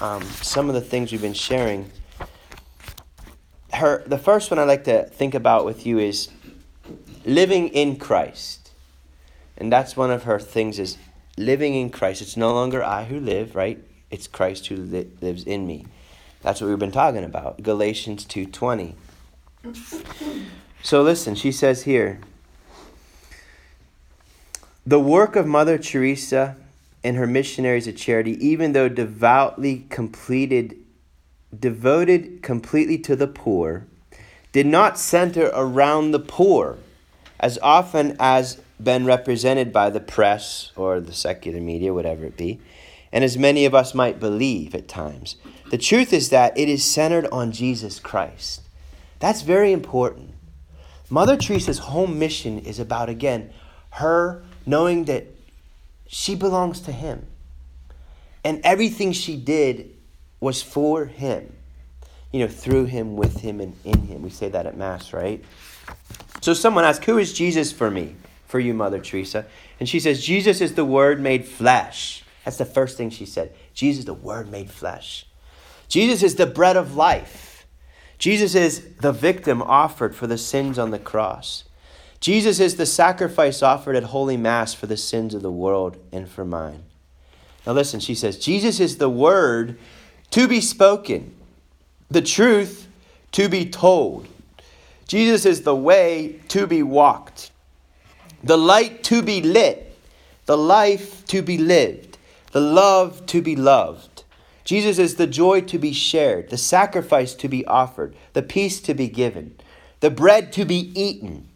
um, 0.00 0.22
some 0.22 0.68
of 0.68 0.74
the 0.74 0.80
things 0.80 1.12
we've 1.12 1.20
been 1.20 1.34
sharing. 1.34 1.90
Her 3.72 4.02
the 4.06 4.18
first 4.18 4.50
one 4.50 4.58
I'd 4.58 4.64
like 4.64 4.84
to 4.84 5.04
think 5.04 5.34
about 5.34 5.64
with 5.64 5.86
you 5.86 5.98
is 5.98 6.28
living 7.24 7.68
in 7.68 7.96
Christ. 7.96 8.70
And 9.56 9.72
that's 9.72 9.96
one 9.96 10.10
of 10.10 10.24
her 10.24 10.38
things 10.38 10.78
is 10.78 10.98
living 11.36 11.74
in 11.74 11.90
Christ. 11.90 12.22
It's 12.22 12.36
no 12.36 12.52
longer 12.52 12.82
I 12.82 13.04
who 13.04 13.20
live, 13.20 13.54
right? 13.54 13.82
It's 14.10 14.26
Christ 14.26 14.66
who 14.66 14.76
li- 14.76 15.10
lives 15.20 15.44
in 15.44 15.66
me. 15.66 15.86
That's 16.42 16.60
what 16.60 16.68
we've 16.68 16.78
been 16.78 16.92
talking 16.92 17.24
about. 17.24 17.62
Galatians 17.62 18.24
2:20. 18.24 18.94
So 20.82 21.02
listen, 21.02 21.34
she 21.36 21.52
says 21.52 21.84
here, 21.84 22.20
the 24.84 24.98
work 24.98 25.36
of 25.36 25.46
Mother 25.46 25.78
Teresa 25.78 26.56
and 27.04 27.16
her 27.16 27.26
missionaries 27.26 27.86
of 27.86 27.96
charity, 27.96 28.32
even 28.44 28.72
though 28.72 28.88
devoutly 28.88 29.86
completed 29.90 30.76
devoted 31.58 32.42
completely 32.42 32.96
to 32.96 33.14
the 33.14 33.26
poor, 33.26 33.86
did 34.52 34.66
not 34.66 34.98
center 34.98 35.50
around 35.54 36.10
the 36.10 36.18
poor 36.18 36.78
as 37.38 37.58
often 37.62 38.16
as 38.18 38.60
been 38.82 39.04
represented 39.04 39.72
by 39.72 39.90
the 39.90 40.00
press 40.00 40.72
or 40.76 41.00
the 41.00 41.12
secular 41.12 41.60
media, 41.60 41.92
whatever 41.92 42.24
it 42.24 42.36
be, 42.36 42.60
and 43.12 43.22
as 43.22 43.36
many 43.36 43.64
of 43.64 43.74
us 43.74 43.94
might 43.94 44.18
believe 44.18 44.74
at 44.74 44.88
times. 44.88 45.36
The 45.70 45.78
truth 45.78 46.12
is 46.12 46.30
that 46.30 46.56
it 46.56 46.68
is 46.68 46.84
centered 46.84 47.26
on 47.30 47.52
Jesus 47.52 47.98
Christ. 47.98 48.62
That's 49.18 49.42
very 49.42 49.72
important. 49.72 50.30
Mother 51.10 51.36
Teresa's 51.36 51.78
home 51.78 52.18
mission 52.18 52.58
is 52.58 52.80
about, 52.80 53.08
again, 53.08 53.52
her 53.90 54.42
knowing 54.64 55.04
that 55.04 55.26
she 56.14 56.34
belongs 56.34 56.80
to 56.80 56.92
Him. 56.92 57.26
And 58.44 58.60
everything 58.64 59.12
she 59.12 59.34
did 59.34 59.96
was 60.40 60.62
for 60.62 61.06
Him. 61.06 61.54
You 62.30 62.40
know, 62.40 62.48
through 62.48 62.84
Him, 62.84 63.16
with 63.16 63.40
Him, 63.40 63.60
and 63.60 63.74
in 63.82 63.98
Him. 64.02 64.20
We 64.20 64.28
say 64.28 64.50
that 64.50 64.66
at 64.66 64.76
Mass, 64.76 65.14
right? 65.14 65.42
So 66.42 66.52
someone 66.52 66.84
asked, 66.84 67.06
Who 67.06 67.16
is 67.16 67.32
Jesus 67.32 67.72
for 67.72 67.90
me? 67.90 68.14
For 68.46 68.60
you, 68.60 68.74
Mother 68.74 68.98
Teresa. 68.98 69.46
And 69.80 69.88
she 69.88 69.98
says, 69.98 70.22
Jesus 70.22 70.60
is 70.60 70.74
the 70.74 70.84
Word 70.84 71.18
made 71.18 71.46
flesh. 71.46 72.24
That's 72.44 72.58
the 72.58 72.66
first 72.66 72.98
thing 72.98 73.08
she 73.08 73.24
said. 73.24 73.54
Jesus, 73.72 74.04
the 74.04 74.12
Word 74.12 74.50
made 74.50 74.70
flesh. 74.70 75.26
Jesus 75.88 76.22
is 76.22 76.34
the 76.34 76.46
bread 76.46 76.76
of 76.76 76.94
life. 76.94 77.66
Jesus 78.18 78.54
is 78.54 78.96
the 78.96 79.12
victim 79.12 79.62
offered 79.62 80.14
for 80.14 80.26
the 80.26 80.38
sins 80.38 80.78
on 80.78 80.90
the 80.90 80.98
cross. 80.98 81.64
Jesus 82.22 82.60
is 82.60 82.76
the 82.76 82.86
sacrifice 82.86 83.64
offered 83.64 83.96
at 83.96 84.04
Holy 84.04 84.36
Mass 84.36 84.72
for 84.72 84.86
the 84.86 84.96
sins 84.96 85.34
of 85.34 85.42
the 85.42 85.50
world 85.50 85.96
and 86.12 86.28
for 86.28 86.44
mine. 86.44 86.84
Now, 87.66 87.72
listen, 87.72 87.98
she 87.98 88.14
says, 88.14 88.38
Jesus 88.38 88.78
is 88.78 88.98
the 88.98 89.10
word 89.10 89.76
to 90.30 90.46
be 90.46 90.60
spoken, 90.60 91.34
the 92.08 92.22
truth 92.22 92.86
to 93.32 93.48
be 93.48 93.68
told. 93.68 94.28
Jesus 95.08 95.44
is 95.44 95.62
the 95.62 95.74
way 95.74 96.40
to 96.46 96.68
be 96.68 96.80
walked, 96.80 97.50
the 98.44 98.56
light 98.56 99.02
to 99.02 99.20
be 99.20 99.42
lit, 99.42 99.92
the 100.46 100.56
life 100.56 101.26
to 101.26 101.42
be 101.42 101.58
lived, 101.58 102.18
the 102.52 102.60
love 102.60 103.26
to 103.26 103.42
be 103.42 103.56
loved. 103.56 104.22
Jesus 104.62 105.00
is 105.00 105.16
the 105.16 105.26
joy 105.26 105.60
to 105.62 105.76
be 105.76 105.92
shared, 105.92 106.50
the 106.50 106.56
sacrifice 106.56 107.34
to 107.34 107.48
be 107.48 107.66
offered, 107.66 108.14
the 108.32 108.42
peace 108.42 108.80
to 108.82 108.94
be 108.94 109.08
given, 109.08 109.56
the 109.98 110.10
bread 110.10 110.52
to 110.52 110.64
be 110.64 110.92
eaten 110.94 111.48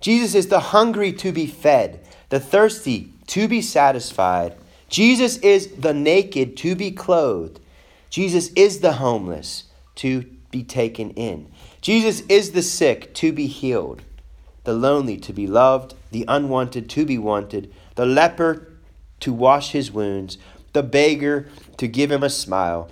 Jesus 0.00 0.34
is 0.34 0.48
the 0.48 0.60
hungry 0.60 1.12
to 1.14 1.32
be 1.32 1.46
fed, 1.46 2.00
the 2.28 2.40
thirsty 2.40 3.12
to 3.28 3.48
be 3.48 3.60
satisfied. 3.60 4.54
Jesus 4.88 5.38
is 5.38 5.68
the 5.72 5.94
naked 5.94 6.56
to 6.58 6.74
be 6.74 6.90
clothed. 6.90 7.60
Jesus 8.10 8.48
is 8.54 8.80
the 8.80 8.94
homeless 8.94 9.64
to 9.96 10.24
be 10.50 10.62
taken 10.62 11.10
in. 11.10 11.50
Jesus 11.80 12.20
is 12.22 12.52
the 12.52 12.62
sick 12.62 13.12
to 13.14 13.32
be 13.32 13.46
healed, 13.46 14.02
the 14.64 14.72
lonely 14.72 15.16
to 15.18 15.32
be 15.32 15.46
loved, 15.46 15.94
the 16.10 16.24
unwanted 16.26 16.88
to 16.90 17.04
be 17.04 17.18
wanted, 17.18 17.72
the 17.96 18.06
leper 18.06 18.72
to 19.20 19.32
wash 19.32 19.72
his 19.72 19.90
wounds, 19.90 20.38
the 20.72 20.82
beggar 20.82 21.48
to 21.76 21.88
give 21.88 22.10
him 22.10 22.22
a 22.22 22.30
smile, 22.30 22.88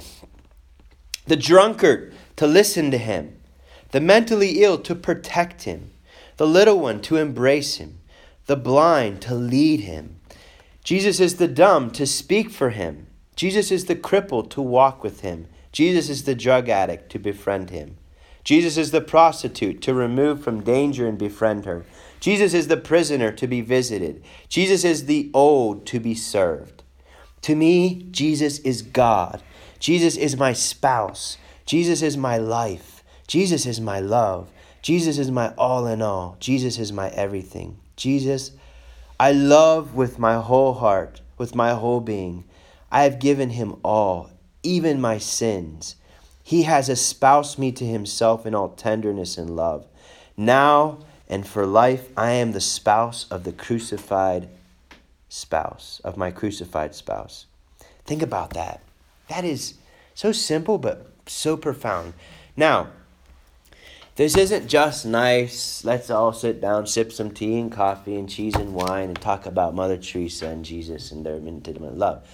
the 1.27 1.37
drunkard 1.37 2.13
to 2.37 2.47
listen 2.47 2.91
to 2.91 2.99
him, 2.99 3.37
the 3.93 4.01
mentally 4.01 4.63
ill 4.63 4.79
to 4.79 4.95
protect 4.95 5.63
him 5.63 5.91
the 6.37 6.47
little 6.47 6.79
one 6.79 7.01
to 7.03 7.17
embrace 7.17 7.77
him, 7.77 7.99
the 8.47 8.57
blind 8.57 9.23
to 9.23 9.35
lead 9.35 9.81
him. 9.81 10.21
Jesus 10.85 11.19
is 11.19 11.37
the 11.37 11.49
dumb 11.49 11.91
to 11.93 12.07
speak 12.07 12.51
for 12.51 12.71
him. 12.71 13.07
Jesus 13.35 13.71
is 13.71 13.87
the 13.87 13.97
crippled 13.97 14.51
to 14.53 14.63
walk 14.63 15.03
with 15.03 15.21
him. 15.21 15.47
Jesus 15.73 16.09
is 16.09 16.25
the 16.25 16.35
drug 16.35 16.69
addict 16.69 17.11
to 17.11 17.19
befriend 17.19 17.71
him. 17.71 17.97
Jesus 18.45 18.77
is 18.77 18.93
the 18.93 19.01
prostitute 19.01 19.83
to 19.83 19.93
remove 19.93 20.43
from 20.43 20.63
danger 20.63 21.09
and 21.09 21.19
befriend 21.19 21.65
her. 21.65 21.85
Jesus 22.21 22.55
is 22.55 22.69
the 22.69 22.77
prisoner 22.77 23.33
to 23.33 23.47
be 23.47 23.61
visited. 23.61 24.23
Jesus 24.49 24.85
is 24.85 25.07
the 25.07 25.31
old 25.35 25.85
to 25.87 25.99
be 25.99 26.15
served. 26.15 26.85
To 27.43 27.57
me, 27.57 28.07
Jesus 28.11 28.61
is 28.61 28.83
God. 28.83 29.43
Jesus 29.79 30.17
is 30.17 30.37
my 30.37 30.53
spouse. 30.53 31.39
Jesus 31.67 32.03
is 32.03 32.17
my 32.17 32.39
life. 32.39 33.03
Jesus 33.27 33.67
is 33.67 33.81
my 33.81 33.99
love. 33.99 34.51
Jesus 34.87 35.19
is 35.19 35.33
my 35.33 35.53
all 35.59 35.89
in 35.89 36.01
all. 36.01 36.37
Jesus 36.39 36.79
is 36.79 36.93
my 36.93 37.09
everything. 37.09 37.77
Jesus, 37.97 38.53
I 39.19 39.33
love 39.33 39.97
with 39.97 40.21
my 40.21 40.35
whole 40.35 40.75
heart, 40.75 41.21
with 41.39 41.57
my 41.57 41.71
whole 41.71 41.99
being. 41.99 42.45
I 42.93 43.03
have 43.03 43.19
given 43.19 43.51
him 43.51 43.81
all, 43.85 44.31
even 44.63 45.01
my 45.01 45.19
sins. 45.19 45.97
He 46.41 46.63
has 46.63 46.89
espoused 46.89 47.59
me 47.59 47.73
to 47.73 47.85
himself 47.85 48.47
in 48.47 48.55
all 48.55 48.69
tenderness 48.69 49.37
and 49.39 49.57
love. 49.57 49.89
Now 50.37 51.01
and 51.29 51.45
for 51.45 51.67
life, 51.67 52.09
I 52.17 52.31
am 52.31 52.53
the 52.53 52.61
spouse 52.61 53.27
of 53.29 53.43
the 53.43 53.51
crucified 53.51 54.49
spouse, 55.29 56.01
of 56.05 56.17
my 56.17 56.31
crucified 56.31 56.95
spouse. 56.95 57.47
Think 58.05 58.23
about 58.23 58.51
that. 58.51 58.83
That 59.31 59.45
is 59.45 59.75
so 60.15 60.31
simple, 60.31 60.79
but 60.79 61.11
so 61.27 61.57
profound. 61.57 62.15
Now, 62.57 62.91
this 64.17 64.35
isn't 64.35 64.67
just 64.67 65.05
nice, 65.05 65.85
let's 65.85 66.09
all 66.09 66.33
sit 66.33 66.61
down, 66.61 66.87
sip 66.87 67.13
some 67.13 67.31
tea 67.31 67.61
and 67.61 67.71
coffee 67.71 68.17
and 68.17 68.29
cheese 68.29 68.55
and 68.55 68.75
wine 68.75 69.09
and 69.09 69.21
talk 69.21 69.45
about 69.45 69.75
Mother 69.75 69.99
Teresa 69.99 70.49
and 70.49 70.65
Jesus 70.65 71.13
and 71.13 71.25
their 71.25 71.37
intimate 71.37 71.99
love. 71.99 72.27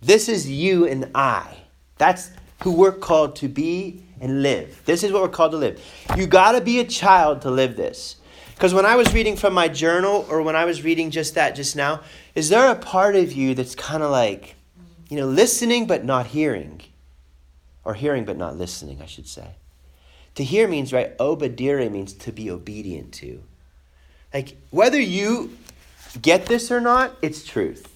This 0.00 0.28
is 0.28 0.48
you 0.48 0.86
and 0.86 1.10
I. 1.16 1.56
That's 1.98 2.30
who 2.62 2.70
we're 2.70 2.92
called 2.92 3.34
to 3.36 3.48
be 3.48 4.04
and 4.20 4.42
live. 4.42 4.80
This 4.84 5.02
is 5.02 5.10
what 5.10 5.20
we're 5.22 5.28
called 5.28 5.50
to 5.50 5.58
live. 5.58 5.82
You 6.16 6.28
got 6.28 6.52
to 6.52 6.60
be 6.60 6.78
a 6.78 6.84
child 6.84 7.42
to 7.42 7.50
live 7.50 7.76
this. 7.76 8.16
Because 8.54 8.72
when 8.72 8.86
I 8.86 8.94
was 8.94 9.12
reading 9.12 9.36
from 9.36 9.52
my 9.52 9.66
journal 9.66 10.26
or 10.30 10.42
when 10.42 10.54
I 10.54 10.64
was 10.64 10.84
reading 10.84 11.10
just 11.10 11.34
that 11.34 11.56
just 11.56 11.74
now, 11.74 12.02
is 12.36 12.48
there 12.48 12.70
a 12.70 12.76
part 12.76 13.16
of 13.16 13.32
you 13.32 13.54
that's 13.54 13.74
kind 13.74 14.02
of 14.02 14.12
like, 14.12 14.54
you 15.10 15.16
know, 15.16 15.26
listening 15.26 15.86
but 15.86 16.04
not 16.04 16.28
hearing? 16.28 16.82
Or 17.84 17.94
hearing 17.94 18.24
but 18.24 18.36
not 18.36 18.56
listening, 18.56 19.02
I 19.02 19.06
should 19.06 19.26
say. 19.26 19.56
To 20.36 20.44
hear 20.44 20.68
means, 20.68 20.92
right, 20.92 21.16
obedire 21.18 21.90
means 21.90 22.12
to 22.12 22.32
be 22.32 22.50
obedient 22.50 23.12
to. 23.14 23.42
Like, 24.32 24.56
whether 24.70 25.00
you 25.00 25.56
get 26.20 26.46
this 26.46 26.70
or 26.70 26.80
not, 26.80 27.16
it's 27.22 27.44
truth. 27.44 27.92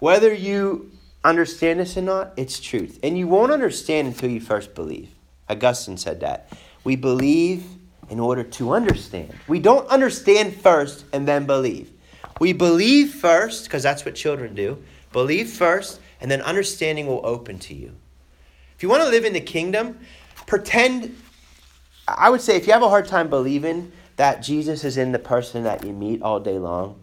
Whether 0.00 0.34
you 0.34 0.90
understand 1.24 1.80
this 1.80 1.96
or 1.96 2.02
not, 2.02 2.32
it's 2.36 2.60
truth. 2.60 2.98
And 3.02 3.16
you 3.16 3.28
won't 3.28 3.52
understand 3.52 4.08
until 4.08 4.30
you 4.30 4.40
first 4.40 4.74
believe. 4.74 5.10
Augustine 5.48 5.96
said 5.96 6.20
that. 6.20 6.52
We 6.84 6.96
believe 6.96 7.64
in 8.10 8.20
order 8.20 8.42
to 8.42 8.72
understand. 8.72 9.32
We 9.46 9.60
don't 9.60 9.86
understand 9.88 10.54
first 10.54 11.04
and 11.12 11.26
then 11.26 11.46
believe. 11.46 11.90
We 12.40 12.52
believe 12.52 13.14
first, 13.14 13.64
because 13.64 13.82
that's 13.82 14.04
what 14.04 14.14
children 14.14 14.54
do. 14.54 14.82
Believe 15.12 15.50
first, 15.50 16.00
and 16.20 16.30
then 16.30 16.42
understanding 16.42 17.06
will 17.06 17.24
open 17.24 17.58
to 17.60 17.74
you. 17.74 17.94
If 18.76 18.82
you 18.82 18.88
want 18.88 19.02
to 19.02 19.08
live 19.08 19.24
in 19.24 19.32
the 19.32 19.40
kingdom, 19.40 19.98
pretend 20.46 21.16
I 22.08 22.30
would 22.30 22.40
say 22.40 22.56
if 22.56 22.66
you 22.66 22.72
have 22.72 22.82
a 22.82 22.88
hard 22.88 23.06
time 23.06 23.28
believing 23.28 23.92
that 24.16 24.42
Jesus 24.42 24.84
is 24.84 24.96
in 24.96 25.12
the 25.12 25.18
person 25.18 25.64
that 25.64 25.84
you 25.84 25.92
meet 25.92 26.22
all 26.22 26.40
day 26.40 26.58
long, 26.58 27.00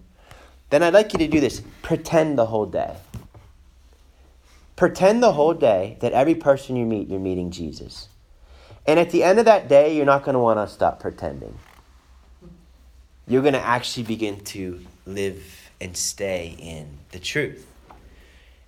then 0.70 0.82
I'd 0.82 0.94
like 0.94 1.14
you 1.14 1.20
to 1.20 1.28
do 1.28 1.40
this. 1.40 1.62
Pretend 1.82 2.38
the 2.38 2.48
whole 2.48 2.66
day. 2.66 2.96
Pretend 4.76 5.22
the 5.22 5.34
whole 5.34 5.54
day 5.54 5.98
that 6.02 6.14
every 6.14 6.36
person 6.36 6.76
you 6.76 6.86
meet, 6.86 7.10
you're 7.10 7.20
meeting 7.20 7.52
Jesus. 7.52 8.08
And 8.88 9.00
at 9.00 9.12
the 9.12 9.24
end 9.24 9.40
of 9.40 9.46
that 9.46 9.68
day, 9.68 9.96
you're 9.96 10.06
not 10.06 10.24
going 10.24 10.34
to 10.34 10.40
want 10.40 10.58
to 10.58 10.74
stop 10.74 11.00
pretending. 11.00 11.58
You're 13.28 13.42
going 13.42 13.54
to 13.54 13.60
actually 13.60 14.04
begin 14.04 14.40
to 14.46 14.86
live 15.06 15.70
and 15.80 15.96
stay 15.96 16.56
in 16.58 16.98
the 17.12 17.20
truth. 17.20 17.68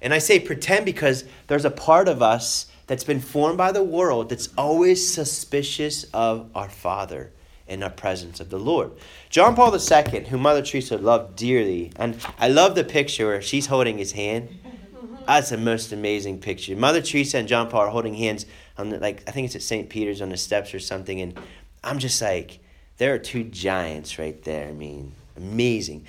And 0.02 0.14
I 0.14 0.20
say 0.20 0.40
pretend 0.40 0.86
because 0.86 1.26
there's 1.48 1.66
a 1.66 1.72
part 1.72 2.08
of 2.08 2.22
us 2.22 2.68
that's 2.88 3.04
been 3.04 3.20
formed 3.20 3.58
by 3.58 3.72
the 3.72 3.84
world 3.84 4.30
that's 4.30 4.50
always 4.58 5.14
suspicious 5.14 6.06
of 6.14 6.50
our 6.56 6.70
Father 6.70 7.32
in 7.68 7.82
our 7.82 7.90
presence 7.90 8.40
of 8.40 8.50
the 8.50 8.60
Lord. 8.60 8.92
John 9.30 9.56
Paul 9.56 9.76
II, 9.76 10.26
who 10.26 10.38
Mother 10.38 10.62
Teresa 10.62 10.98
loved 10.98 11.36
dearly, 11.36 11.92
and 11.96 12.18
I 12.38 12.48
love 12.48 12.76
the 12.76 12.84
picture 12.84 13.28
where 13.28 13.42
she's 13.42 13.66
holding 13.68 13.98
his 13.98 14.12
hand. 14.12 14.50
That's 15.26 15.50
the 15.50 15.58
most 15.58 15.92
amazing 15.92 16.40
picture. 16.40 16.76
Mother 16.76 17.02
Teresa 17.02 17.40
and 17.40 17.48
John 17.48 17.68
Paul 17.68 17.82
are 17.82 17.90
holding 17.90 18.14
hands 18.14 18.46
on 18.78 18.90
the, 18.90 19.00
like 19.00 19.24
I 19.28 19.32
think 19.32 19.46
it's 19.46 19.56
at 19.56 19.64
St. 19.64 19.90
Peter's 19.90 20.22
on 20.22 20.30
the 20.30 20.38
steps 20.38 20.74
or 20.76 20.80
something, 20.80 21.20
and 21.20 21.40
I'm 21.84 21.98
just 21.98 22.22
like, 22.22 22.60
There 22.98 23.16
are 23.16 23.20
two 23.20 23.44
giants 23.46 24.20
right 24.20 24.42
there. 24.44 24.68
I 24.68 24.72
mean, 24.72 25.14
amazing. 25.36 26.06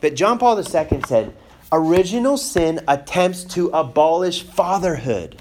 But 0.00 0.14
John 0.16 0.38
Paul 0.38 0.58
II 0.58 1.02
said, 1.06 1.34
original 1.72 2.36
sin 2.36 2.80
attempts 2.86 3.44
to 3.44 3.68
abolish 3.68 4.42
fatherhood. 4.42 5.40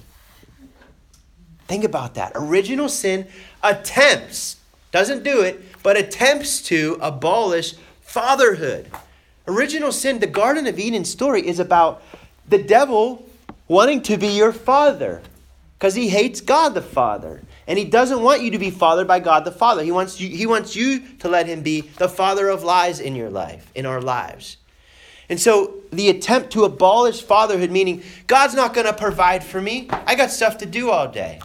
Think 1.68 1.84
about 1.84 2.16
that. 2.16 2.32
Original 2.36 2.90
sin 2.90 3.28
attempts, 3.64 4.58
doesn't 4.92 5.24
do 5.24 5.42
it, 5.42 5.64
but 5.84 5.98
attempts 5.98 6.62
to 6.64 6.98
abolish 7.02 7.76
fatherhood. 8.02 8.90
Original 9.48 9.92
sin, 9.92 10.20
the 10.20 10.28
Garden 10.28 10.68
of 10.68 10.80
Eden 10.80 11.06
story 11.06 11.46
is 11.48 11.60
about 11.60 12.04
the 12.48 12.62
devil 12.62 13.28
wanting 13.68 14.02
to 14.04 14.18
be 14.18 14.28
your 14.28 14.52
father 14.52 15.22
because 15.78 15.96
he 15.96 16.10
hates 16.10 16.42
God 16.42 16.74
the 16.74 16.82
Father. 16.82 17.42
And 17.68 17.78
he 17.78 17.86
doesn't 17.86 18.22
want 18.22 18.42
you 18.42 18.52
to 18.52 18.60
be 18.60 18.72
fathered 18.72 19.08
by 19.08 19.20
God 19.20 19.44
the 19.44 19.52
Father. 19.52 19.84
He 19.84 19.92
wants 19.92 20.20
you, 20.20 20.30
he 20.30 20.46
wants 20.46 20.76
you 20.76 21.00
to 21.20 21.28
let 21.28 21.48
him 21.48 21.62
be 21.62 21.82
the 21.82 22.08
father 22.08 22.48
of 22.48 22.64
lies 22.64 23.00
in 23.00 23.16
your 23.16 23.30
life, 23.30 23.72
in 23.76 23.86
our 23.86 24.02
lives. 24.02 24.58
And 25.30 25.40
so 25.40 25.76
the 25.92 26.10
attempt 26.10 26.52
to 26.52 26.64
abolish 26.64 27.24
fatherhood, 27.24 27.72
meaning 27.72 28.04
God's 28.28 28.54
not 28.54 28.74
going 28.74 28.86
to 28.86 28.94
provide 28.94 29.44
for 29.44 29.60
me. 29.60 29.88
I 29.90 30.16
got 30.16 30.32
stuff 30.32 30.60
to 30.60 30.66
do 30.66 30.92
all 30.92 31.08
day. 31.08 31.40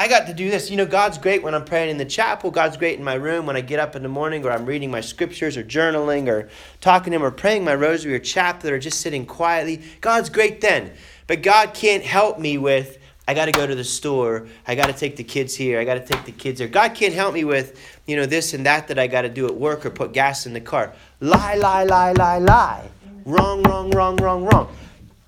I 0.00 0.08
got 0.08 0.26
to 0.28 0.32
do 0.32 0.50
this. 0.50 0.70
You 0.70 0.78
know, 0.78 0.86
God's 0.86 1.18
great 1.18 1.42
when 1.42 1.54
I'm 1.54 1.66
praying 1.66 1.90
in 1.90 1.98
the 1.98 2.06
chapel. 2.06 2.50
God's 2.50 2.78
great 2.78 2.98
in 2.98 3.04
my 3.04 3.16
room 3.16 3.44
when 3.44 3.54
I 3.54 3.60
get 3.60 3.78
up 3.78 3.94
in 3.94 4.02
the 4.02 4.08
morning 4.08 4.46
or 4.46 4.50
I'm 4.50 4.64
reading 4.64 4.90
my 4.90 5.02
scriptures 5.02 5.58
or 5.58 5.62
journaling 5.62 6.26
or 6.26 6.48
talking 6.80 7.10
to 7.10 7.16
Him 7.16 7.22
or 7.22 7.30
praying 7.30 7.64
my 7.64 7.74
rosary 7.74 8.14
or 8.14 8.18
chaplet 8.18 8.72
or 8.72 8.78
just 8.78 9.02
sitting 9.02 9.26
quietly. 9.26 9.82
God's 10.00 10.30
great 10.30 10.62
then. 10.62 10.90
But 11.26 11.42
God 11.42 11.74
can't 11.74 12.02
help 12.02 12.38
me 12.38 12.56
with, 12.56 12.96
I 13.28 13.34
got 13.34 13.44
to 13.44 13.52
go 13.52 13.66
to 13.66 13.74
the 13.74 13.84
store. 13.84 14.46
I 14.66 14.74
got 14.74 14.86
to 14.86 14.94
take 14.94 15.16
the 15.16 15.22
kids 15.22 15.54
here. 15.54 15.78
I 15.78 15.84
got 15.84 15.96
to 15.96 16.06
take 16.06 16.24
the 16.24 16.32
kids 16.32 16.60
there. 16.60 16.68
God 16.68 16.94
can't 16.94 17.12
help 17.12 17.34
me 17.34 17.44
with, 17.44 17.78
you 18.06 18.16
know, 18.16 18.24
this 18.24 18.54
and 18.54 18.64
that 18.64 18.88
that 18.88 18.98
I 18.98 19.06
got 19.06 19.22
to 19.22 19.28
do 19.28 19.44
at 19.48 19.54
work 19.54 19.84
or 19.84 19.90
put 19.90 20.14
gas 20.14 20.46
in 20.46 20.54
the 20.54 20.62
car. 20.62 20.94
Lie, 21.20 21.56
lie, 21.56 21.84
lie, 21.84 22.12
lie, 22.12 22.38
lie. 22.38 22.88
Wrong, 23.26 23.62
wrong, 23.64 23.90
wrong, 23.90 24.16
wrong, 24.16 24.44
wrong. 24.46 24.74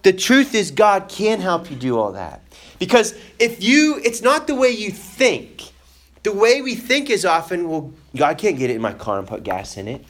The 0.03 0.13
truth 0.13 0.55
is, 0.55 0.71
God 0.71 1.09
can 1.09 1.41
help 1.41 1.71
you 1.71 1.77
do 1.77 1.99
all 1.99 2.13
that. 2.13 2.43
Because 2.79 3.15
if 3.39 3.63
you, 3.63 4.01
it's 4.05 4.23
not 4.23 4.47
the 4.47 4.55
way 4.55 4.71
you 4.71 4.91
think. 4.91 5.71
The 6.25 6.33
way 6.33 6.63
we 6.63 6.75
think 6.75 7.11
is 7.11 7.25
often, 7.25 7.69
well, 7.69 7.93
God 8.17 8.39
can't 8.39 8.59
get 8.59 8.71
it 8.71 8.77
in 8.77 8.83
my 8.83 8.93
car 8.93 9.19
and 9.19 9.27
put 9.27 9.45
gas 9.45 9.77
in 9.77 9.89
it. 9.89 10.05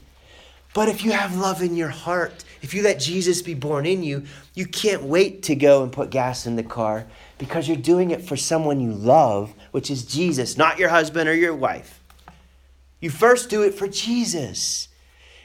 But 0.75 0.89
if 0.89 1.05
you 1.05 1.13
have 1.13 1.37
love 1.37 1.61
in 1.61 1.77
your 1.77 1.89
heart, 1.89 2.45
if 2.63 2.73
you 2.73 2.83
let 2.83 2.99
Jesus 2.99 3.43
be 3.43 3.55
born 3.55 3.85
in 3.85 4.03
you, 4.03 4.25
you 4.55 4.67
can't 4.67 5.03
wait 5.03 5.43
to 5.45 5.55
go 5.55 5.83
and 5.83 5.93
put 5.93 6.11
gas 6.11 6.47
in 6.47 6.57
the 6.57 6.63
car 6.63 7.07
because 7.37 7.69
you're 7.69 7.77
doing 7.77 8.11
it 8.11 8.23
for 8.23 8.37
someone 8.37 8.81
you 8.81 8.93
love, 8.93 9.53
which 9.73 9.91
is 9.91 10.05
Jesus, 10.05 10.57
not 10.57 10.79
your 10.79 10.89
husband 10.89 11.29
or 11.29 11.35
your 11.35 11.55
wife. 11.55 12.01
You 13.01 13.11
first 13.11 13.51
do 13.51 13.63
it 13.63 13.75
for 13.75 13.89
Jesus. 13.89 14.89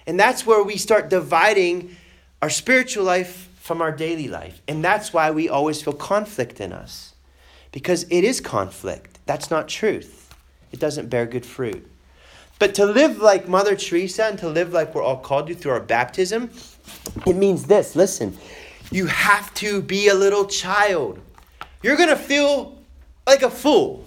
And 0.05 0.17
that's 0.17 0.45
where 0.45 0.63
we 0.63 0.77
start 0.77 1.09
dividing 1.09 1.97
our 2.41 2.49
spiritual 2.49 3.03
life 3.03 3.46
from 3.67 3.81
our 3.81 3.91
daily 3.91 4.29
life. 4.29 4.61
And 4.67 4.81
that's 4.83 5.11
why 5.11 5.29
we 5.29 5.49
always 5.49 5.81
feel 5.81 5.93
conflict 5.93 6.61
in 6.61 6.71
us 6.71 7.13
because 7.73 8.03
it 8.09 8.23
is 8.23 8.39
conflict. 8.39 9.19
That's 9.25 9.51
not 9.51 9.67
truth, 9.67 10.33
it 10.71 10.79
doesn't 10.79 11.09
bear 11.09 11.25
good 11.25 11.45
fruit. 11.45 11.85
But 12.59 12.73
to 12.75 12.85
live 12.85 13.19
like 13.19 13.47
Mother 13.47 13.75
Teresa 13.75 14.25
and 14.25 14.39
to 14.39 14.47
live 14.49 14.71
like 14.71 14.95
we're 14.95 15.03
all 15.03 15.17
called 15.17 15.47
to 15.47 15.53
through 15.53 15.73
our 15.73 15.81
baptism, 15.81 16.49
it 17.27 17.35
means 17.35 17.65
this 17.65 17.95
listen, 17.95 18.37
you 18.89 19.05
have 19.07 19.53
to 19.55 19.81
be 19.81 20.07
a 20.07 20.15
little 20.15 20.45
child. 20.45 21.19
You're 21.83 21.97
going 21.97 22.09
to 22.09 22.15
feel 22.15 22.77
like 23.27 23.43
a 23.43 23.49
fool. 23.51 24.05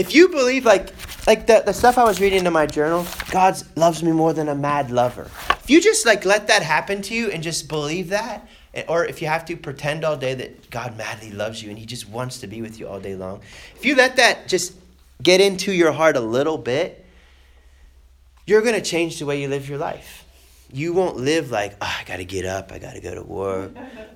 If 0.00 0.14
you 0.14 0.28
believe, 0.30 0.64
like, 0.64 0.94
like 1.26 1.46
the, 1.46 1.62
the 1.66 1.74
stuff 1.74 1.98
I 1.98 2.04
was 2.04 2.22
reading 2.22 2.46
in 2.46 2.52
my 2.54 2.64
journal, 2.64 3.06
God 3.30 3.62
loves 3.76 4.02
me 4.02 4.12
more 4.12 4.32
than 4.32 4.48
a 4.48 4.54
mad 4.54 4.90
lover. 4.90 5.30
If 5.50 5.68
you 5.68 5.78
just 5.78 6.06
like 6.06 6.24
let 6.24 6.46
that 6.46 6.62
happen 6.62 7.02
to 7.02 7.14
you 7.14 7.30
and 7.30 7.42
just 7.42 7.68
believe 7.68 8.08
that, 8.08 8.48
eh, 8.72 8.84
or 8.88 9.04
if 9.04 9.20
you 9.20 9.28
have 9.28 9.44
to 9.44 9.58
pretend 9.58 10.02
all 10.06 10.16
day 10.16 10.32
that 10.32 10.70
God 10.70 10.96
madly 10.96 11.30
loves 11.30 11.62
you 11.62 11.68
and 11.68 11.78
He 11.78 11.84
just 11.84 12.08
wants 12.08 12.38
to 12.40 12.46
be 12.46 12.62
with 12.62 12.80
you 12.80 12.88
all 12.88 12.98
day 12.98 13.14
long, 13.14 13.42
if 13.76 13.84
you 13.84 13.94
let 13.94 14.16
that 14.16 14.48
just 14.48 14.72
get 15.22 15.42
into 15.42 15.70
your 15.70 15.92
heart 15.92 16.16
a 16.16 16.20
little 16.20 16.56
bit, 16.56 17.04
you're 18.46 18.62
going 18.62 18.74
to 18.74 18.80
change 18.80 19.18
the 19.18 19.26
way 19.26 19.42
you 19.42 19.48
live 19.48 19.68
your 19.68 19.76
life. 19.76 20.24
You 20.72 20.94
won't 20.94 21.18
live 21.18 21.50
like, 21.50 21.72
oh, 21.82 21.96
I 22.00 22.04
got 22.04 22.16
to 22.16 22.24
get 22.24 22.46
up, 22.46 22.72
I 22.72 22.78
got 22.78 22.94
to 22.94 23.00
go 23.02 23.14
to 23.14 23.22
work, 23.22 23.72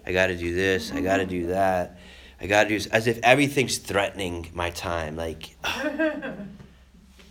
I 0.07 0.13
got 0.13 0.29
to 0.29 0.37
do 0.37 0.55
this, 0.55 0.93
I 0.93 1.03
got 1.03 1.19
to 1.19 1.27
do 1.27 1.49
that, 1.49 1.99
I 2.41 2.47
got 2.47 2.65
to 2.65 2.79
do 2.79 2.89
as 2.91 3.07
if 3.07 3.21
everything's 3.23 3.79
threatening 3.79 4.51
my 4.55 4.71
time. 4.71 5.17
Like, 5.17 5.57
oh. 5.65 6.35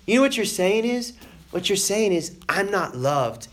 you 0.05 0.15
know 0.15 0.21
what 0.21 0.37
you're 0.37 0.45
saying 0.45 0.85
is? 0.85 1.13
What 1.51 1.69
you're 1.69 1.75
saying 1.75 2.13
is, 2.13 2.37
I'm 2.49 2.71
not 2.71 2.95
loved 2.95 3.47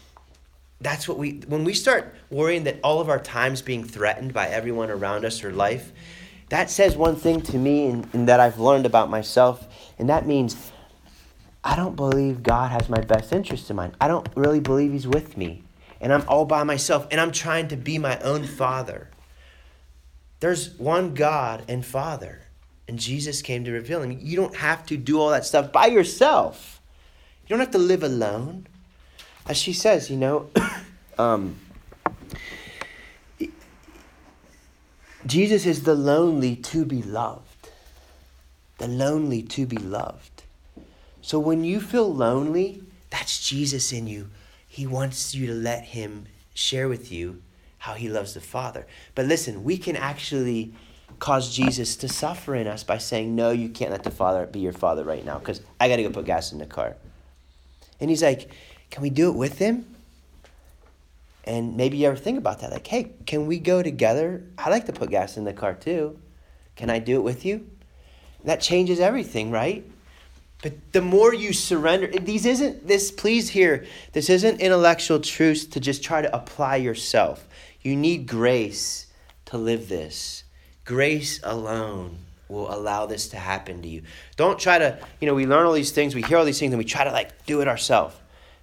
that's 0.80 1.06
what 1.06 1.18
we 1.18 1.42
when 1.46 1.64
we 1.64 1.74
start 1.74 2.14
worrying 2.30 2.64
that 2.64 2.78
all 2.82 3.00
of 3.00 3.08
our 3.08 3.18
time's 3.18 3.62
being 3.62 3.84
threatened 3.84 4.32
by 4.32 4.46
everyone 4.48 4.90
around 4.90 5.24
us 5.24 5.44
or 5.44 5.52
life 5.52 5.92
that 6.48 6.70
says 6.70 6.96
one 6.96 7.14
thing 7.14 7.40
to 7.40 7.56
me 7.58 7.86
and, 7.86 8.08
and, 8.12 8.28
that 8.28 8.40
i've 8.40 8.58
learned 8.58 8.86
about 8.86 9.10
myself 9.10 9.68
and 9.98 10.08
that 10.08 10.26
means 10.26 10.72
i 11.62 11.76
don't 11.76 11.96
believe 11.96 12.42
god 12.42 12.70
has 12.70 12.88
my 12.88 13.00
best 13.00 13.32
interest 13.32 13.68
in 13.68 13.76
mind 13.76 13.94
i 14.00 14.08
don't 14.08 14.26
really 14.36 14.60
believe 14.60 14.92
he's 14.92 15.06
with 15.06 15.36
me 15.36 15.62
and 16.00 16.12
i'm 16.12 16.24
all 16.28 16.46
by 16.46 16.62
myself 16.62 17.06
and 17.10 17.20
i'm 17.20 17.32
trying 17.32 17.68
to 17.68 17.76
be 17.76 17.98
my 17.98 18.18
own 18.20 18.44
father 18.44 19.08
there's 20.40 20.76
one 20.78 21.14
god 21.14 21.62
and 21.68 21.84
father 21.84 22.40
and 22.88 22.98
jesus 22.98 23.42
came 23.42 23.64
to 23.64 23.70
reveal 23.70 24.02
him 24.02 24.18
you 24.20 24.36
don't 24.36 24.56
have 24.56 24.84
to 24.84 24.96
do 24.96 25.20
all 25.20 25.30
that 25.30 25.46
stuff 25.46 25.72
by 25.72 25.86
yourself 25.86 26.80
you 27.44 27.48
don't 27.48 27.60
have 27.60 27.70
to 27.70 27.78
live 27.78 28.02
alone 28.02 28.66
as 29.50 29.56
she 29.56 29.72
says, 29.72 30.10
you 30.10 30.16
know, 30.16 30.48
um, 31.18 31.56
Jesus 35.26 35.66
is 35.66 35.82
the 35.82 35.94
lonely 35.94 36.54
to 36.56 36.84
be 36.84 37.02
loved. 37.02 37.70
The 38.78 38.86
lonely 38.86 39.42
to 39.42 39.66
be 39.66 39.76
loved. 39.76 40.44
So 41.20 41.40
when 41.40 41.64
you 41.64 41.80
feel 41.80 42.14
lonely, 42.14 42.82
that's 43.10 43.46
Jesus 43.46 43.92
in 43.92 44.06
you. 44.06 44.30
He 44.68 44.86
wants 44.86 45.34
you 45.34 45.48
to 45.48 45.52
let 45.52 45.86
him 45.86 46.26
share 46.54 46.88
with 46.88 47.10
you 47.10 47.42
how 47.80 47.94
he 47.94 48.08
loves 48.08 48.34
the 48.34 48.40
Father. 48.40 48.86
But 49.14 49.26
listen, 49.26 49.64
we 49.64 49.76
can 49.76 49.96
actually 49.96 50.72
cause 51.18 51.54
Jesus 51.54 51.96
to 51.96 52.08
suffer 52.08 52.54
in 52.54 52.66
us 52.66 52.84
by 52.84 52.98
saying, 52.98 53.34
No, 53.34 53.50
you 53.50 53.68
can't 53.68 53.90
let 53.90 54.04
the 54.04 54.10
Father 54.10 54.46
be 54.46 54.60
your 54.60 54.72
Father 54.72 55.04
right 55.04 55.24
now 55.24 55.38
because 55.38 55.60
I 55.78 55.88
got 55.88 55.96
to 55.96 56.02
go 56.04 56.10
put 56.10 56.24
gas 56.24 56.52
in 56.52 56.58
the 56.58 56.66
car. 56.66 56.96
And 58.00 58.08
he's 58.08 58.22
like, 58.22 58.50
can 58.90 59.02
we 59.02 59.10
do 59.10 59.30
it 59.30 59.36
with 59.36 59.58
him? 59.58 59.86
And 61.44 61.76
maybe 61.76 61.96
you 61.96 62.06
ever 62.06 62.16
think 62.16 62.38
about 62.38 62.60
that. 62.60 62.70
Like, 62.70 62.86
hey, 62.86 63.12
can 63.26 63.46
we 63.46 63.58
go 63.58 63.82
together? 63.82 64.44
I 64.58 64.68
like 64.68 64.86
to 64.86 64.92
put 64.92 65.10
gas 65.10 65.36
in 65.36 65.44
the 65.44 65.52
car 65.52 65.74
too. 65.74 66.18
Can 66.76 66.90
I 66.90 66.98
do 66.98 67.16
it 67.16 67.22
with 67.22 67.44
you? 67.44 67.68
That 68.44 68.60
changes 68.60 69.00
everything, 69.00 69.50
right? 69.50 69.84
But 70.62 70.92
the 70.92 71.00
more 71.00 71.32
you 71.32 71.52
surrender, 71.52 72.06
these 72.08 72.44
isn't 72.44 72.86
this, 72.86 73.10
please 73.10 73.48
hear, 73.50 73.86
this 74.12 74.28
isn't 74.28 74.60
intellectual 74.60 75.20
truth 75.20 75.70
to 75.70 75.80
just 75.80 76.02
try 76.02 76.20
to 76.20 76.34
apply 76.34 76.76
yourself. 76.76 77.48
You 77.82 77.96
need 77.96 78.26
grace 78.26 79.06
to 79.46 79.58
live 79.58 79.88
this. 79.88 80.44
Grace 80.84 81.40
alone 81.42 82.18
will 82.48 82.72
allow 82.72 83.06
this 83.06 83.28
to 83.28 83.36
happen 83.36 83.80
to 83.82 83.88
you. 83.88 84.02
Don't 84.36 84.58
try 84.58 84.78
to, 84.78 84.98
you 85.20 85.26
know, 85.26 85.34
we 85.34 85.46
learn 85.46 85.66
all 85.66 85.72
these 85.72 85.92
things, 85.92 86.14
we 86.14 86.22
hear 86.22 86.36
all 86.36 86.44
these 86.44 86.58
things, 86.58 86.72
and 86.72 86.78
we 86.78 86.84
try 86.84 87.04
to 87.04 87.12
like 87.12 87.46
do 87.46 87.60
it 87.60 87.68
ourselves. 87.68 88.16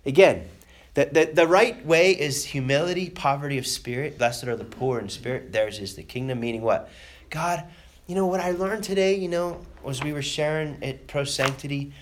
Again, 0.06 0.48
the, 0.94 1.06
the, 1.06 1.26
the 1.34 1.48
right 1.48 1.86
way 1.86 2.12
is 2.12 2.44
humility, 2.44 3.10
poverty 3.10 3.58
of 3.58 3.68
spirit. 3.68 4.18
Blessed 4.18 4.46
are 4.46 4.56
the 4.56 4.66
poor 4.66 5.00
in 5.00 5.10
spirit. 5.10 5.52
Theirs 5.52 5.80
is 5.80 5.96
the 5.96 6.04
kingdom. 6.04 6.40
Meaning 6.40 6.62
what? 6.62 6.90
God, 7.30 7.64
you 8.08 8.16
know 8.16 8.26
what 8.26 8.40
I 8.40 8.52
learned 8.52 8.84
today, 8.84 9.16
you 9.16 9.28
know, 9.28 9.62
was 9.84 10.04
we 10.04 10.12
were 10.12 10.22
sharing 10.22 10.84
at 10.84 11.08
Pro 11.08 11.24
Sanctity, 11.24 11.94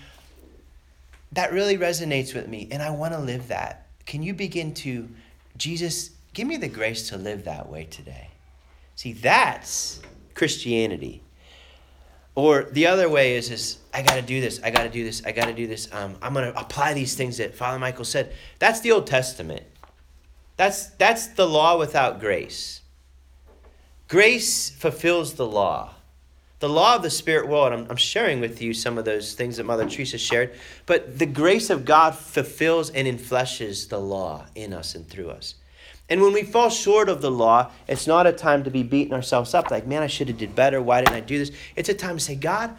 that 1.32 1.52
really 1.52 1.76
resonates 1.76 2.34
with 2.34 2.48
me. 2.48 2.68
And 2.70 2.82
I 2.82 2.90
want 2.90 3.12
to 3.12 3.20
live 3.20 3.48
that. 3.48 3.86
Can 4.06 4.22
you 4.22 4.32
begin 4.32 4.72
to, 4.74 5.08
Jesus, 5.56 6.10
give 6.36 6.46
me 6.46 6.58
the 6.58 6.68
grace 6.68 7.08
to 7.08 7.16
live 7.16 7.44
that 7.44 7.66
way 7.70 7.84
today? 7.84 8.28
See, 8.94 9.14
that's 9.14 10.02
Christianity. 10.34 11.22
Or 12.34 12.64
the 12.64 12.88
other 12.88 13.08
way 13.08 13.36
is, 13.36 13.50
is 13.50 13.78
I 13.94 14.02
got 14.02 14.16
to 14.16 14.22
do 14.22 14.42
this. 14.42 14.60
I 14.62 14.70
got 14.70 14.82
to 14.82 14.90
do 14.90 15.02
this. 15.02 15.22
I 15.24 15.32
got 15.32 15.46
to 15.46 15.54
do 15.54 15.66
this. 15.66 15.88
Um, 15.92 16.14
I'm 16.20 16.34
going 16.34 16.52
to 16.52 16.60
apply 16.60 16.92
these 16.92 17.14
things 17.14 17.38
that 17.38 17.54
Father 17.54 17.78
Michael 17.78 18.04
said. 18.04 18.34
That's 18.58 18.80
the 18.80 18.92
Old 18.92 19.06
Testament. 19.06 19.62
That's, 20.58 20.88
that's 20.90 21.28
the 21.28 21.48
law 21.48 21.78
without 21.78 22.20
grace. 22.20 22.82
Grace 24.06 24.68
fulfills 24.68 25.34
the 25.34 25.46
law. 25.46 25.94
The 26.58 26.68
law 26.68 26.96
of 26.96 27.02
the 27.02 27.10
spirit 27.10 27.48
world, 27.48 27.72
I'm, 27.72 27.86
I'm 27.88 27.96
sharing 27.96 28.40
with 28.40 28.60
you 28.60 28.74
some 28.74 28.98
of 28.98 29.06
those 29.06 29.32
things 29.32 29.56
that 29.56 29.64
Mother 29.64 29.88
Teresa 29.88 30.18
shared, 30.18 30.54
but 30.84 31.18
the 31.18 31.26
grace 31.26 31.70
of 31.70 31.86
God 31.86 32.14
fulfills 32.14 32.90
and 32.90 33.08
infleshes 33.08 33.88
the 33.88 33.98
law 33.98 34.44
in 34.54 34.74
us 34.74 34.94
and 34.94 35.08
through 35.08 35.30
us. 35.30 35.54
And 36.08 36.22
when 36.22 36.32
we 36.32 36.42
fall 36.42 36.70
short 36.70 37.08
of 37.08 37.20
the 37.20 37.30
law, 37.30 37.72
it's 37.88 38.06
not 38.06 38.26
a 38.26 38.32
time 38.32 38.62
to 38.64 38.70
be 38.70 38.82
beating 38.82 39.12
ourselves 39.12 39.54
up 39.54 39.70
like, 39.70 39.86
man, 39.86 40.02
I 40.02 40.06
should 40.06 40.28
have 40.28 40.38
did 40.38 40.54
better. 40.54 40.80
Why 40.80 41.00
didn't 41.00 41.16
I 41.16 41.20
do 41.20 41.38
this? 41.38 41.50
It's 41.74 41.88
a 41.88 41.94
time 41.94 42.16
to 42.16 42.22
say, 42.22 42.36
God, 42.36 42.76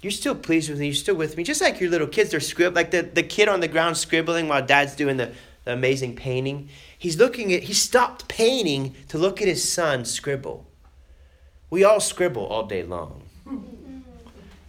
you're 0.00 0.12
still 0.12 0.34
pleased 0.34 0.70
with 0.70 0.78
me. 0.78 0.86
You're 0.86 0.94
still 0.94 1.16
with 1.16 1.36
me. 1.36 1.42
Just 1.42 1.60
like 1.60 1.80
your 1.80 1.90
little 1.90 2.06
kids, 2.06 2.30
they're 2.30 2.40
scribbling, 2.40 2.74
like 2.74 2.90
the, 2.92 3.02
the 3.02 3.22
kid 3.22 3.48
on 3.48 3.60
the 3.60 3.68
ground 3.68 3.96
scribbling 3.96 4.48
while 4.48 4.64
dad's 4.64 4.94
doing 4.94 5.16
the, 5.16 5.32
the 5.64 5.72
amazing 5.72 6.14
painting. 6.14 6.68
He's 6.96 7.16
looking 7.18 7.52
at, 7.52 7.64
he 7.64 7.72
stopped 7.72 8.28
painting 8.28 8.94
to 9.08 9.18
look 9.18 9.42
at 9.42 9.48
his 9.48 9.70
son 9.70 10.04
scribble. 10.04 10.66
We 11.68 11.82
all 11.82 12.00
scribble 12.00 12.46
all 12.46 12.66
day 12.66 12.84
long. 12.84 13.22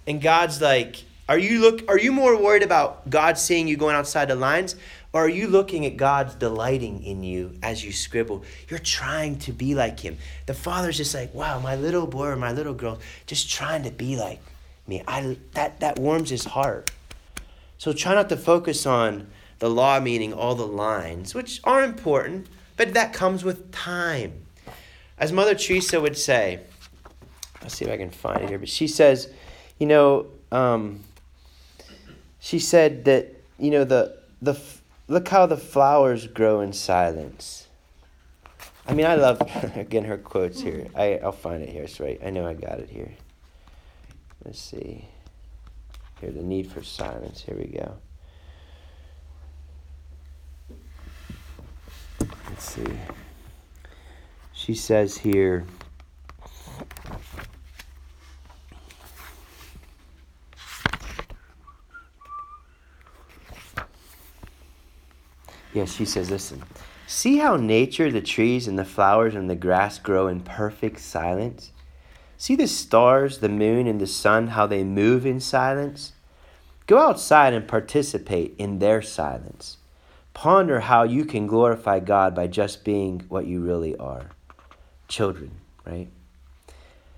And 0.07 0.21
God's 0.21 0.61
like, 0.61 1.03
are 1.29 1.37
you 1.37 1.61
look 1.61 1.87
are 1.87 1.97
you 1.97 2.11
more 2.11 2.35
worried 2.41 2.63
about 2.63 3.09
God 3.09 3.37
seeing 3.37 3.67
you 3.67 3.77
going 3.77 3.95
outside 3.95 4.27
the 4.27 4.35
lines 4.35 4.75
or 5.13 5.25
are 5.25 5.29
you 5.29 5.47
looking 5.47 5.85
at 5.85 5.95
God's 5.95 6.33
delighting 6.35 7.03
in 7.03 7.23
you 7.23 7.57
as 7.61 7.85
you 7.85 7.91
scribble? 7.91 8.43
You're 8.67 8.79
trying 8.79 9.37
to 9.39 9.51
be 9.53 9.75
like 9.75 9.99
him. 9.99 10.17
The 10.47 10.55
father's 10.55 10.97
just 10.97 11.13
like, 11.13 11.33
wow, 11.33 11.59
my 11.59 11.75
little 11.75 12.07
boy 12.07 12.27
or 12.27 12.35
my 12.35 12.51
little 12.51 12.73
girl 12.73 12.99
just 13.27 13.49
trying 13.49 13.83
to 13.83 13.91
be 13.91 14.17
like 14.17 14.41
me. 14.87 15.03
I 15.07 15.37
that 15.53 15.79
that 15.81 15.99
warms 15.99 16.31
his 16.31 16.45
heart. 16.45 16.91
So 17.77 17.93
try 17.93 18.15
not 18.15 18.29
to 18.29 18.37
focus 18.37 18.85
on 18.85 19.27
the 19.59 19.69
law 19.69 19.99
meaning 19.99 20.33
all 20.33 20.55
the 20.55 20.67
lines, 20.67 21.35
which 21.35 21.61
are 21.63 21.83
important, 21.83 22.47
but 22.75 22.93
that 22.95 23.13
comes 23.13 23.43
with 23.43 23.71
time. 23.71 24.33
As 25.17 25.31
Mother 25.31 25.53
Teresa 25.53 26.01
would 26.01 26.17
say, 26.17 26.59
let's 27.61 27.75
see 27.75 27.85
if 27.85 27.91
I 27.91 27.97
can 27.97 28.09
find 28.09 28.41
it 28.41 28.49
here, 28.49 28.59
but 28.59 28.67
she 28.67 28.87
says, 28.87 29.31
you 29.79 29.85
know, 29.85 30.27
um, 30.51 31.01
she 32.39 32.59
said 32.59 33.05
that, 33.05 33.41
you 33.57 33.71
know, 33.71 33.83
the, 33.83 34.17
the, 34.41 34.59
look 35.07 35.27
how 35.27 35.45
the 35.45 35.57
flowers 35.57 36.27
grow 36.27 36.61
in 36.61 36.73
silence. 36.73 37.67
I 38.85 38.93
mean, 38.93 39.05
I 39.05 39.15
love, 39.15 39.41
again, 39.75 40.03
her 40.05 40.17
quotes 40.17 40.61
here. 40.61 40.87
I, 40.95 41.19
I'll 41.23 41.31
find 41.31 41.63
it 41.63 41.69
here. 41.69 41.83
It's 41.83 41.99
right. 41.99 42.19
I 42.23 42.29
know 42.29 42.45
I 42.45 42.53
got 42.53 42.79
it 42.79 42.89
here. 42.89 43.11
Let's 44.43 44.59
see. 44.59 45.07
Here, 46.19 46.31
the 46.31 46.43
need 46.43 46.71
for 46.71 46.83
silence. 46.83 47.41
Here 47.41 47.55
we 47.57 47.65
go. 47.65 47.97
Let's 52.49 52.65
see. 52.65 52.85
She 54.51 54.73
says 54.73 55.17
here. 55.17 55.65
Yeah, 65.73 65.85
she 65.85 66.05
says, 66.05 66.29
listen. 66.29 66.63
See 67.07 67.37
how 67.37 67.57
nature, 67.57 68.11
the 68.11 68.21
trees 68.21 68.67
and 68.67 68.79
the 68.79 68.85
flowers 68.85 69.35
and 69.35 69.49
the 69.49 69.55
grass 69.55 69.99
grow 69.99 70.27
in 70.27 70.39
perfect 70.41 70.99
silence? 70.99 71.71
See 72.37 72.55
the 72.55 72.67
stars, 72.67 73.39
the 73.39 73.49
moon, 73.49 73.87
and 73.87 73.99
the 73.99 74.07
sun, 74.07 74.47
how 74.47 74.67
they 74.67 74.83
move 74.83 75.25
in 75.25 75.39
silence? 75.39 76.13
Go 76.87 76.99
outside 76.99 77.53
and 77.53 77.67
participate 77.67 78.55
in 78.57 78.79
their 78.79 79.01
silence. 79.01 79.77
Ponder 80.33 80.81
how 80.81 81.03
you 81.03 81.25
can 81.25 81.47
glorify 81.47 81.99
God 81.99 82.35
by 82.35 82.47
just 82.47 82.83
being 82.83 83.23
what 83.29 83.45
you 83.45 83.61
really 83.61 83.95
are 83.97 84.31
children, 85.07 85.51
right? 85.85 86.07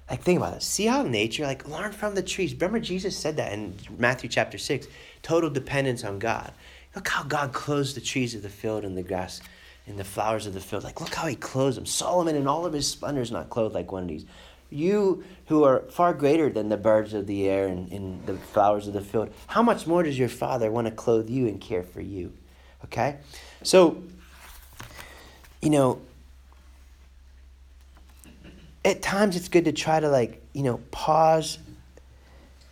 Like, 0.10 0.22
think 0.22 0.38
about 0.38 0.58
it. 0.58 0.64
See 0.64 0.86
how 0.86 1.03
nature, 1.03 1.45
like, 1.45 1.68
learn 1.68 1.91
from 1.91 2.14
the 2.14 2.22
trees. 2.22 2.53
Remember, 2.53 2.80
Jesus 2.80 3.18
said 3.18 3.38
that 3.38 3.53
in 3.53 3.76
Matthew 3.97 4.30
chapter 4.30 4.58
6 4.58 4.88
total 5.24 5.49
dependence 5.49 6.03
on 6.03 6.20
God. 6.20 6.51
Look 6.96 7.10
how 7.10 7.24
God 7.24 7.52
clothes 7.52 7.93
the 7.93 8.02
trees 8.02 8.36
of 8.36 8.41
the 8.41 8.50
field 8.50 8.86
and 8.86 8.98
the 8.98 9.04
grass 9.04 9.41
and 9.86 10.00
the 10.00 10.04
flowers 10.04 10.48
of 10.48 10.54
the 10.54 10.62
field. 10.62 10.84
Like, 10.84 11.02
look 11.02 11.14
how 11.14 11.28
he 11.28 11.36
clothes 11.36 11.76
them. 11.76 11.86
Solomon 11.86 12.36
in 12.36 12.48
all 12.48 12.66
of 12.66 12.74
his 12.74 12.88
splendor 12.88 13.22
is 13.22 13.32
not 13.32 13.50
clothed 13.50 13.76
like 13.76 13.91
one 13.91 14.04
of 14.04 14.10
these. 14.10 14.26
You 14.70 15.24
who 15.48 15.64
are 15.64 15.82
far 15.89 16.14
greater 16.14 16.50
than 16.50 16.70
the 16.70 16.78
birds 16.78 17.14
of 17.14 17.28
the 17.28 17.48
air 17.48 17.68
and, 17.68 17.91
and 17.91 18.26
the 18.26 18.36
flowers 18.36 18.88
of 18.88 18.93
the 18.93 19.02
field, 19.02 19.32
how 19.48 19.62
much 19.62 19.86
more 19.86 20.04
does 20.04 20.18
your 20.18 20.30
Father 20.30 20.72
want 20.72 20.88
to 20.88 20.91
clothe 20.91 21.30
you 21.30 21.48
and 21.48 21.62
care 21.62 21.84
for 21.84 22.02
you? 22.02 22.34
Okay? 22.86 23.18
So, 23.62 24.02
you 25.62 25.70
know, 25.70 26.02
at 28.84 29.02
times 29.02 29.36
it's 29.36 29.50
good 29.50 29.66
to 29.66 29.72
try 29.72 30.00
to, 30.00 30.10
like, 30.10 30.41
you 30.54 30.64
know, 30.64 30.78
pause 30.91 31.60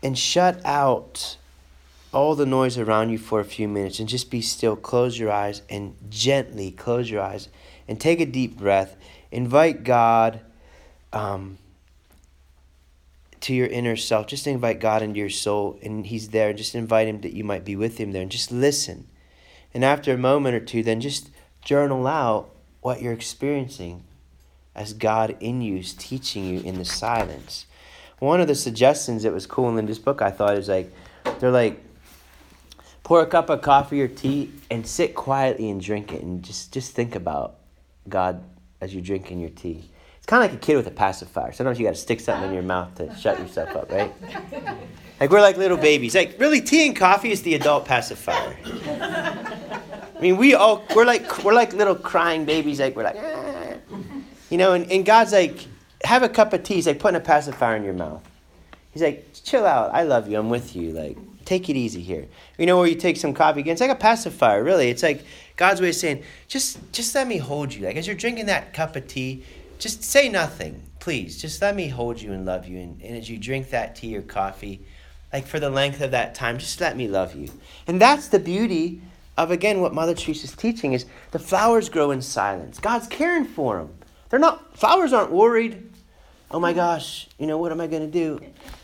and 0.01 0.17
shut 0.17 0.61
out 0.65 1.37
all 2.13 2.35
the 2.35 2.45
noise 2.45 2.77
around 2.77 3.09
you 3.09 3.17
for 3.17 3.39
a 3.39 3.45
few 3.45 3.67
minutes 3.67 3.99
and 3.99 4.07
just 4.07 4.29
be 4.29 4.41
still. 4.41 4.75
Close 4.75 5.17
your 5.17 5.31
eyes 5.31 5.61
and 5.69 5.95
gently 6.09 6.71
close 6.71 7.09
your 7.09 7.21
eyes 7.21 7.49
and 7.87 7.99
take 7.99 8.19
a 8.19 8.25
deep 8.25 8.57
breath. 8.57 8.95
Invite 9.31 9.83
God 9.83 10.41
um, 11.11 11.57
to 13.41 13.53
your 13.53 13.67
inner 13.67 13.95
self. 13.95 14.27
Just 14.27 14.47
invite 14.47 14.79
God 14.79 15.01
into 15.01 15.19
your 15.19 15.29
soul, 15.29 15.77
and 15.81 16.05
He's 16.05 16.29
there. 16.29 16.53
Just 16.53 16.75
invite 16.75 17.07
Him 17.07 17.21
that 17.21 17.33
you 17.33 17.43
might 17.43 17.65
be 17.65 17.75
with 17.75 17.97
Him 17.97 18.11
there, 18.11 18.21
and 18.21 18.31
just 18.31 18.51
listen. 18.51 19.07
And 19.73 19.83
after 19.83 20.13
a 20.13 20.17
moment 20.17 20.55
or 20.55 20.59
two, 20.59 20.83
then 20.83 21.01
just 21.01 21.29
journal 21.63 22.07
out 22.07 22.49
what 22.81 23.01
you're 23.01 23.13
experiencing 23.13 24.03
as 24.75 24.93
God 24.93 25.35
in 25.39 25.61
you 25.61 25.77
is 25.77 25.93
teaching 25.93 26.45
you 26.45 26.59
in 26.61 26.77
the 26.77 26.85
silence. 26.85 27.65
One 28.19 28.39
of 28.39 28.47
the 28.47 28.55
suggestions 28.55 29.23
that 29.23 29.33
was 29.33 29.45
cool 29.45 29.77
in 29.77 29.85
this 29.85 29.99
book, 29.99 30.21
I 30.21 30.31
thought, 30.31 30.57
is 30.57 30.69
like, 30.69 30.91
they're 31.39 31.51
like, 31.51 31.81
pour 33.03 33.21
a 33.21 33.25
cup 33.25 33.49
of 33.49 33.61
coffee 33.61 34.01
or 34.01 34.07
tea 34.07 34.51
and 34.71 34.87
sit 34.87 35.13
quietly 35.13 35.69
and 35.69 35.81
drink 35.81 36.13
it 36.13 36.23
and 36.23 36.41
just, 36.43 36.73
just 36.73 36.93
think 36.93 37.15
about 37.15 37.55
God 38.09 38.43
as 38.81 38.93
you're 38.93 39.03
drinking 39.03 39.39
your 39.39 39.49
tea. 39.49 39.89
It's 40.17 40.25
kind 40.25 40.43
of 40.43 40.51
like 40.51 40.57
a 40.57 40.65
kid 40.65 40.77
with 40.77 40.87
a 40.87 40.91
pacifier. 40.91 41.51
Sometimes 41.51 41.77
you 41.77 41.85
got 41.85 41.95
to 41.95 41.99
stick 41.99 42.21
something 42.21 42.47
in 42.47 42.53
your 42.53 42.63
mouth 42.63 42.95
to 42.95 43.13
shut 43.15 43.39
yourself 43.39 43.75
up, 43.75 43.91
right? 43.91 44.13
Like 45.19 45.29
we're 45.29 45.39
like 45.39 45.55
little 45.55 45.77
babies. 45.77 46.15
Like 46.15 46.37
really, 46.37 46.59
tea 46.59 46.87
and 46.87 46.95
coffee 46.95 47.31
is 47.31 47.43
the 47.43 47.55
adult 47.55 47.85
pacifier. 47.85 48.57
I 48.65 50.19
mean, 50.19 50.35
we 50.35 50.53
all 50.53 50.83
we're 50.93 51.05
like 51.05 51.45
we're 51.45 51.53
like 51.53 51.71
little 51.71 51.95
crying 51.95 52.43
babies. 52.43 52.81
Like 52.81 52.95
we're 52.97 53.03
like, 53.03 53.15
ah. 53.17 53.75
you 54.49 54.57
know, 54.57 54.73
and, 54.73 54.91
and 54.91 55.05
God's 55.05 55.31
like, 55.31 55.65
have 56.03 56.23
a 56.23 56.29
cup 56.29 56.51
of 56.51 56.63
tea. 56.63 56.73
He's 56.73 56.87
like 56.87 56.99
putting 56.99 57.15
a 57.15 57.23
pacifier 57.23 57.77
in 57.77 57.85
your 57.85 57.93
mouth. 57.93 58.21
He's 58.91 59.01
like, 59.01 59.29
chill 59.45 59.65
out. 59.65 59.93
I 59.93 60.03
love 60.03 60.29
you. 60.29 60.37
I'm 60.37 60.49
with 60.49 60.75
you. 60.75 60.91
Like, 60.91 61.17
take 61.53 61.69
it 61.69 61.75
easy 61.75 62.01
here. 62.01 62.27
You 62.57 62.65
know, 62.65 62.77
where 62.77 62.87
you 62.87 62.95
take 62.95 63.17
some 63.17 63.33
coffee 63.33 63.61
again. 63.61 63.73
It's 63.73 63.81
like 63.81 63.91
a 63.91 63.95
pacifier. 63.95 64.63
Really, 64.63 64.89
it's 64.89 65.03
like 65.03 65.23
God's 65.55 65.81
way 65.81 65.89
of 65.89 65.95
saying, 65.95 66.23
just 66.47 66.79
just 66.91 67.13
let 67.15 67.27
me 67.27 67.37
hold 67.37 67.73
you. 67.73 67.85
Like 67.85 67.95
as 67.95 68.07
you're 68.07 68.15
drinking 68.15 68.47
that 68.47 68.73
cup 68.73 68.95
of 68.95 69.07
tea, 69.07 69.43
just 69.79 70.03
say 70.03 70.29
nothing, 70.29 70.81
please. 70.99 71.41
Just 71.41 71.61
let 71.61 71.75
me 71.75 71.87
hold 71.87 72.21
you 72.21 72.33
and 72.33 72.45
love 72.45 72.67
you. 72.67 72.79
And, 72.79 73.01
and 73.01 73.17
as 73.17 73.29
you 73.29 73.37
drink 73.37 73.69
that 73.69 73.95
tea 73.95 74.17
or 74.17 74.21
coffee, 74.21 74.81
like 75.31 75.45
for 75.45 75.59
the 75.59 75.69
length 75.69 76.01
of 76.01 76.11
that 76.11 76.35
time, 76.35 76.57
just 76.57 76.81
let 76.81 76.97
me 76.97 77.07
love 77.07 77.35
you. 77.35 77.49
And 77.87 78.01
that's 78.01 78.27
the 78.27 78.39
beauty 78.39 79.01
of 79.37 79.51
again 79.51 79.81
what 79.81 79.93
Mother 79.93 80.13
Teresa's 80.13 80.55
teaching 80.55 80.93
is 80.93 81.05
the 81.31 81.39
flowers 81.39 81.89
grow 81.89 82.11
in 82.11 82.21
silence. 82.21 82.79
God's 82.79 83.07
caring 83.07 83.45
for 83.45 83.77
them. 83.77 83.93
They're 84.29 84.39
not 84.39 84.77
flowers 84.77 85.13
aren't 85.13 85.31
worried. 85.31 85.91
Oh 86.49 86.59
my 86.59 86.73
gosh, 86.73 87.27
you 87.39 87.47
know 87.47 87.57
what 87.57 87.71
am 87.71 87.81
I 87.81 87.87
going 87.87 88.03
to 88.03 88.11
do? 88.11 88.39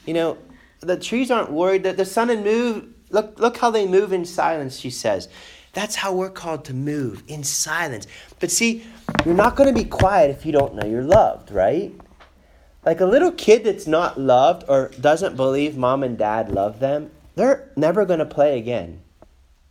You 0.05 0.13
know, 0.15 0.37
the 0.79 0.97
trees 0.97 1.31
aren't 1.31 1.51
worried 1.51 1.83
that 1.83 1.97
the 1.97 2.05
sun 2.05 2.29
and 2.29 2.43
moon 2.43 2.95
look 3.09 3.39
look 3.39 3.57
how 3.57 3.71
they 3.71 3.87
move 3.87 4.13
in 4.13 4.25
silence, 4.25 4.77
she 4.77 4.89
says. 4.89 5.29
That's 5.73 5.95
how 5.95 6.13
we're 6.13 6.31
called 6.31 6.65
to 6.65 6.73
move 6.73 7.23
in 7.27 7.43
silence. 7.43 8.07
But 8.39 8.49
see, 8.49 8.83
you're 9.23 9.35
not 9.35 9.55
going 9.55 9.73
to 9.73 9.83
be 9.83 9.87
quiet 9.87 10.31
if 10.31 10.45
you 10.45 10.51
don't 10.51 10.75
know 10.75 10.87
you're 10.87 11.03
loved, 11.03 11.51
right? 11.51 11.93
Like 12.85 13.01
a 13.01 13.05
little 13.05 13.31
kid 13.31 13.65
that's 13.65 13.85
not 13.85 14.19
loved 14.19 14.63
or 14.67 14.91
doesn't 14.99 15.35
believe 15.35 15.77
mom 15.77 16.01
and 16.01 16.17
dad 16.17 16.51
love 16.51 16.79
them, 16.79 17.11
they're 17.35 17.71
never 17.75 18.05
going 18.05 18.19
to 18.19 18.25
play 18.25 18.57
again. 18.57 19.01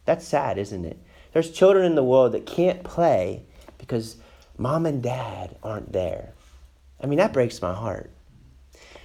That's 0.05 0.27
sad, 0.27 0.57
isn't 0.57 0.85
it? 0.85 0.99
There's 1.33 1.51
children 1.51 1.85
in 1.85 1.95
the 1.95 2.05
world 2.05 2.33
that 2.33 2.47
can't 2.47 2.85
play 2.85 3.43
because 3.77 4.17
mom 4.57 4.87
and 4.87 5.03
dad 5.03 5.57
aren't 5.63 5.93
there. 5.93 6.33
I 7.03 7.07
mean, 7.07 7.19
that 7.19 7.33
breaks 7.33 7.61
my 7.61 7.75
heart. 7.75 8.11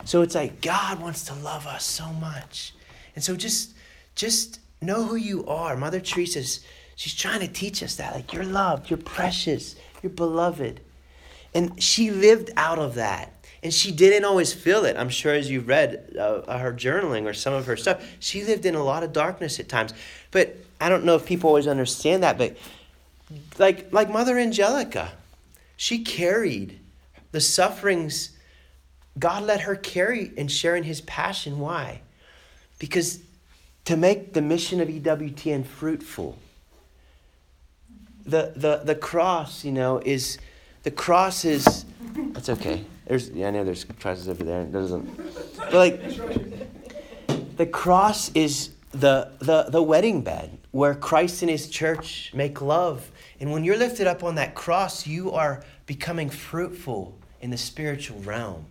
So 0.05 0.21
it's 0.21 0.35
like 0.35 0.61
God 0.61 0.99
wants 0.99 1.25
to 1.25 1.33
love 1.33 1.67
us 1.67 1.83
so 1.83 2.07
much. 2.13 2.73
And 3.15 3.23
so 3.23 3.35
just 3.35 3.73
just 4.15 4.59
know 4.81 5.03
who 5.03 5.15
you 5.15 5.45
are. 5.47 5.75
Mother 5.77 5.99
Teresa's 5.99 6.59
she's 6.95 7.15
trying 7.15 7.39
to 7.39 7.47
teach 7.47 7.81
us 7.81 7.95
that 7.95 8.13
like 8.13 8.33
you're 8.33 8.43
loved, 8.43 8.89
you're 8.89 8.97
precious, 8.97 9.75
you're 10.01 10.11
beloved. 10.11 10.81
And 11.55 11.81
she 11.81 12.11
lived 12.11 12.51
out 12.57 12.79
of 12.79 12.95
that. 12.95 13.31
And 13.61 13.73
she 13.73 13.93
didn't 13.93 14.25
always 14.25 14.51
feel 14.51 14.83
it. 14.83 14.97
I'm 14.97 15.07
sure 15.07 15.33
as 15.33 15.49
you've 15.49 15.69
read 15.69 16.17
uh, 16.19 16.57
her 16.57 16.73
journaling 16.73 17.25
or 17.25 17.33
some 17.33 17.53
of 17.53 17.65
her 17.67 17.77
stuff, 17.77 18.03
she 18.19 18.43
lived 18.43 18.65
in 18.65 18.75
a 18.75 18.83
lot 18.83 19.03
of 19.03 19.13
darkness 19.13 19.57
at 19.57 19.69
times. 19.69 19.93
But 20.31 20.57
I 20.81 20.89
don't 20.89 21.05
know 21.05 21.15
if 21.15 21.25
people 21.25 21.47
always 21.47 21.67
understand 21.67 22.23
that. 22.23 22.37
But 22.37 22.57
like 23.57 23.93
like 23.93 24.09
Mother 24.09 24.37
Angelica, 24.37 25.13
she 25.77 26.03
carried 26.03 26.79
the 27.31 27.39
sufferings. 27.39 28.31
God 29.19 29.43
let 29.43 29.61
her 29.61 29.75
carry 29.75 30.31
and 30.37 30.51
share 30.51 30.75
in 30.75 30.83
His 30.83 31.01
passion. 31.01 31.59
Why? 31.59 32.01
Because 32.79 33.19
to 33.85 33.97
make 33.97 34.33
the 34.33 34.41
mission 34.41 34.81
of 34.81 34.87
EWTN 34.87 35.65
fruitful. 35.65 36.37
The 38.25 38.53
the 38.55 38.81
the 38.83 38.95
cross, 38.95 39.65
you 39.65 39.71
know, 39.71 39.99
is 40.03 40.37
the 40.83 40.91
cross 40.91 41.45
is. 41.45 41.85
That's 42.33 42.49
okay. 42.49 42.85
There's, 43.05 43.29
yeah, 43.31 43.49
I 43.49 43.51
know 43.51 43.63
there's 43.63 43.83
crosses 43.83 44.29
over 44.29 44.43
there. 44.43 44.63
Doesn't. 44.63 45.57
But 45.57 45.73
like, 45.73 47.57
the 47.57 47.65
cross 47.65 48.31
is 48.33 48.71
the, 48.91 49.31
the, 49.39 49.63
the 49.63 49.83
wedding 49.83 50.21
bed 50.21 50.57
where 50.71 50.95
Christ 50.95 51.41
and 51.41 51.51
his 51.51 51.69
church 51.69 52.31
make 52.33 52.61
love. 52.61 53.11
And 53.39 53.51
when 53.51 53.63
you're 53.63 53.77
lifted 53.77 54.07
up 54.07 54.23
on 54.23 54.35
that 54.35 54.55
cross, 54.55 55.05
you 55.05 55.31
are 55.31 55.63
becoming 55.85 56.29
fruitful 56.29 57.17
in 57.41 57.49
the 57.49 57.57
spiritual 57.57 58.19
realm. 58.19 58.65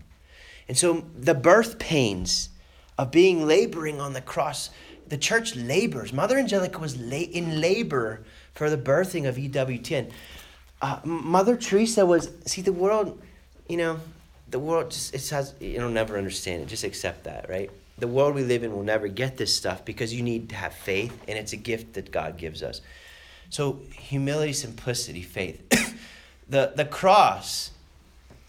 And 0.68 0.76
so 0.76 1.04
the 1.18 1.34
birth 1.34 1.78
pains 1.78 2.50
of 2.98 3.10
being 3.10 3.46
laboring 3.46 4.00
on 4.00 4.12
the 4.12 4.20
cross, 4.20 4.70
the 5.08 5.16
church 5.16 5.56
labors. 5.56 6.12
Mother 6.12 6.38
Angelica 6.38 6.78
was 6.78 6.94
in 6.94 7.60
labor 7.60 8.24
for 8.54 8.70
the 8.70 8.78
birthing 8.78 9.28
of 9.28 9.36
EWTN. 9.36 10.10
Uh, 10.80 10.98
Mother 11.04 11.56
Teresa 11.56 12.04
was, 12.04 12.30
see, 12.44 12.60
the 12.60 12.72
world, 12.72 13.20
you 13.68 13.76
know, 13.76 14.00
the 14.50 14.58
world 14.58 14.90
just, 14.90 15.14
it 15.14 15.28
has, 15.30 15.54
you'll 15.60 15.88
never 15.88 16.18
understand 16.18 16.62
it. 16.62 16.68
Just 16.68 16.84
accept 16.84 17.24
that, 17.24 17.48
right? 17.48 17.70
The 17.98 18.08
world 18.08 18.34
we 18.34 18.42
live 18.42 18.64
in 18.64 18.72
will 18.72 18.82
never 18.82 19.08
get 19.08 19.36
this 19.36 19.54
stuff 19.54 19.84
because 19.84 20.12
you 20.12 20.22
need 20.22 20.48
to 20.50 20.56
have 20.56 20.74
faith, 20.74 21.16
and 21.28 21.38
it's 21.38 21.52
a 21.52 21.56
gift 21.56 21.94
that 21.94 22.10
God 22.10 22.36
gives 22.36 22.62
us. 22.62 22.80
So, 23.50 23.80
humility, 23.92 24.52
simplicity, 24.52 25.22
faith. 25.22 25.68
the, 26.48 26.72
the 26.74 26.84
cross 26.84 27.70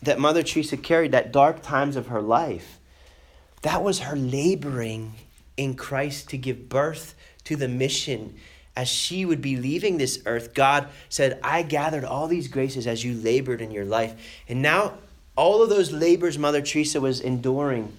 that 0.06 0.20
Mother 0.20 0.44
Teresa 0.44 0.78
carried, 0.78 1.12
that 1.12 1.32
dark 1.32 1.62
times 1.62 1.96
of 1.96 2.08
her 2.08 2.22
life, 2.22 2.80
that 3.62 3.84
was 3.84 4.00
her 4.00 4.16
laboring 4.16 5.14
in 5.58 5.76
Christ 5.76 6.30
to 6.30 6.38
give 6.38 6.70
birth 6.70 7.16
to 7.46 7.56
the 7.56 7.68
mission 7.68 8.36
as 8.76 8.88
she 8.88 9.26
would 9.26 9.42
be 9.42 9.56
leaving 9.56 9.98
this 9.98 10.22
earth, 10.26 10.54
God 10.54 10.88
said, 11.10 11.40
I 11.44 11.62
gathered 11.62 12.04
all 12.04 12.28
these 12.28 12.48
graces 12.48 12.88
as 12.88 13.04
you 13.04 13.14
labored 13.14 13.62
in 13.62 13.72
your 13.72 13.86
life. 13.86 14.16
And 14.48 14.62
now, 14.62 14.96
all 15.36 15.62
of 15.64 15.70
those 15.70 15.92
labors 15.92 16.38
Mother 16.38 16.62
Teresa 16.62 17.00
was 17.00 17.20
enduring 17.20 17.92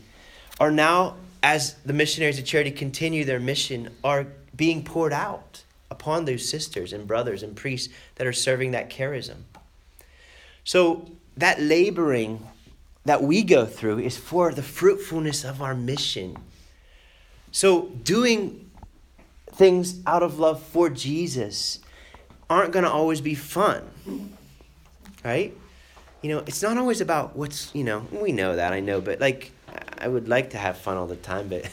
are 0.60 0.70
now, 0.70 1.16
as 1.42 1.74
the 1.84 1.92
missionaries 1.92 2.38
of 2.38 2.44
charity 2.44 2.70
continue 2.70 3.24
their 3.24 3.40
mission, 3.40 3.90
are 4.02 4.26
being 4.54 4.84
poured 4.84 5.12
out 5.12 5.62
upon 5.90 6.24
those 6.24 6.48
sisters 6.48 6.92
and 6.92 7.06
brothers 7.06 7.42
and 7.42 7.56
priests 7.56 7.92
that 8.16 8.26
are 8.26 8.32
serving 8.32 8.72
that 8.72 8.90
charism. 8.90 9.36
So, 10.64 11.10
that 11.36 11.60
laboring 11.60 12.46
that 13.04 13.22
we 13.22 13.42
go 13.42 13.66
through 13.66 13.98
is 13.98 14.16
for 14.16 14.52
the 14.52 14.62
fruitfulness 14.62 15.44
of 15.44 15.60
our 15.60 15.74
mission. 15.74 16.36
So, 17.50 17.82
doing 18.02 18.70
things 19.52 20.00
out 20.06 20.22
of 20.22 20.38
love 20.38 20.62
for 20.62 20.90
Jesus 20.90 21.80
aren't 22.50 22.72
going 22.72 22.84
to 22.84 22.90
always 22.90 23.20
be 23.20 23.34
fun. 23.34 23.82
Right? 25.24 25.56
You 26.22 26.30
know, 26.30 26.38
it's 26.46 26.62
not 26.62 26.78
always 26.78 27.00
about 27.00 27.36
what's, 27.36 27.74
you 27.74 27.84
know, 27.84 28.06
we 28.10 28.32
know 28.32 28.56
that, 28.56 28.72
I 28.72 28.80
know, 28.80 29.00
but 29.00 29.20
like, 29.20 29.52
I 29.98 30.08
would 30.08 30.28
like 30.28 30.50
to 30.50 30.58
have 30.58 30.78
fun 30.78 30.96
all 30.96 31.06
the 31.06 31.16
time, 31.16 31.48
but 31.48 31.68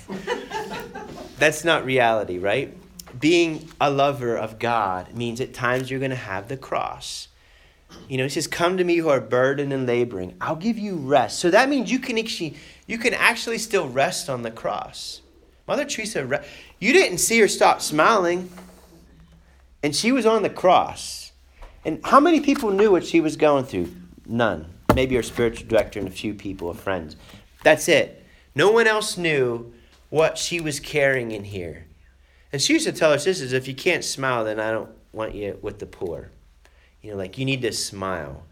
that's 1.37 1.63
not 1.63 1.85
reality, 1.85 2.37
right? 2.37 2.77
Being 3.19 3.69
a 3.79 3.89
lover 3.89 4.35
of 4.37 4.59
God 4.59 5.13
means 5.13 5.41
at 5.41 5.53
times 5.53 5.89
you're 5.89 5.99
going 5.99 6.11
to 6.11 6.17
have 6.17 6.47
the 6.47 6.57
cross. 6.57 7.27
You 8.07 8.17
know, 8.17 8.23
he 8.23 8.29
says, 8.29 8.47
"Come 8.47 8.77
to 8.77 8.83
me 8.83 8.97
who 8.97 9.09
are 9.09 9.21
burdened 9.21 9.71
and 9.73 9.87
laboring. 9.87 10.35
I'll 10.41 10.55
give 10.55 10.77
you 10.77 10.95
rest." 10.95 11.39
So 11.39 11.49
that 11.49 11.69
means 11.69 11.91
you 11.91 11.99
can 11.99 12.17
actually 12.17 12.55
you 12.87 12.97
can 12.97 13.13
actually 13.13 13.57
still 13.57 13.87
rest 13.87 14.29
on 14.29 14.41
the 14.41 14.51
cross. 14.51 15.21
Mother 15.67 15.85
Teresa, 15.85 16.43
you 16.79 16.93
didn't 16.93 17.19
see 17.19 17.39
her 17.39 17.47
stop 17.47 17.81
smiling, 17.81 18.49
and 19.83 19.95
she 19.95 20.11
was 20.11 20.25
on 20.25 20.43
the 20.43 20.49
cross. 20.49 21.31
And 21.85 21.99
how 22.03 22.19
many 22.19 22.41
people 22.41 22.71
knew 22.71 22.91
what 22.91 23.05
she 23.05 23.21
was 23.21 23.37
going 23.37 23.65
through? 23.65 23.91
None. 24.25 24.67
Maybe 24.93 25.15
her 25.15 25.23
spiritual 25.23 25.67
director 25.67 25.99
and 25.99 26.07
a 26.07 26.11
few 26.11 26.33
people, 26.33 26.69
of 26.69 26.79
friends. 26.79 27.15
That's 27.63 27.87
it. 27.87 28.25
No 28.53 28.71
one 28.71 28.87
else 28.87 29.17
knew 29.17 29.73
what 30.09 30.37
she 30.37 30.59
was 30.59 30.79
carrying 30.79 31.31
in 31.31 31.45
here. 31.45 31.85
And 32.51 32.61
she 32.61 32.73
used 32.73 32.85
to 32.85 32.91
tell 32.91 33.11
her 33.11 33.17
sisters, 33.17 33.53
if 33.53 33.67
you 33.67 33.73
can't 33.73 34.03
smile, 34.03 34.43
then 34.43 34.59
I 34.59 34.71
don't 34.71 34.89
want 35.13 35.33
you 35.33 35.57
with 35.61 35.79
the 35.79 35.85
poor. 35.85 36.29
You 37.01 37.11
know, 37.11 37.17
like 37.17 37.37
you 37.37 37.45
need 37.45 37.61
to 37.63 37.71
smile. 37.71 38.43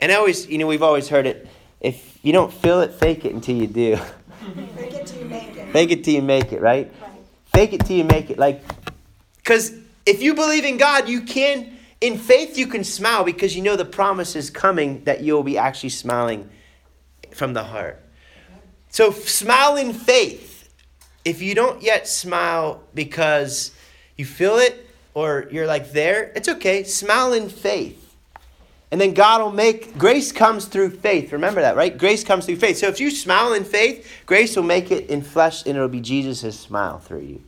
And 0.00 0.10
I 0.10 0.16
always, 0.16 0.48
you 0.48 0.58
know, 0.58 0.66
we've 0.66 0.82
always 0.82 1.08
heard 1.08 1.26
it 1.26 1.46
if 1.82 2.18
you 2.22 2.32
don't 2.32 2.52
feel 2.52 2.80
it, 2.80 2.94
fake 2.94 3.24
it 3.24 3.34
until 3.34 3.56
you 3.56 3.66
do. 3.66 3.96
Fake 4.76 4.94
it 4.94 5.06
till 5.06 5.18
you 5.18 5.24
make 5.26 5.56
it. 5.56 5.72
Fake 5.72 5.90
it 5.90 6.04
till 6.04 6.14
you 6.14 6.22
make 6.22 6.52
it, 6.52 6.60
right? 6.60 6.92
right. 7.00 7.12
Fake 7.52 7.72
it 7.72 7.86
till 7.86 7.96
you 7.96 8.04
make 8.04 8.30
it. 8.30 8.38
Like, 8.38 8.62
because 9.36 9.72
if 10.04 10.22
you 10.22 10.34
believe 10.34 10.64
in 10.64 10.78
God, 10.78 11.08
you 11.08 11.22
can, 11.22 11.76
in 12.00 12.18
faith, 12.18 12.58
you 12.58 12.66
can 12.66 12.82
smile 12.82 13.24
because 13.24 13.54
you 13.54 13.62
know 13.62 13.76
the 13.76 13.84
promise 13.84 14.34
is 14.34 14.50
coming 14.50 15.04
that 15.04 15.22
you'll 15.22 15.44
be 15.44 15.58
actually 15.58 15.90
smiling 15.90 16.50
from 17.32 17.52
the 17.52 17.62
heart. 17.64 18.00
So, 18.90 19.10
smile 19.10 19.76
in 19.76 19.92
faith. 19.92 20.68
If 21.24 21.40
you 21.40 21.54
don't 21.54 21.82
yet 21.82 22.08
smile 22.08 22.82
because 22.94 23.70
you 24.16 24.24
feel 24.24 24.56
it 24.56 24.88
or 25.14 25.46
you're 25.50 25.66
like 25.66 25.92
there, 25.92 26.32
it's 26.34 26.48
okay. 26.48 26.84
Smile 26.84 27.32
in 27.32 27.48
faith. 27.48 27.98
And 28.90 29.00
then 29.00 29.14
God 29.14 29.40
will 29.40 29.52
make, 29.52 29.96
grace 29.96 30.32
comes 30.32 30.66
through 30.66 30.90
faith. 30.90 31.32
Remember 31.32 31.62
that, 31.62 31.76
right? 31.76 31.96
Grace 31.96 32.22
comes 32.22 32.44
through 32.44 32.56
faith. 32.56 32.76
So 32.76 32.88
if 32.88 33.00
you 33.00 33.10
smile 33.10 33.54
in 33.54 33.64
faith, 33.64 34.06
grace 34.26 34.54
will 34.54 34.64
make 34.64 34.90
it 34.90 35.08
in 35.08 35.22
flesh 35.22 35.64
and 35.64 35.76
it'll 35.76 35.88
be 35.88 36.00
Jesus' 36.00 36.60
smile 36.60 36.98
through 36.98 37.20
you. 37.22 37.42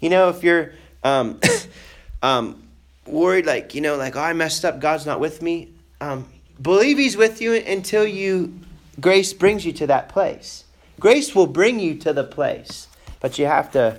You 0.00 0.08
know, 0.08 0.30
if 0.30 0.42
you're 0.42 0.72
um, 1.04 1.40
um, 2.22 2.62
worried, 3.06 3.44
like, 3.44 3.74
you 3.74 3.82
know, 3.82 3.96
like, 3.96 4.16
oh, 4.16 4.20
I 4.20 4.32
messed 4.32 4.64
up, 4.64 4.80
God's 4.80 5.04
not 5.04 5.20
with 5.20 5.42
me, 5.42 5.68
um, 6.00 6.26
believe 6.60 6.96
He's 6.96 7.18
with 7.18 7.42
you 7.42 7.54
until 7.54 8.06
you, 8.06 8.58
grace 8.98 9.34
brings 9.34 9.66
you 9.66 9.72
to 9.74 9.86
that 9.88 10.08
place. 10.08 10.64
Grace 10.98 11.34
will 11.34 11.46
bring 11.46 11.80
you 11.80 11.96
to 11.96 12.14
the 12.14 12.24
place, 12.24 12.88
but 13.20 13.38
you 13.38 13.44
have 13.44 13.70
to 13.72 13.98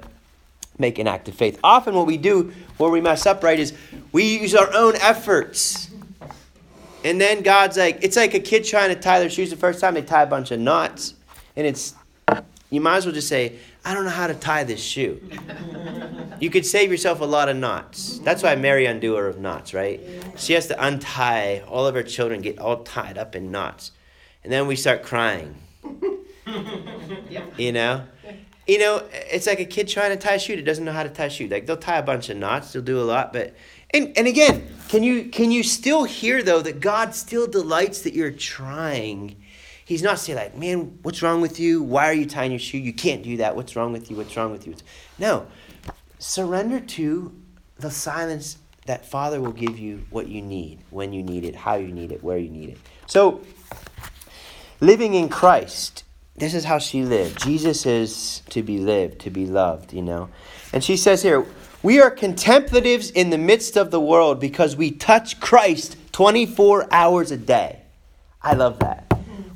make 0.79 0.99
an 0.99 1.07
act 1.07 1.27
of 1.27 1.35
faith. 1.35 1.59
Often, 1.63 1.95
what 1.95 2.07
we 2.07 2.17
do 2.17 2.53
where 2.77 2.89
we 2.89 3.01
mess 3.01 3.25
up, 3.25 3.43
right, 3.43 3.59
is 3.59 3.73
we 4.11 4.39
use 4.39 4.55
our 4.55 4.73
own 4.73 4.95
efforts 4.97 5.89
and 7.03 7.19
then 7.19 7.43
God's 7.43 7.77
like, 7.77 7.99
it's 8.01 8.17
like 8.17 8.33
a 8.33 8.39
kid 8.39 8.65
trying 8.65 8.89
to 8.89 8.99
tie 8.99 9.19
their 9.19 9.29
shoes 9.29 9.49
the 9.49 9.55
first 9.55 9.79
time 9.79 9.93
they 9.93 10.01
tie 10.01 10.23
a 10.23 10.27
bunch 10.27 10.51
of 10.51 10.59
knots. 10.59 11.13
And 11.55 11.65
it's, 11.65 11.95
you 12.69 12.81
might 12.81 12.97
as 12.97 13.05
well 13.05 13.13
just 13.13 13.29
say, 13.29 13.57
I 13.85 13.93
don't 13.93 14.03
know 14.03 14.11
how 14.11 14.27
to 14.27 14.33
tie 14.33 14.65
this 14.65 14.81
shoe. 14.81 15.21
you 16.39 16.49
could 16.49 16.65
save 16.65 16.91
yourself 16.91 17.21
a 17.21 17.25
lot 17.25 17.47
of 17.47 17.55
knots. 17.55 18.19
That's 18.19 18.43
why 18.43 18.55
Mary 18.55 18.85
undoer 18.85 19.27
of 19.27 19.39
knots, 19.39 19.73
right? 19.73 20.01
She 20.35 20.53
has 20.53 20.67
to 20.67 20.85
untie 20.85 21.63
all 21.67 21.87
of 21.87 21.95
her 21.95 22.03
children, 22.03 22.41
get 22.41 22.59
all 22.59 22.83
tied 22.83 23.17
up 23.17 23.35
in 23.35 23.49
knots. 23.49 23.91
And 24.43 24.51
then 24.51 24.67
we 24.67 24.75
start 24.75 25.03
crying. 25.03 25.55
You 27.57 27.71
know? 27.71 28.05
You 28.69 28.77
know, 28.77 29.03
it's 29.11 29.47
like 29.47 29.59
a 29.59 29.65
kid 29.65 29.87
trying 29.87 30.11
to 30.11 30.17
tie 30.17 30.35
a 30.35 30.39
shoe 30.39 30.55
that 30.55 30.63
doesn't 30.63 30.85
know 30.85 30.91
how 30.91 31.03
to 31.03 31.09
tie 31.09 31.25
a 31.25 31.29
shoe. 31.29 31.47
Like 31.47 31.65
they'll 31.65 31.75
tie 31.75 31.97
a 31.97 32.03
bunch 32.03 32.29
of 32.29 32.37
knots, 32.37 32.71
they'll 32.71 32.83
do 32.83 33.01
a 33.01 33.03
lot, 33.03 33.33
but 33.33 33.55
and, 33.91 34.15
and 34.15 34.27
again, 34.27 34.67
can 34.87 35.01
you, 35.01 35.25
can 35.25 35.51
you 35.51 35.63
still 35.63 36.03
hear, 36.03 36.43
though, 36.43 36.61
that 36.61 36.79
God 36.79 37.15
still 37.15 37.47
delights 37.47 38.01
that 38.01 38.13
you're 38.13 38.31
trying? 38.31 39.35
He's 39.83 40.03
not 40.03 40.19
saying, 40.19 40.37
like, 40.37 40.55
man, 40.55 40.99
what's 41.01 41.23
wrong 41.23 41.41
with 41.41 41.59
you? 41.59 41.81
Why 41.81 42.05
are 42.05 42.13
you 42.13 42.27
tying 42.27 42.51
your 42.51 42.59
shoe? 42.59 42.77
You 42.77 42.93
can't 42.93 43.23
do 43.23 43.37
that. 43.37 43.55
What's 43.55 43.75
wrong 43.75 43.91
with 43.91 44.11
you? 44.11 44.17
What's 44.17 44.37
wrong 44.37 44.51
with 44.51 44.67
you? 44.67 44.75
No. 45.17 45.47
Surrender 46.19 46.79
to 46.79 47.33
the 47.77 47.89
silence 47.89 48.59
that 48.85 49.05
Father 49.05 49.41
will 49.41 49.53
give 49.53 49.79
you 49.79 50.05
what 50.11 50.27
you 50.27 50.41
need, 50.43 50.79
when 50.91 51.11
you 51.11 51.23
need 51.23 51.43
it, 51.43 51.55
how 51.55 51.75
you 51.75 51.91
need 51.91 52.11
it, 52.11 52.23
where 52.23 52.37
you 52.37 52.49
need 52.49 52.69
it. 52.69 52.77
So, 53.07 53.41
living 54.79 55.15
in 55.15 55.29
Christ, 55.29 56.03
this 56.39 56.53
is 56.53 56.63
how 56.63 56.79
she 56.79 57.03
lived. 57.03 57.41
Jesus 57.43 57.85
is 57.85 58.41
to 58.49 58.63
be 58.63 58.79
lived, 58.79 59.19
to 59.21 59.29
be 59.29 59.45
loved, 59.45 59.93
you 59.93 60.01
know. 60.01 60.29
And 60.73 60.83
she 60.83 60.97
says 60.97 61.21
here, 61.21 61.45
we 61.81 62.01
are 62.01 62.11
contemplatives 62.11 63.09
in 63.11 63.29
the 63.29 63.37
midst 63.37 63.77
of 63.77 63.91
the 63.91 63.99
world 63.99 64.39
because 64.39 64.75
we 64.75 64.91
touch 64.91 65.39
Christ 65.39 65.95
24 66.11 66.87
hours 66.91 67.31
a 67.31 67.37
day. 67.37 67.81
I 68.41 68.53
love 68.53 68.79
that. 68.79 69.05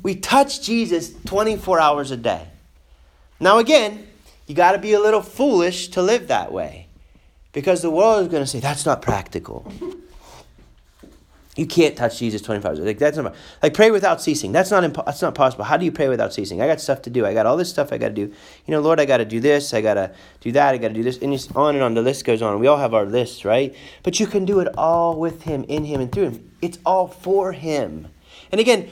We 0.02 0.14
touch 0.14 0.62
Jesus 0.62 1.12
24 1.24 1.80
hours 1.80 2.10
a 2.10 2.16
day. 2.16 2.46
Now, 3.40 3.58
again, 3.58 4.06
you 4.46 4.54
got 4.54 4.72
to 4.72 4.78
be 4.78 4.92
a 4.92 5.00
little 5.00 5.22
foolish 5.22 5.88
to 5.88 6.02
live 6.02 6.28
that 6.28 6.52
way 6.52 6.88
because 7.52 7.82
the 7.82 7.90
world 7.90 8.22
is 8.22 8.28
going 8.28 8.42
to 8.42 8.46
say 8.46 8.60
that's 8.60 8.84
not 8.84 9.00
practical. 9.00 9.70
You 11.56 11.66
can't 11.66 11.96
touch 11.96 12.18
Jesus 12.18 12.42
24 12.42 12.70
hours. 12.70 12.80
Like 12.80 12.98
that's 12.98 13.16
not 13.16 13.34
like 13.62 13.74
pray 13.74 13.92
without 13.92 14.20
ceasing. 14.20 14.50
That's 14.50 14.72
not 14.72 14.82
impo- 14.82 15.04
that's 15.04 15.22
not 15.22 15.34
possible. 15.36 15.64
How 15.64 15.76
do 15.76 15.84
you 15.84 15.92
pray 15.92 16.08
without 16.08 16.34
ceasing? 16.34 16.60
I 16.60 16.66
got 16.66 16.80
stuff 16.80 17.02
to 17.02 17.10
do. 17.10 17.24
I 17.24 17.32
got 17.32 17.46
all 17.46 17.56
this 17.56 17.70
stuff 17.70 17.92
I 17.92 17.98
got 17.98 18.08
to 18.08 18.14
do. 18.14 18.22
You 18.22 18.72
know, 18.72 18.80
Lord, 18.80 18.98
I 18.98 19.04
got 19.04 19.18
to 19.18 19.24
do 19.24 19.38
this. 19.38 19.72
I 19.72 19.80
got 19.80 19.94
to 19.94 20.12
do 20.40 20.50
that. 20.52 20.74
I 20.74 20.78
got 20.78 20.88
to 20.88 20.94
do 20.94 21.04
this. 21.04 21.18
And 21.18 21.32
it's 21.32 21.50
on 21.52 21.76
and 21.76 21.84
on. 21.84 21.94
The 21.94 22.02
list 22.02 22.24
goes 22.24 22.42
on. 22.42 22.58
We 22.58 22.66
all 22.66 22.76
have 22.76 22.92
our 22.92 23.04
lists, 23.04 23.44
right? 23.44 23.74
But 24.02 24.18
you 24.18 24.26
can 24.26 24.44
do 24.44 24.58
it 24.60 24.68
all 24.76 25.16
with 25.16 25.42
Him, 25.42 25.64
in 25.68 25.84
Him, 25.84 26.00
and 26.00 26.10
through 26.10 26.30
Him. 26.30 26.52
It's 26.60 26.78
all 26.84 27.06
for 27.06 27.52
Him. 27.52 28.08
And 28.50 28.60
again, 28.60 28.90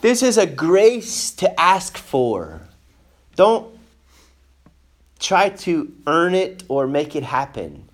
this 0.00 0.22
is 0.22 0.38
a 0.38 0.46
grace 0.46 1.30
to 1.32 1.60
ask 1.60 1.98
for. 1.98 2.62
Don't 3.36 3.78
try 5.18 5.50
to 5.50 5.92
earn 6.06 6.34
it 6.34 6.64
or 6.68 6.86
make 6.86 7.14
it 7.14 7.22
happen. 7.22 7.88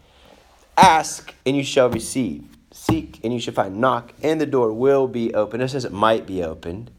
Ask 0.76 1.34
and 1.44 1.56
you 1.56 1.64
shall 1.64 1.90
receive. 1.90 2.47
Seek 2.78 3.18
and 3.24 3.32
you 3.32 3.40
should 3.40 3.54
find. 3.56 3.80
Knock 3.80 4.14
and 4.22 4.40
the 4.40 4.46
door 4.46 4.72
will 4.72 5.08
be 5.08 5.34
open. 5.34 5.60
It 5.60 5.68
says 5.68 5.84
it 5.84 5.92
might 5.92 6.26
be 6.26 6.44
opened, 6.44 6.92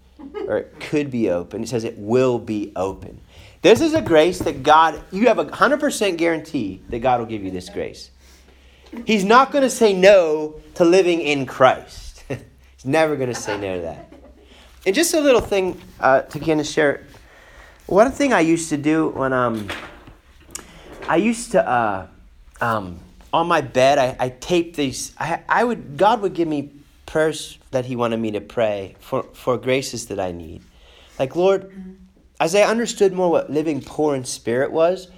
or 0.45 0.57
it 0.57 0.79
could 0.81 1.09
be 1.09 1.29
open. 1.29 1.63
It 1.63 1.69
says 1.69 1.85
it 1.85 1.97
will 1.97 2.37
be 2.37 2.73
open. 2.75 3.21
This 3.61 3.79
is 3.79 3.93
a 3.93 4.01
grace 4.01 4.39
that 4.39 4.61
God, 4.61 5.01
you 5.11 5.27
have 5.27 5.39
a 5.39 5.45
100% 5.45 6.17
guarantee 6.17 6.81
that 6.89 6.99
God 6.99 7.21
will 7.21 7.27
give 7.27 7.43
you 7.43 7.49
this 7.49 7.69
grace. 7.69 8.11
He's 9.05 9.23
not 9.23 9.51
going 9.51 9.63
to 9.63 9.69
say 9.69 9.93
no 9.93 10.59
to 10.75 10.83
living 10.83 11.21
in 11.21 11.45
Christ. 11.45 12.23
He's 12.27 12.85
never 12.85 13.15
going 13.15 13.29
to 13.29 13.35
say 13.35 13.57
no 13.57 13.77
to 13.77 13.81
that. 13.81 14.13
And 14.85 14.93
just 14.93 15.13
a 15.13 15.21
little 15.21 15.41
thing 15.41 15.79
uh, 15.99 16.21
to 16.21 16.39
kind 16.39 16.59
of 16.59 16.67
share. 16.67 17.05
One 17.85 18.11
thing 18.11 18.33
I 18.33 18.41
used 18.41 18.69
to 18.69 18.77
do 18.77 19.09
when 19.09 19.33
um, 19.33 19.67
I 21.07 21.15
used 21.15 21.51
to 21.53 21.67
uh, 21.67 22.07
um, 22.61 22.99
on 23.33 23.47
my 23.47 23.61
bed 23.61 23.97
I, 23.97 24.15
I 24.19 24.29
taped 24.29 24.75
these. 24.75 25.13
I, 25.17 25.41
I 25.47 25.63
would 25.63 25.97
God 25.97 26.21
would 26.21 26.33
give 26.33 26.47
me 26.47 26.71
prayers 27.05 27.57
that 27.71 27.85
He 27.85 27.95
wanted 27.95 28.17
me 28.17 28.31
to 28.31 28.41
pray 28.41 28.95
for 28.99 29.23
for 29.33 29.57
graces 29.57 30.07
that 30.07 30.19
I 30.19 30.31
need. 30.31 30.61
Like 31.17 31.35
Lord, 31.35 31.71
as 32.39 32.55
I 32.55 32.61
understood 32.61 33.13
more 33.13 33.29
what 33.29 33.49
living 33.49 33.81
poor 33.81 34.15
in 34.15 34.25
spirit 34.25 34.71
was, 34.71 35.09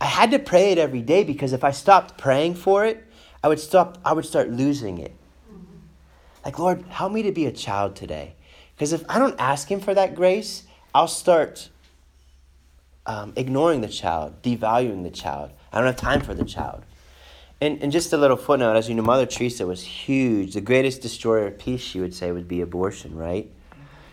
I 0.00 0.06
had 0.06 0.30
to 0.32 0.38
pray 0.38 0.72
it 0.72 0.78
every 0.78 1.02
day 1.02 1.24
because 1.24 1.52
if 1.52 1.64
I 1.64 1.70
stopped 1.70 2.18
praying 2.18 2.56
for 2.56 2.84
it, 2.84 3.04
I 3.42 3.48
would 3.48 3.60
stop. 3.60 3.98
I 4.04 4.12
would 4.12 4.26
start 4.26 4.50
losing 4.50 4.98
it. 4.98 5.14
Like 6.44 6.58
Lord, 6.58 6.82
help 6.88 7.12
me 7.12 7.22
to 7.22 7.32
be 7.32 7.46
a 7.46 7.52
child 7.52 7.96
today. 7.96 8.34
Because 8.74 8.92
if 8.92 9.04
I 9.08 9.18
don't 9.18 9.36
ask 9.38 9.70
Him 9.70 9.80
for 9.80 9.94
that 9.94 10.14
grace, 10.14 10.64
I'll 10.94 11.08
start 11.08 11.68
um, 13.06 13.32
ignoring 13.36 13.80
the 13.80 13.88
child, 13.88 14.42
devaluing 14.42 15.02
the 15.04 15.10
child. 15.10 15.52
I 15.72 15.78
don't 15.78 15.86
have 15.86 15.96
time 15.96 16.20
for 16.20 16.34
the 16.34 16.44
child. 16.44 16.84
And, 17.60 17.82
and 17.82 17.92
just 17.92 18.12
a 18.12 18.16
little 18.16 18.36
footnote, 18.36 18.76
as 18.76 18.88
you 18.88 18.94
know, 18.94 19.02
Mother 19.02 19.26
Teresa 19.26 19.66
was 19.66 19.82
huge. 19.82 20.54
The 20.54 20.60
greatest 20.60 21.00
destroyer 21.00 21.46
of 21.46 21.58
peace, 21.58 21.80
she 21.80 22.00
would 22.00 22.14
say, 22.14 22.32
would 22.32 22.48
be 22.48 22.60
abortion, 22.60 23.16
right? 23.16 23.50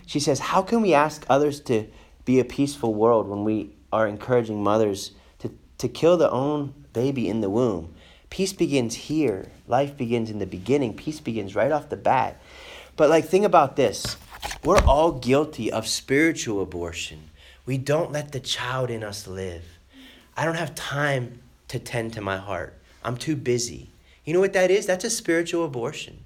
She 0.05 0.19
says, 0.19 0.39
How 0.39 0.61
can 0.61 0.81
we 0.81 0.93
ask 0.93 1.25
others 1.29 1.59
to 1.61 1.87
be 2.25 2.39
a 2.39 2.45
peaceful 2.45 2.93
world 2.93 3.27
when 3.27 3.43
we 3.43 3.71
are 3.91 4.07
encouraging 4.07 4.63
mothers 4.63 5.11
to, 5.39 5.51
to 5.79 5.87
kill 5.87 6.17
their 6.17 6.31
own 6.31 6.73
baby 6.93 7.27
in 7.27 7.41
the 7.41 7.49
womb? 7.49 7.93
Peace 8.29 8.53
begins 8.53 8.95
here. 8.95 9.51
Life 9.67 9.97
begins 9.97 10.29
in 10.29 10.39
the 10.39 10.45
beginning. 10.45 10.93
Peace 10.93 11.19
begins 11.19 11.55
right 11.55 11.71
off 11.71 11.89
the 11.89 11.97
bat. 11.97 12.41
But, 12.95 13.09
like, 13.09 13.25
think 13.25 13.45
about 13.45 13.75
this 13.75 14.17
we're 14.63 14.83
all 14.85 15.11
guilty 15.13 15.71
of 15.71 15.87
spiritual 15.87 16.61
abortion. 16.61 17.29
We 17.65 17.77
don't 17.77 18.11
let 18.11 18.31
the 18.31 18.39
child 18.39 18.89
in 18.89 19.03
us 19.03 19.27
live. 19.27 19.63
I 20.35 20.45
don't 20.45 20.55
have 20.55 20.75
time 20.75 21.41
to 21.67 21.79
tend 21.79 22.13
to 22.13 22.21
my 22.21 22.37
heart. 22.37 22.77
I'm 23.03 23.17
too 23.17 23.35
busy. 23.35 23.89
You 24.25 24.33
know 24.33 24.39
what 24.39 24.53
that 24.53 24.71
is? 24.71 24.85
That's 24.85 25.05
a 25.05 25.09
spiritual 25.09 25.65
abortion. 25.65 26.23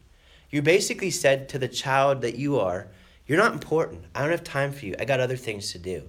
You 0.49 0.61
basically 0.61 1.11
said 1.11 1.49
to 1.49 1.59
the 1.59 1.67
child 1.67 2.21
that 2.21 2.35
you 2.35 2.59
are, 2.59 2.87
You're 3.27 3.37
not 3.37 3.53
important. 3.53 4.05
I 4.13 4.21
don't 4.21 4.31
have 4.31 4.43
time 4.43 4.71
for 4.71 4.85
you. 4.85 4.95
I 4.99 5.05
got 5.05 5.19
other 5.19 5.37
things 5.37 5.71
to 5.71 5.79
do. 5.79 6.03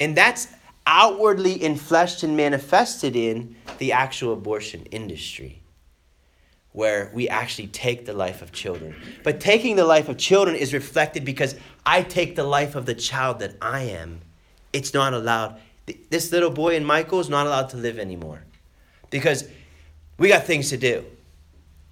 And 0.00 0.16
that's 0.16 0.48
outwardly 0.86 1.58
infleshed 1.58 2.24
and 2.24 2.36
manifested 2.36 3.14
in 3.14 3.54
the 3.78 3.92
actual 3.92 4.32
abortion 4.32 4.86
industry, 4.86 5.60
where 6.72 7.10
we 7.14 7.28
actually 7.28 7.68
take 7.68 8.06
the 8.06 8.12
life 8.12 8.42
of 8.42 8.50
children. 8.50 8.96
But 9.22 9.40
taking 9.40 9.76
the 9.76 9.84
life 9.84 10.08
of 10.08 10.16
children 10.16 10.56
is 10.56 10.72
reflected 10.72 11.24
because 11.24 11.54
I 11.84 12.02
take 12.02 12.34
the 12.34 12.44
life 12.44 12.74
of 12.74 12.86
the 12.86 12.94
child 12.94 13.38
that 13.40 13.54
I 13.60 13.82
am. 13.82 14.20
It's 14.72 14.94
not 14.94 15.14
allowed. 15.14 15.60
This 16.08 16.32
little 16.32 16.50
boy 16.50 16.76
in 16.76 16.84
Michael 16.84 17.20
is 17.20 17.28
not 17.28 17.46
allowed 17.46 17.68
to 17.70 17.76
live 17.76 17.98
anymore 17.98 18.44
because 19.10 19.48
we 20.20 20.28
got 20.28 20.44
things 20.44 20.68
to 20.68 20.76
do. 20.76 21.06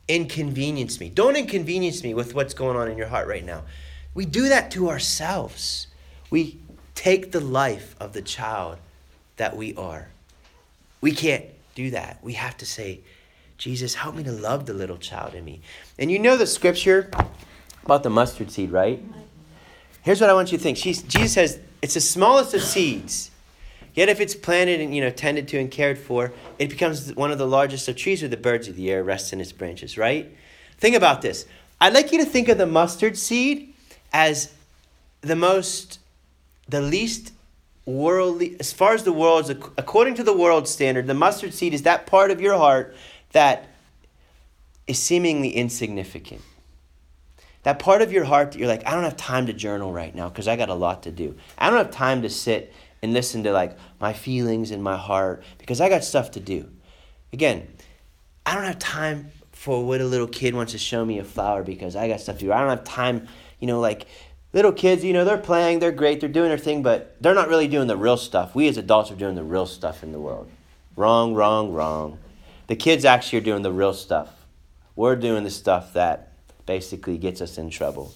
Inconvenience 0.07 1.01
me. 1.01 1.09
Don't 1.09 1.35
inconvenience 1.35 2.05
me 2.05 2.13
with 2.13 2.35
what's 2.35 2.53
going 2.53 2.77
on 2.77 2.91
in 2.91 2.99
your 2.99 3.07
heart 3.07 3.27
right 3.27 3.45
now. 3.45 3.65
We 4.13 4.27
do 4.27 4.51
that 4.51 4.71
to 4.73 4.91
ourselves. 4.91 5.87
We 6.29 6.59
take 6.95 7.33
the 7.33 7.41
life 7.41 7.97
of 7.99 8.13
the 8.13 8.21
child 8.21 8.77
that 9.39 9.57
we 9.57 9.75
are. 9.77 10.09
We 11.01 11.13
can't 11.13 11.47
do 11.75 11.91
that. 11.93 12.19
We 12.23 12.35
have 12.35 12.55
to 12.59 12.67
say, 12.67 13.01
Jesus, 13.57 13.95
help 13.95 14.15
me 14.15 14.25
to 14.25 14.33
love 14.33 14.67
the 14.67 14.75
little 14.75 14.99
child 14.99 15.33
in 15.33 15.47
me. 15.47 15.63
And 15.99 16.11
you 16.11 16.19
know 16.19 16.37
the 16.37 16.47
scripture 16.47 17.11
about 17.83 18.03
the 18.03 18.11
mustard 18.11 18.51
seed, 18.51 18.71
right? 18.71 19.03
Here's 20.03 20.21
what 20.21 20.29
I 20.29 20.35
want 20.35 20.53
you 20.53 20.59
to 20.59 20.63
think. 20.63 20.77
She's, 20.77 21.01
Jesus 21.01 21.33
says, 21.33 21.61
it's 21.81 21.95
the 21.95 22.01
smallest 22.03 22.53
of 22.53 22.61
seeds. 22.61 23.31
Yet 23.99 24.09
if 24.09 24.21
it's 24.21 24.37
planted 24.37 24.81
and 24.81 24.95
you 24.95 25.01
know 25.01 25.11
tended 25.11 25.49
to 25.49 25.59
and 25.59 25.69
cared 25.69 25.99
for, 25.99 26.33
it 26.57 26.71
becomes 26.71 27.13
one 27.17 27.33
of 27.33 27.39
the 27.39 27.49
largest 27.49 27.89
of 27.89 27.97
trees 27.97 28.23
where 28.23 28.29
the 28.29 28.37
birds 28.37 28.69
of 28.69 28.77
the 28.77 28.93
air 28.93 29.03
rest 29.03 29.33
in 29.33 29.41
its 29.41 29.51
branches, 29.51 29.99
right? 29.99 30.33
Think 30.77 30.95
about 30.95 31.21
this. 31.21 31.47
I'd 31.81 31.95
like 31.95 32.13
you 32.13 32.19
to 32.21 32.25
think 32.25 32.49
of 32.49 32.59
the 32.59 32.67
mustard 32.67 33.19
seed 33.19 33.75
as 34.13 34.53
the 35.21 35.35
most 35.35 35.99
the 36.69 36.81
least 36.81 37.33
worldly 37.87 38.55
as 38.61 38.73
far 38.73 38.95
as 38.95 39.03
the 39.03 39.13
world's 39.13 39.51
according 39.51 40.15
to 40.15 40.23
the 40.23 40.37
world 40.37 40.69
standard, 40.69 41.09
the 41.09 41.15
mustard 41.15 41.53
seed 41.53 41.75
is 41.75 41.83
that 41.83 42.07
part 42.07 42.31
of 42.31 42.41
your 42.41 42.57
heart 42.57 42.95
that 43.33 43.67
is 44.87 45.01
seemingly 45.01 45.51
insignificant. 45.51 46.43
That 47.65 47.81
part 47.81 48.01
of 48.01 48.13
your 48.13 48.27
heart 48.27 48.53
that 48.53 48.61
you're 48.61 48.69
like, 48.69 48.87
I 48.87 48.93
don't 48.93 49.03
have 49.03 49.17
time 49.17 49.47
to 49.47 49.53
journal 49.53 49.93
right 49.93 50.15
now 50.15 50.29
because 50.29 50.47
I 50.47 50.55
got 50.55 50.69
a 50.69 50.75
lot 50.75 51.03
to 51.03 51.11
do. 51.11 51.35
I 51.59 51.69
don't 51.69 51.79
have 51.79 51.91
time 51.91 52.23
to 52.23 52.31
sit 52.31 52.73
and 53.03 53.13
listen 53.13 53.45
to 53.45 53.53
like 53.53 53.77
my 54.01 54.13
feelings 54.13 54.71
and 54.71 54.83
my 54.83 54.97
heart 54.97 55.43
because 55.59 55.81
I 55.81 55.89
got 55.89 56.05
stuff 56.05 56.33
to 56.33 56.41
do. 56.41 56.71
Again, 57.33 57.69
I 58.45 58.55
don't 58.55 58.65
have 58.65 58.79
time 58.79 59.31
for 59.53 59.85
what 59.85 60.01
a 60.01 60.05
little 60.05 60.29
kid 60.29 60.55
wants 60.55 60.73
to 60.73 60.79
show 60.79 61.05
me 61.05 61.19
a 61.19 61.25
flower 61.25 61.63
because 61.63 61.97
I 61.97 62.09
got 62.09 62.21
stuff 62.21 62.39
to 62.39 62.47
do. 62.47 62.53
I 62.53 62.61
don't 62.61 62.71
have 62.71 62.85
time, 62.85 63.29
you 63.59 63.67
know, 63.67 63.81
like 63.81 64.07
little 64.53 64.73
kids, 64.73 65.05
you 65.05 65.13
know, 65.13 65.25
they're 65.25 65.37
playing, 65.37 65.81
they're 65.81 65.93
great, 65.93 66.21
they're 66.21 66.29
doing 66.29 66.49
their 66.49 66.59
thing, 66.59 66.83
but 66.83 67.17
they're 67.21 67.35
not 67.35 67.49
really 67.49 67.69
doing 67.69 67.89
the 67.89 67.97
real 67.97 68.17
stuff. 68.17 68.55
We 68.55 68.69
as 68.69 68.77
adults 68.77 69.11
are 69.11 69.17
doing 69.17 69.35
the 69.35 69.45
real 69.45 69.67
stuff 69.67 70.03
in 70.03 70.13
the 70.13 70.21
world. 70.21 70.49
Wrong, 70.97 71.35
wrong, 71.35 71.73
wrong. 71.73 72.19
The 72.69 72.77
kids 72.77 73.05
actually 73.05 73.39
are 73.39 73.43
doing 73.43 73.63
the 73.63 73.73
real 73.73 73.95
stuff. 73.95 74.31
We're 74.97 75.17
doing 75.17 75.45
the 75.45 75.51
stuff 75.51 75.93
that 75.93 76.33
basically 76.67 77.19
gets 77.19 77.41
us 77.41 77.59
in 77.59 77.71
trouble. 77.71 78.15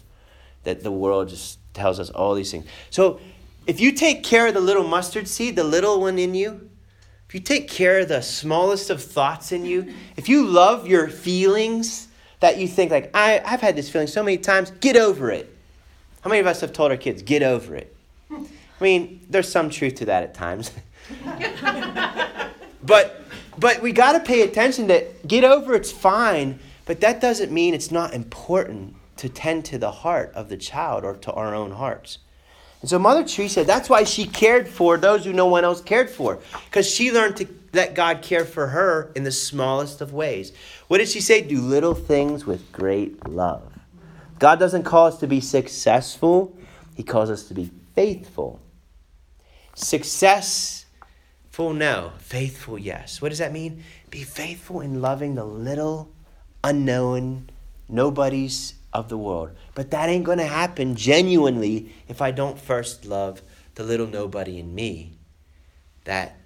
That 0.65 0.83
the 0.83 0.93
world 0.93 1.29
just 1.29 1.59
tells 1.75 1.99
us 1.99 2.11
all 2.11 2.35
these 2.35 2.51
things. 2.51 2.67
So 2.91 3.21
if 3.67 3.81
you 3.81 3.93
take 3.93 4.23
care 4.23 4.47
of 4.47 4.55
the 4.55 4.61
little 4.61 4.85
mustard 4.85 5.29
seed, 5.29 5.57
the 5.57 5.65
little 5.65 6.01
one 6.01 6.19
in 6.19 6.35
you, 6.35 6.69
if 7.29 7.35
you 7.35 7.41
take 7.41 7.69
care 7.69 8.01
of 8.01 8.09
the 8.09 8.21
smallest 8.21 8.91
of 8.91 9.03
thoughts 9.03 9.53
in 9.53 9.65
you, 9.65 9.95
if 10.17 10.29
you 10.29 10.47
love 10.47 10.87
your 10.87 11.09
feelings 11.09 12.09
that 12.41 12.59
you 12.59 12.69
think, 12.69 12.91
like, 12.91 13.11
I, 13.15 13.41
I've 13.45 13.61
had 13.61 13.77
this 13.77 13.89
feeling 13.89 14.09
so 14.09 14.23
many 14.23 14.37
times, 14.37 14.71
get 14.81 14.97
over 14.97 15.31
it. 15.31 15.57
How 16.23 16.29
many 16.29 16.41
of 16.41 16.47
us 16.47 16.61
have 16.61 16.73
told 16.73 16.91
our 16.91 16.97
kids, 16.97 17.23
get 17.23 17.43
over 17.43 17.75
it? 17.75 17.97
I 18.31 18.45
mean, 18.81 19.21
there's 19.31 19.51
some 19.51 19.71
truth 19.71 19.95
to 19.97 20.05
that 20.07 20.25
at 20.25 20.35
times. 20.35 20.73
but 22.83 23.23
but 23.59 23.83
we 23.83 23.93
got 23.93 24.13
to 24.13 24.21
pay 24.21 24.43
attention 24.43 24.87
that 24.89 25.27
get 25.27 25.45
over 25.45 25.75
it's 25.75 25.93
fine, 25.93 26.59
but 26.85 27.01
that 27.01 27.21
doesn't 27.21 27.53
mean 27.53 27.75
it's 27.75 27.91
not 27.91 28.15
important 28.15 28.97
to 29.19 29.29
tend 29.29 29.65
to 29.67 29.79
the 29.79 29.91
heart 29.91 30.33
of 30.35 30.49
the 30.49 30.57
child 30.57 31.05
or 31.05 31.15
to 31.17 31.33
our 31.33 31.55
own 31.55 31.73
hearts. 31.73 32.19
And 32.83 32.91
so 32.91 32.99
Mother 32.99 33.25
Teresa, 33.25 33.65
that's 33.65 33.89
why 33.89 34.03
she 34.05 34.27
cared 34.27 34.69
for 34.69 34.99
those 34.99 35.25
who 35.25 35.33
no 35.33 35.47
one 35.47 35.65
else 35.65 35.81
cared 35.81 36.11
for, 36.11 36.41
because 36.65 36.93
she 36.93 37.13
learned 37.13 37.37
to 37.37 37.47
let 37.73 37.95
God 37.95 38.23
care 38.23 38.45
for 38.45 38.67
her 38.67 39.13
in 39.15 39.23
the 39.23 39.33
smallest 39.33 40.01
of 40.01 40.13
ways. 40.13 40.53
What 40.89 40.99
did 40.99 41.09
she 41.09 41.21
say? 41.21 41.43
Do 41.43 41.61
little 41.61 41.95
things 41.95 42.45
with 42.45 42.73
great 42.73 43.29
love. 43.29 43.73
God 44.41 44.59
doesn't 44.59 44.83
call 44.83 45.07
us 45.07 45.19
to 45.21 45.29
be 45.29 45.41
successful, 45.41 46.59
He 46.97 47.05
calls 47.05 47.31
us 47.31 47.45
to 47.45 47.55
be 47.55 47.71
faithful. 47.95 48.61
Successful, 49.75 50.85
no. 51.73 52.13
Faithful, 52.19 52.79
yes. 52.81 53.23
What 53.23 53.29
does 53.29 53.39
that 53.39 53.53
mean? 53.53 53.85
Be 54.11 54.25
faithful 54.25 54.81
in 54.81 55.01
loving 55.01 55.37
the 55.37 55.45
little, 55.45 56.13
unknown, 56.65 57.49
nobodies 57.89 58.75
of 58.93 59.09
the 59.09 59.19
world. 59.19 59.51
But 59.75 59.91
that 59.91 60.09
ain't 60.09 60.25
going 60.25 60.39
to 60.39 60.45
happen 60.45 60.95
genuinely 60.97 61.93
if 62.09 62.21
I 62.21 62.31
don't 62.31 62.59
first 62.59 63.05
love 63.05 63.43
the 63.75 63.83
little 63.83 64.07
nobody 64.07 64.59
in 64.59 64.75
me. 64.75 65.19
That 66.05 66.37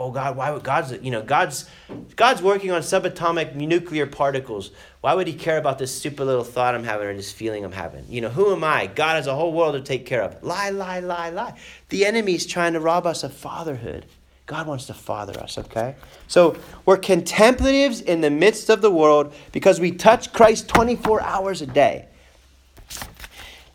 oh 0.00 0.10
God, 0.10 0.36
why 0.36 0.50
would 0.50 0.64
God's 0.64 0.92
you 1.02 1.10
know 1.10 1.22
God's 1.22 1.68
God's 2.16 2.42
working 2.42 2.70
on 2.70 2.80
subatomic 2.80 3.54
nuclear 3.54 4.06
particles. 4.06 4.70
Why 5.00 5.14
would 5.14 5.26
He 5.26 5.34
care 5.34 5.58
about 5.58 5.78
this 5.78 5.94
stupid 5.94 6.24
little 6.24 6.44
thought 6.44 6.74
I'm 6.74 6.84
having 6.84 7.06
or 7.06 7.14
this 7.14 7.32
feeling 7.32 7.64
I'm 7.64 7.72
having? 7.72 8.04
You 8.08 8.22
know, 8.22 8.30
who 8.30 8.52
am 8.52 8.64
I? 8.64 8.86
God 8.86 9.16
has 9.16 9.26
a 9.26 9.34
whole 9.34 9.52
world 9.52 9.74
to 9.74 9.82
take 9.82 10.06
care 10.06 10.22
of. 10.22 10.42
Lie, 10.42 10.70
lie, 10.70 11.00
lie, 11.00 11.30
lie. 11.30 11.58
The 11.90 12.04
enemy's 12.04 12.46
trying 12.46 12.72
to 12.72 12.80
rob 12.80 13.06
us 13.06 13.22
of 13.22 13.32
fatherhood. 13.32 14.06
God 14.50 14.66
wants 14.66 14.86
to 14.86 14.94
father 14.94 15.38
us, 15.38 15.58
okay? 15.58 15.94
So 16.26 16.56
we're 16.84 16.96
contemplatives 16.96 18.00
in 18.00 18.20
the 18.20 18.30
midst 18.30 18.68
of 18.68 18.82
the 18.82 18.90
world 18.90 19.32
because 19.52 19.78
we 19.78 19.92
touch 19.92 20.32
Christ 20.32 20.66
24 20.66 21.22
hours 21.22 21.62
a 21.62 21.66
day. 21.66 22.08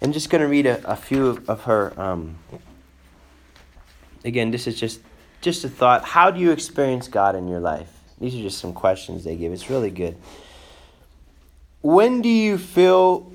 I'm 0.02 0.12
just 0.12 0.30
going 0.30 0.42
to 0.42 0.50
read 0.50 0.66
a, 0.66 0.86
a, 0.86 0.98
few 0.98 1.42
of 1.48 1.64
her. 1.64 1.98
Um, 1.98 2.38
again, 4.26 4.52
this 4.52 4.68
is 4.68 4.78
just 4.78 5.00
just 5.40 5.64
a 5.64 5.70
thought. 5.70 6.04
How 6.04 6.30
do 6.30 6.42
you 6.42 6.52
experience 6.52 7.08
God 7.08 7.38
in 7.38 7.48
your 7.48 7.62
life? 7.62 7.90
These 8.20 8.36
are 8.36 8.42
just 8.42 8.58
some 8.58 8.74
questions 8.74 9.24
they 9.24 9.38
give. 9.38 9.54
It's 9.54 9.70
really 9.70 9.92
good. 9.92 10.18
When 11.82 12.22
do 12.22 12.28
you 12.28 12.58
feel 12.58 13.32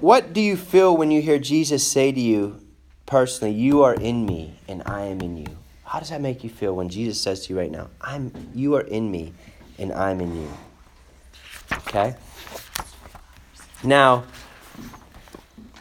what 0.00 0.34
do 0.34 0.42
you 0.42 0.58
feel 0.58 0.94
when 0.94 1.10
you 1.10 1.22
hear 1.22 1.38
Jesus 1.38 1.86
say 1.86 2.12
to 2.12 2.20
you 2.20 2.60
personally, 3.06 3.54
You 3.54 3.84
are 3.84 3.94
in 3.94 4.26
me 4.26 4.58
and 4.68 4.82
I 4.84 5.06
am 5.06 5.22
in 5.22 5.38
you? 5.38 5.63
How 5.94 6.00
does 6.00 6.08
that 6.08 6.20
make 6.20 6.42
you 6.42 6.50
feel 6.50 6.74
when 6.74 6.88
Jesus 6.88 7.20
says 7.20 7.46
to 7.46 7.52
you 7.52 7.60
right 7.60 7.70
now, 7.70 7.88
I'm, 8.00 8.32
You 8.52 8.74
are 8.74 8.80
in 8.80 9.12
me 9.12 9.32
and 9.78 9.92
I'm 9.92 10.20
in 10.20 10.34
you? 10.34 10.50
Okay? 11.70 12.16
Now, 13.84 14.24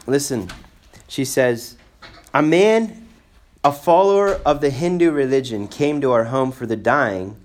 listen, 0.05 0.51
she 1.07 1.26
says, 1.26 1.78
A 2.32 2.43
man, 2.43 3.07
a 3.64 3.72
follower 3.72 4.39
of 4.45 4.61
the 4.61 4.70
Hindu 4.70 5.09
religion, 5.09 5.68
came 5.68 5.99
to 6.01 6.11
our 6.11 6.26
home 6.26 6.51
for 6.51 6.68
the 6.68 6.76
dying 6.76 7.36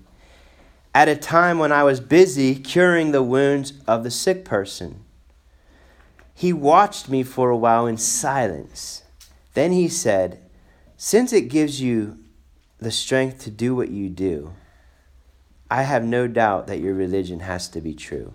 at 0.93 1.09
a 1.09 1.15
time 1.15 1.57
when 1.57 1.71
I 1.71 1.83
was 1.83 1.99
busy 1.99 2.53
curing 2.53 3.13
the 3.13 3.23
wounds 3.23 3.73
of 3.87 4.03
the 4.03 4.11
sick 4.11 4.45
person. 4.45 5.03
He 6.35 6.53
watched 6.53 7.09
me 7.09 7.23
for 7.23 7.49
a 7.49 7.57
while 7.57 7.87
in 7.87 7.97
silence. 7.97 9.01
Then 9.55 9.71
he 9.71 9.87
said, 9.87 10.39
Since 10.97 11.33
it 11.33 11.49
gives 11.49 11.81
you 11.81 12.19
the 12.79 12.91
strength 12.91 13.43
to 13.43 13.51
do 13.51 13.75
what 13.75 13.89
you 13.89 14.09
do, 14.09 14.53
I 15.69 15.83
have 15.83 16.03
no 16.03 16.27
doubt 16.27 16.67
that 16.67 16.79
your 16.79 16.93
religion 16.93 17.41
has 17.41 17.67
to 17.69 17.81
be 17.81 17.93
true. 17.93 18.33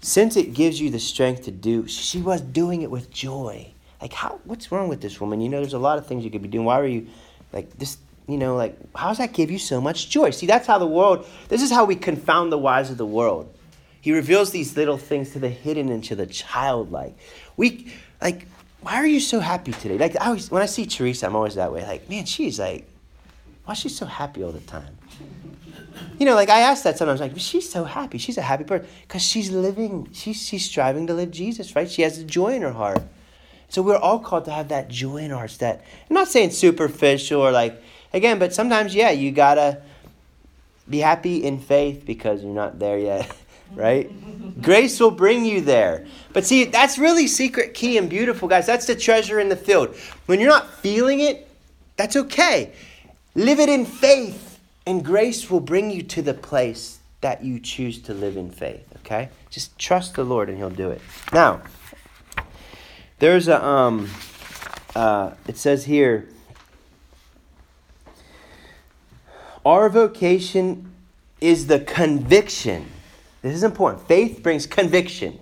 Since 0.00 0.36
it 0.36 0.54
gives 0.54 0.80
you 0.80 0.90
the 0.90 0.98
strength 0.98 1.42
to 1.42 1.50
do, 1.50 1.86
she 1.86 2.20
was 2.20 2.40
doing 2.40 2.82
it 2.82 2.90
with 2.90 3.10
joy. 3.10 3.72
Like, 4.00 4.14
how? 4.14 4.40
What's 4.44 4.72
wrong 4.72 4.88
with 4.88 5.02
this 5.02 5.20
woman? 5.20 5.42
You 5.42 5.50
know, 5.50 5.60
there's 5.60 5.74
a 5.74 5.78
lot 5.78 5.98
of 5.98 6.06
things 6.06 6.24
you 6.24 6.30
could 6.30 6.40
be 6.40 6.48
doing. 6.48 6.64
Why 6.64 6.80
are 6.80 6.86
you, 6.86 7.06
like, 7.52 7.76
this? 7.78 7.98
You 8.26 8.38
know, 8.38 8.56
like, 8.56 8.78
how 8.94 9.08
does 9.08 9.18
that 9.18 9.32
give 9.32 9.50
you 9.50 9.58
so 9.58 9.80
much 9.80 10.08
joy? 10.08 10.30
See, 10.30 10.46
that's 10.46 10.66
how 10.66 10.78
the 10.78 10.86
world. 10.86 11.26
This 11.48 11.62
is 11.62 11.70
how 11.70 11.84
we 11.84 11.96
confound 11.96 12.52
the 12.52 12.58
wise 12.58 12.90
of 12.90 12.96
the 12.96 13.04
world. 13.04 13.52
He 14.00 14.12
reveals 14.12 14.52
these 14.52 14.76
little 14.76 14.96
things 14.96 15.32
to 15.32 15.38
the 15.38 15.48
hidden 15.48 15.90
and 15.90 16.02
to 16.04 16.14
the 16.14 16.26
childlike. 16.26 17.18
We, 17.56 17.92
like, 18.22 18.46
why 18.80 18.94
are 18.94 19.06
you 19.06 19.20
so 19.20 19.40
happy 19.40 19.72
today? 19.72 19.98
Like, 19.98 20.18
I 20.18 20.26
always, 20.28 20.50
when 20.50 20.62
I 20.62 20.66
see 20.66 20.86
Teresa, 20.86 21.26
I'm 21.26 21.36
always 21.36 21.56
that 21.56 21.72
way. 21.72 21.82
Like, 21.84 22.08
man, 22.08 22.24
she's 22.24 22.58
like, 22.58 22.86
why 23.70 23.74
is 23.74 23.78
she 23.78 23.88
so 23.88 24.04
happy 24.04 24.42
all 24.42 24.50
the 24.50 24.58
time? 24.58 24.98
You 26.18 26.26
know, 26.26 26.34
like 26.34 26.48
I 26.48 26.58
ask 26.58 26.82
that 26.82 26.98
sometimes, 26.98 27.20
like, 27.20 27.38
she's 27.38 27.70
so 27.70 27.84
happy. 27.84 28.18
She's 28.18 28.36
a 28.36 28.42
happy 28.42 28.64
person 28.64 28.88
because 29.02 29.22
she's 29.22 29.52
living, 29.52 30.08
she's, 30.12 30.44
she's 30.44 30.64
striving 30.64 31.06
to 31.06 31.14
live 31.14 31.30
Jesus, 31.30 31.76
right? 31.76 31.88
She 31.88 32.02
has 32.02 32.18
the 32.18 32.24
joy 32.24 32.54
in 32.54 32.62
her 32.62 32.72
heart. 32.72 33.00
So 33.68 33.80
we're 33.80 33.96
all 33.96 34.18
called 34.18 34.46
to 34.46 34.50
have 34.50 34.70
that 34.70 34.88
joy 34.88 35.18
in 35.18 35.30
our 35.30 35.38
hearts. 35.38 35.58
That 35.58 35.84
I'm 36.08 36.14
not 36.14 36.26
saying 36.26 36.50
superficial 36.50 37.40
or 37.40 37.52
like 37.52 37.80
again, 38.12 38.40
but 38.40 38.52
sometimes 38.52 38.92
yeah, 38.92 39.10
you 39.10 39.30
gotta 39.30 39.82
be 40.88 40.98
happy 40.98 41.44
in 41.44 41.60
faith 41.60 42.04
because 42.04 42.42
you're 42.42 42.52
not 42.52 42.80
there 42.80 42.98
yet, 42.98 43.32
right? 43.76 44.10
Grace 44.60 44.98
will 44.98 45.12
bring 45.12 45.44
you 45.44 45.60
there. 45.60 46.08
But 46.32 46.44
see, 46.44 46.64
that's 46.64 46.98
really 46.98 47.28
secret 47.28 47.74
key 47.74 47.98
and 47.98 48.10
beautiful, 48.10 48.48
guys. 48.48 48.66
That's 48.66 48.86
the 48.86 48.96
treasure 48.96 49.38
in 49.38 49.48
the 49.48 49.54
field. 49.54 49.94
When 50.26 50.40
you're 50.40 50.50
not 50.50 50.68
feeling 50.74 51.20
it, 51.20 51.48
that's 51.96 52.16
okay. 52.16 52.72
Live 53.34 53.60
it 53.60 53.68
in 53.68 53.86
faith, 53.86 54.58
and 54.86 55.04
grace 55.04 55.50
will 55.50 55.60
bring 55.60 55.90
you 55.90 56.02
to 56.02 56.22
the 56.22 56.34
place 56.34 56.98
that 57.20 57.44
you 57.44 57.60
choose 57.60 58.00
to 58.02 58.14
live 58.14 58.36
in 58.36 58.50
faith, 58.50 58.86
okay? 58.98 59.28
Just 59.50 59.78
trust 59.78 60.14
the 60.14 60.24
Lord 60.24 60.48
and 60.48 60.58
He'll 60.58 60.70
do 60.70 60.90
it. 60.90 61.00
Now, 61.32 61.60
there's 63.18 63.46
a, 63.46 63.64
um, 63.64 64.10
uh, 64.94 65.32
it 65.46 65.56
says 65.58 65.84
here, 65.84 66.28
our 69.64 69.88
vocation 69.90 70.90
is 71.40 71.66
the 71.66 71.80
conviction. 71.80 72.86
This 73.42 73.54
is 73.54 73.62
important. 73.62 74.06
Faith 74.08 74.42
brings 74.42 74.66
conviction. 74.66 75.38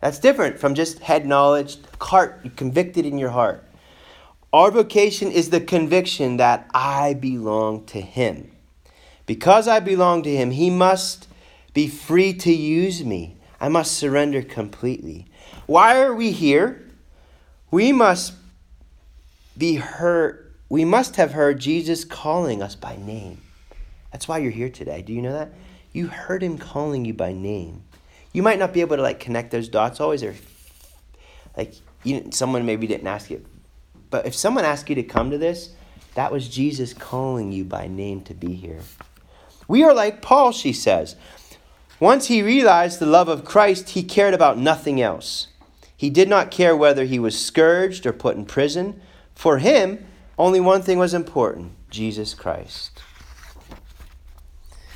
That's 0.00 0.18
different 0.18 0.58
from 0.58 0.74
just 0.74 1.00
head 1.00 1.26
knowledge, 1.26 1.78
heart, 2.00 2.56
convicted 2.56 3.04
in 3.04 3.18
your 3.18 3.30
heart. 3.30 3.65
Our 4.56 4.70
vocation 4.70 5.30
is 5.30 5.50
the 5.50 5.60
conviction 5.60 6.38
that 6.38 6.66
I 6.72 7.12
belong 7.12 7.84
to 7.88 8.00
Him. 8.00 8.52
Because 9.26 9.68
I 9.68 9.80
belong 9.80 10.22
to 10.22 10.34
Him, 10.34 10.50
He 10.50 10.70
must 10.70 11.28
be 11.74 11.88
free 11.88 12.32
to 12.32 12.50
use 12.50 13.04
me. 13.04 13.36
I 13.60 13.68
must 13.68 13.92
surrender 13.92 14.40
completely. 14.40 15.26
Why 15.66 16.00
are 16.00 16.14
we 16.14 16.30
here? 16.30 16.88
We 17.70 17.92
must 17.92 18.32
be 19.58 19.74
heard. 19.74 20.54
We 20.70 20.86
must 20.86 21.16
have 21.16 21.32
heard 21.32 21.60
Jesus 21.60 22.06
calling 22.06 22.62
us 22.62 22.74
by 22.74 22.96
name. 22.96 23.42
That's 24.10 24.26
why 24.26 24.38
you're 24.38 24.50
here 24.52 24.70
today. 24.70 25.02
Do 25.02 25.12
you 25.12 25.20
know 25.20 25.34
that? 25.34 25.52
You 25.92 26.06
heard 26.06 26.42
him 26.42 26.56
calling 26.56 27.04
you 27.04 27.12
by 27.12 27.34
name. 27.34 27.82
You 28.32 28.42
might 28.42 28.58
not 28.58 28.72
be 28.72 28.80
able 28.80 28.96
to 28.96 29.02
like 29.02 29.20
connect 29.20 29.50
those 29.50 29.68
dots 29.68 30.00
always, 30.00 30.22
or 30.22 30.34
like 31.58 31.74
you, 32.04 32.30
someone 32.30 32.64
maybe 32.64 32.86
didn't 32.86 33.06
ask 33.06 33.28
you 33.28 33.44
but 34.10 34.26
if 34.26 34.34
someone 34.34 34.64
asked 34.64 34.88
you 34.88 34.94
to 34.94 35.02
come 35.02 35.30
to 35.30 35.38
this, 35.38 35.70
that 36.14 36.32
was 36.32 36.48
Jesus 36.48 36.94
calling 36.94 37.52
you 37.52 37.64
by 37.64 37.86
name 37.86 38.22
to 38.22 38.34
be 38.34 38.54
here. 38.54 38.80
We 39.68 39.82
are 39.84 39.94
like 39.94 40.22
Paul, 40.22 40.52
she 40.52 40.72
says. 40.72 41.16
Once 41.98 42.26
he 42.26 42.42
realized 42.42 42.98
the 42.98 43.06
love 43.06 43.28
of 43.28 43.44
Christ, 43.44 43.90
he 43.90 44.02
cared 44.02 44.34
about 44.34 44.58
nothing 44.58 45.00
else. 45.00 45.48
He 45.96 46.10
did 46.10 46.28
not 46.28 46.50
care 46.50 46.76
whether 46.76 47.04
he 47.04 47.18
was 47.18 47.38
scourged 47.38 48.06
or 48.06 48.12
put 48.12 48.36
in 48.36 48.44
prison. 48.44 49.00
For 49.34 49.58
him, 49.58 50.06
only 50.38 50.60
one 50.60 50.82
thing 50.82 50.98
was 50.98 51.14
important 51.14 51.72
Jesus 51.90 52.34
Christ. 52.34 53.02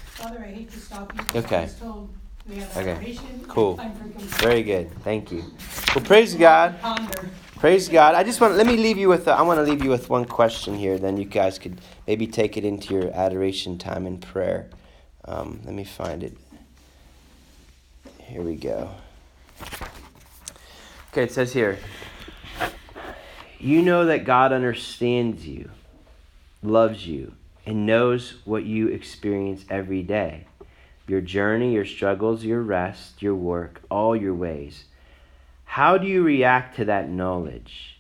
Father, 0.05 0.45
I 0.45 0.53
hate 0.53 0.71
to 0.71 0.79
stop 0.79 1.13
you. 1.15 1.41
Okay. 1.41 1.69
Okay. 2.77 3.19
Cool. 3.49 3.81
Very 4.41 4.63
good. 4.63 4.91
Thank 5.03 5.33
you. 5.33 5.45
Well, 5.95 6.05
praise 6.05 6.35
God. 6.35 6.75
Praise 7.61 7.91
God. 7.91 8.15
I 8.15 8.25
just 8.25 8.41
want 8.41 8.55
let 8.55 8.67
me 8.67 8.79
leave 8.79 8.97
you 8.97 9.11
with 9.11 9.29
I 9.29 9.43
want 9.43 9.59
to 9.59 9.71
leave 9.71 9.85
you 9.85 9.91
with 9.91 10.09
one 10.09 10.25
question 10.25 10.75
here. 10.75 10.97
Then 10.97 11.19
you 11.19 11.27
guys 11.27 11.59
could 11.59 11.79
maybe 12.07 12.27
take 12.27 12.57
it 12.57 12.65
into 12.65 12.95
your 12.95 13.13
adoration 13.13 13.77
time 13.77 14.07
in 14.07 14.17
prayer. 14.17 14.71
Um, 15.27 15.61
let 15.67 15.75
me 15.75 15.85
find 15.85 16.23
it. 16.23 16.39
Here 18.17 18.41
we 18.41 18.57
go. 18.57 18.89
Okay, 21.13 21.25
it 21.25 21.33
says 21.33 21.53
here. 21.53 21.79
You 23.59 23.83
know 23.83 24.07
that 24.07 24.25
God 24.25 24.55
understands 24.55 25.47
you, 25.47 25.71
loves 26.63 27.07
you, 27.07 27.35
and 27.67 27.85
knows 27.85 28.37
what 28.47 28.65
you 28.65 28.89
experience 28.89 29.67
every 29.69 30.03
day. 30.03 30.47
Your 31.07 31.21
journey, 31.21 31.75
your 31.75 31.85
struggles, 31.85 32.43
your 32.43 32.63
rest, 32.63 33.21
your 33.21 33.35
work, 33.35 33.83
all 33.91 34.17
your 34.17 34.35
ways. 34.35 34.85
How 35.71 35.99
do 35.99 36.09
you 36.09 36.25
react 36.25 36.75
to 36.79 36.87
that 36.87 37.09
knowledge? 37.09 37.97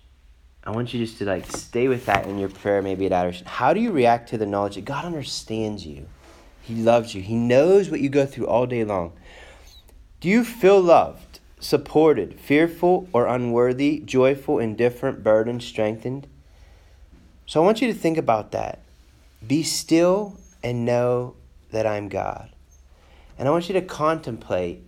I 0.64 0.72
want 0.72 0.92
you 0.92 1.06
just 1.06 1.18
to 1.18 1.24
like 1.24 1.46
stay 1.46 1.86
with 1.86 2.04
that 2.06 2.26
in 2.26 2.36
your 2.36 2.48
prayer, 2.48 2.82
maybe 2.82 3.06
at 3.06 3.12
adoration. 3.12 3.46
How 3.46 3.72
do 3.72 3.78
you 3.78 3.92
react 3.92 4.30
to 4.30 4.38
the 4.38 4.44
knowledge 4.44 4.74
that 4.74 4.84
God 4.84 5.04
understands 5.04 5.86
you? 5.86 6.08
He 6.62 6.74
loves 6.74 7.14
you. 7.14 7.22
He 7.22 7.36
knows 7.36 7.88
what 7.88 8.00
you 8.00 8.08
go 8.08 8.26
through 8.26 8.48
all 8.48 8.66
day 8.66 8.82
long. 8.82 9.12
Do 10.18 10.28
you 10.28 10.42
feel 10.42 10.80
loved, 10.80 11.38
supported, 11.60 12.40
fearful 12.40 13.08
or 13.12 13.28
unworthy, 13.28 14.00
joyful, 14.00 14.58
indifferent, 14.58 15.22
burdened, 15.22 15.62
strengthened? 15.62 16.26
So 17.46 17.62
I 17.62 17.64
want 17.64 17.80
you 17.80 17.86
to 17.86 17.96
think 17.96 18.18
about 18.18 18.50
that. 18.50 18.80
Be 19.46 19.62
still 19.62 20.36
and 20.60 20.84
know 20.84 21.36
that 21.70 21.86
I'm 21.86 22.08
God. 22.08 22.50
And 23.38 23.46
I 23.46 23.52
want 23.52 23.68
you 23.68 23.74
to 23.74 23.80
contemplate 23.80 24.82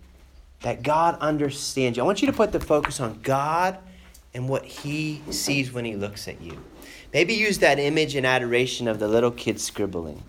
that 0.63 0.81
God 0.81 1.17
understands 1.19 1.97
you. 1.97 2.03
I 2.03 2.05
want 2.05 2.21
you 2.21 2.27
to 2.27 2.33
put 2.33 2.51
the 2.51 2.59
focus 2.59 2.99
on 2.99 3.19
God 3.21 3.77
and 4.33 4.49
what 4.49 4.65
He 4.65 5.21
sees 5.29 5.71
when 5.71 5.85
He 5.85 5.95
looks 5.95 6.27
at 6.27 6.41
you. 6.41 6.57
Maybe 7.13 7.33
use 7.33 7.59
that 7.59 7.79
image 7.79 8.15
in 8.15 8.25
adoration 8.25 8.87
of 8.87 8.97
the 8.97 9.07
little 9.07 9.29
kid 9.29 9.59
scribbling. 9.59 10.23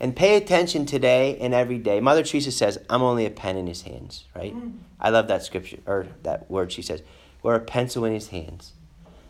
And 0.00 0.16
pay 0.16 0.36
attention 0.36 0.86
today 0.86 1.38
and 1.38 1.54
every 1.54 1.78
day. 1.78 2.00
Mother 2.00 2.24
Teresa 2.24 2.50
says, 2.50 2.78
I'm 2.90 3.00
only 3.00 3.26
a 3.26 3.30
pen 3.30 3.56
in 3.56 3.68
his 3.68 3.82
hands, 3.82 4.24
right? 4.34 4.54
I 5.00 5.10
love 5.10 5.28
that 5.28 5.44
scripture, 5.44 5.78
or 5.86 6.08
that 6.24 6.50
word 6.50 6.72
she 6.72 6.82
says. 6.82 7.02
We're 7.42 7.54
a 7.54 7.60
pencil 7.60 8.04
in 8.04 8.12
his 8.12 8.28
hands. 8.28 8.72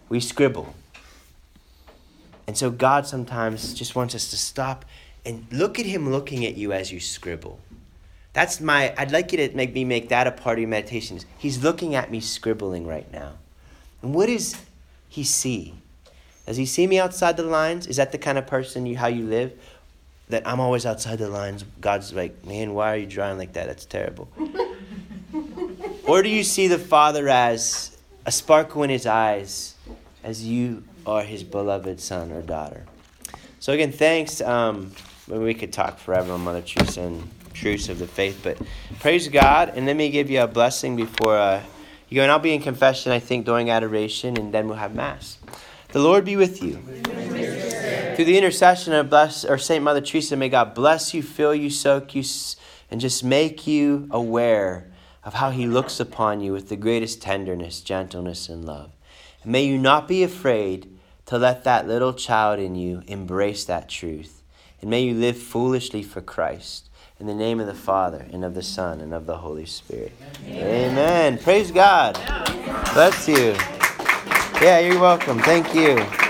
We 0.08 0.20
scribble. 0.20 0.74
And 2.46 2.56
so 2.56 2.70
God 2.70 3.06
sometimes 3.06 3.74
just 3.74 3.94
wants 3.94 4.14
us 4.14 4.30
to 4.30 4.36
stop 4.36 4.84
and 5.26 5.46
look 5.50 5.78
at 5.78 5.86
him 5.86 6.10
looking 6.10 6.44
at 6.46 6.56
you 6.56 6.72
as 6.72 6.92
you 6.92 7.00
scribble. 7.00 7.58
That's 8.34 8.60
my, 8.60 8.92
I'd 8.98 9.12
like 9.12 9.30
you 9.30 9.38
to 9.38 9.56
make 9.56 9.72
me 9.72 9.84
make 9.84 10.08
that 10.08 10.26
a 10.26 10.32
part 10.32 10.58
of 10.58 10.62
your 10.62 10.68
meditations. 10.68 11.24
He's 11.38 11.62
looking 11.62 11.94
at 11.94 12.10
me 12.10 12.20
scribbling 12.20 12.84
right 12.84 13.10
now. 13.12 13.34
And 14.02 14.12
what 14.12 14.26
does 14.26 14.56
he 15.08 15.22
see? 15.22 15.74
Does 16.44 16.56
he 16.56 16.66
see 16.66 16.86
me 16.86 16.98
outside 16.98 17.36
the 17.36 17.44
lines? 17.44 17.86
Is 17.86 17.96
that 17.96 18.10
the 18.10 18.18
kind 18.18 18.36
of 18.36 18.46
person 18.46 18.86
you, 18.86 18.96
how 18.96 19.06
you 19.06 19.24
live? 19.24 19.52
That 20.28 20.46
I'm 20.46 20.58
always 20.58 20.84
outside 20.84 21.18
the 21.18 21.28
lines. 21.28 21.64
God's 21.80 22.12
like, 22.12 22.44
man, 22.44 22.74
why 22.74 22.92
are 22.92 22.96
you 22.96 23.06
drawing 23.06 23.38
like 23.38 23.52
that? 23.52 23.68
That's 23.68 23.84
terrible. 23.84 24.28
or 26.06 26.22
do 26.22 26.28
you 26.28 26.42
see 26.42 26.66
the 26.66 26.78
Father 26.78 27.28
as 27.28 27.96
a 28.26 28.32
sparkle 28.32 28.82
in 28.82 28.90
his 28.90 29.06
eyes 29.06 29.76
as 30.24 30.44
you 30.44 30.82
are 31.06 31.22
his 31.22 31.44
beloved 31.44 32.00
son 32.00 32.32
or 32.32 32.42
daughter? 32.42 32.84
So 33.60 33.72
again, 33.72 33.92
thanks. 33.92 34.40
Um, 34.40 34.90
we 35.28 35.54
could 35.54 35.72
talk 35.72 35.98
forever 35.98 36.32
on 36.32 36.42
Mother 36.42 36.62
Teresa 36.62 37.02
and 37.02 37.28
truths 37.54 37.88
of 37.88 37.98
the 37.98 38.06
faith. 38.06 38.40
But 38.42 38.58
praise 39.00 39.28
God, 39.28 39.72
and 39.74 39.86
let 39.86 39.96
me 39.96 40.10
give 40.10 40.28
you 40.30 40.42
a 40.42 40.46
blessing 40.46 40.96
before 40.96 41.38
uh, 41.38 41.62
you 42.08 42.16
go, 42.16 42.22
and 42.22 42.30
I'll 42.30 42.38
be 42.38 42.52
in 42.52 42.60
confession, 42.60 43.12
I 43.12 43.18
think, 43.18 43.46
during 43.46 43.70
adoration, 43.70 44.36
and 44.36 44.52
then 44.52 44.68
we'll 44.68 44.76
have 44.76 44.94
Mass. 44.94 45.38
The 45.92 46.00
Lord 46.00 46.24
be 46.24 46.36
with 46.36 46.62
you. 46.62 46.74
Through 48.16 48.24
the 48.24 48.36
intercession 48.36 48.92
of 48.92 49.08
bless, 49.08 49.44
or 49.44 49.58
Saint 49.58 49.82
Mother 49.82 50.00
Teresa, 50.00 50.36
may 50.36 50.48
God 50.48 50.74
bless 50.74 51.14
you, 51.14 51.22
fill 51.22 51.54
you, 51.54 51.70
soak 51.70 52.14
you, 52.14 52.22
and 52.90 53.00
just 53.00 53.24
make 53.24 53.66
you 53.66 54.08
aware 54.10 54.90
of 55.24 55.34
how 55.34 55.50
He 55.50 55.66
looks 55.66 56.00
upon 56.00 56.40
you 56.40 56.52
with 56.52 56.68
the 56.68 56.76
greatest 56.76 57.22
tenderness, 57.22 57.80
gentleness, 57.80 58.48
and 58.48 58.64
love. 58.64 58.92
And 59.42 59.52
may 59.52 59.64
you 59.64 59.78
not 59.78 60.06
be 60.06 60.22
afraid 60.22 60.90
to 61.26 61.38
let 61.38 61.64
that 61.64 61.88
little 61.88 62.12
child 62.12 62.58
in 62.58 62.74
you 62.74 63.02
embrace 63.06 63.64
that 63.64 63.88
truth. 63.88 64.42
And 64.80 64.90
may 64.90 65.02
you 65.02 65.14
live 65.14 65.38
foolishly 65.38 66.02
for 66.02 66.20
Christ. 66.20 66.90
In 67.24 67.28
the 67.28 67.34
name 67.34 67.58
of 67.58 67.66
the 67.66 67.72
Father, 67.72 68.26
and 68.32 68.44
of 68.44 68.52
the 68.52 68.62
Son, 68.62 69.00
and 69.00 69.14
of 69.14 69.24
the 69.24 69.38
Holy 69.38 69.64
Spirit. 69.64 70.12
Amen. 70.46 70.90
Amen. 70.90 71.38
Praise 71.38 71.70
God. 71.70 72.20
Bless 72.92 73.26
you. 73.26 73.56
Yeah, 74.60 74.80
you're 74.80 75.00
welcome. 75.00 75.38
Thank 75.38 75.74
you. 75.74 76.23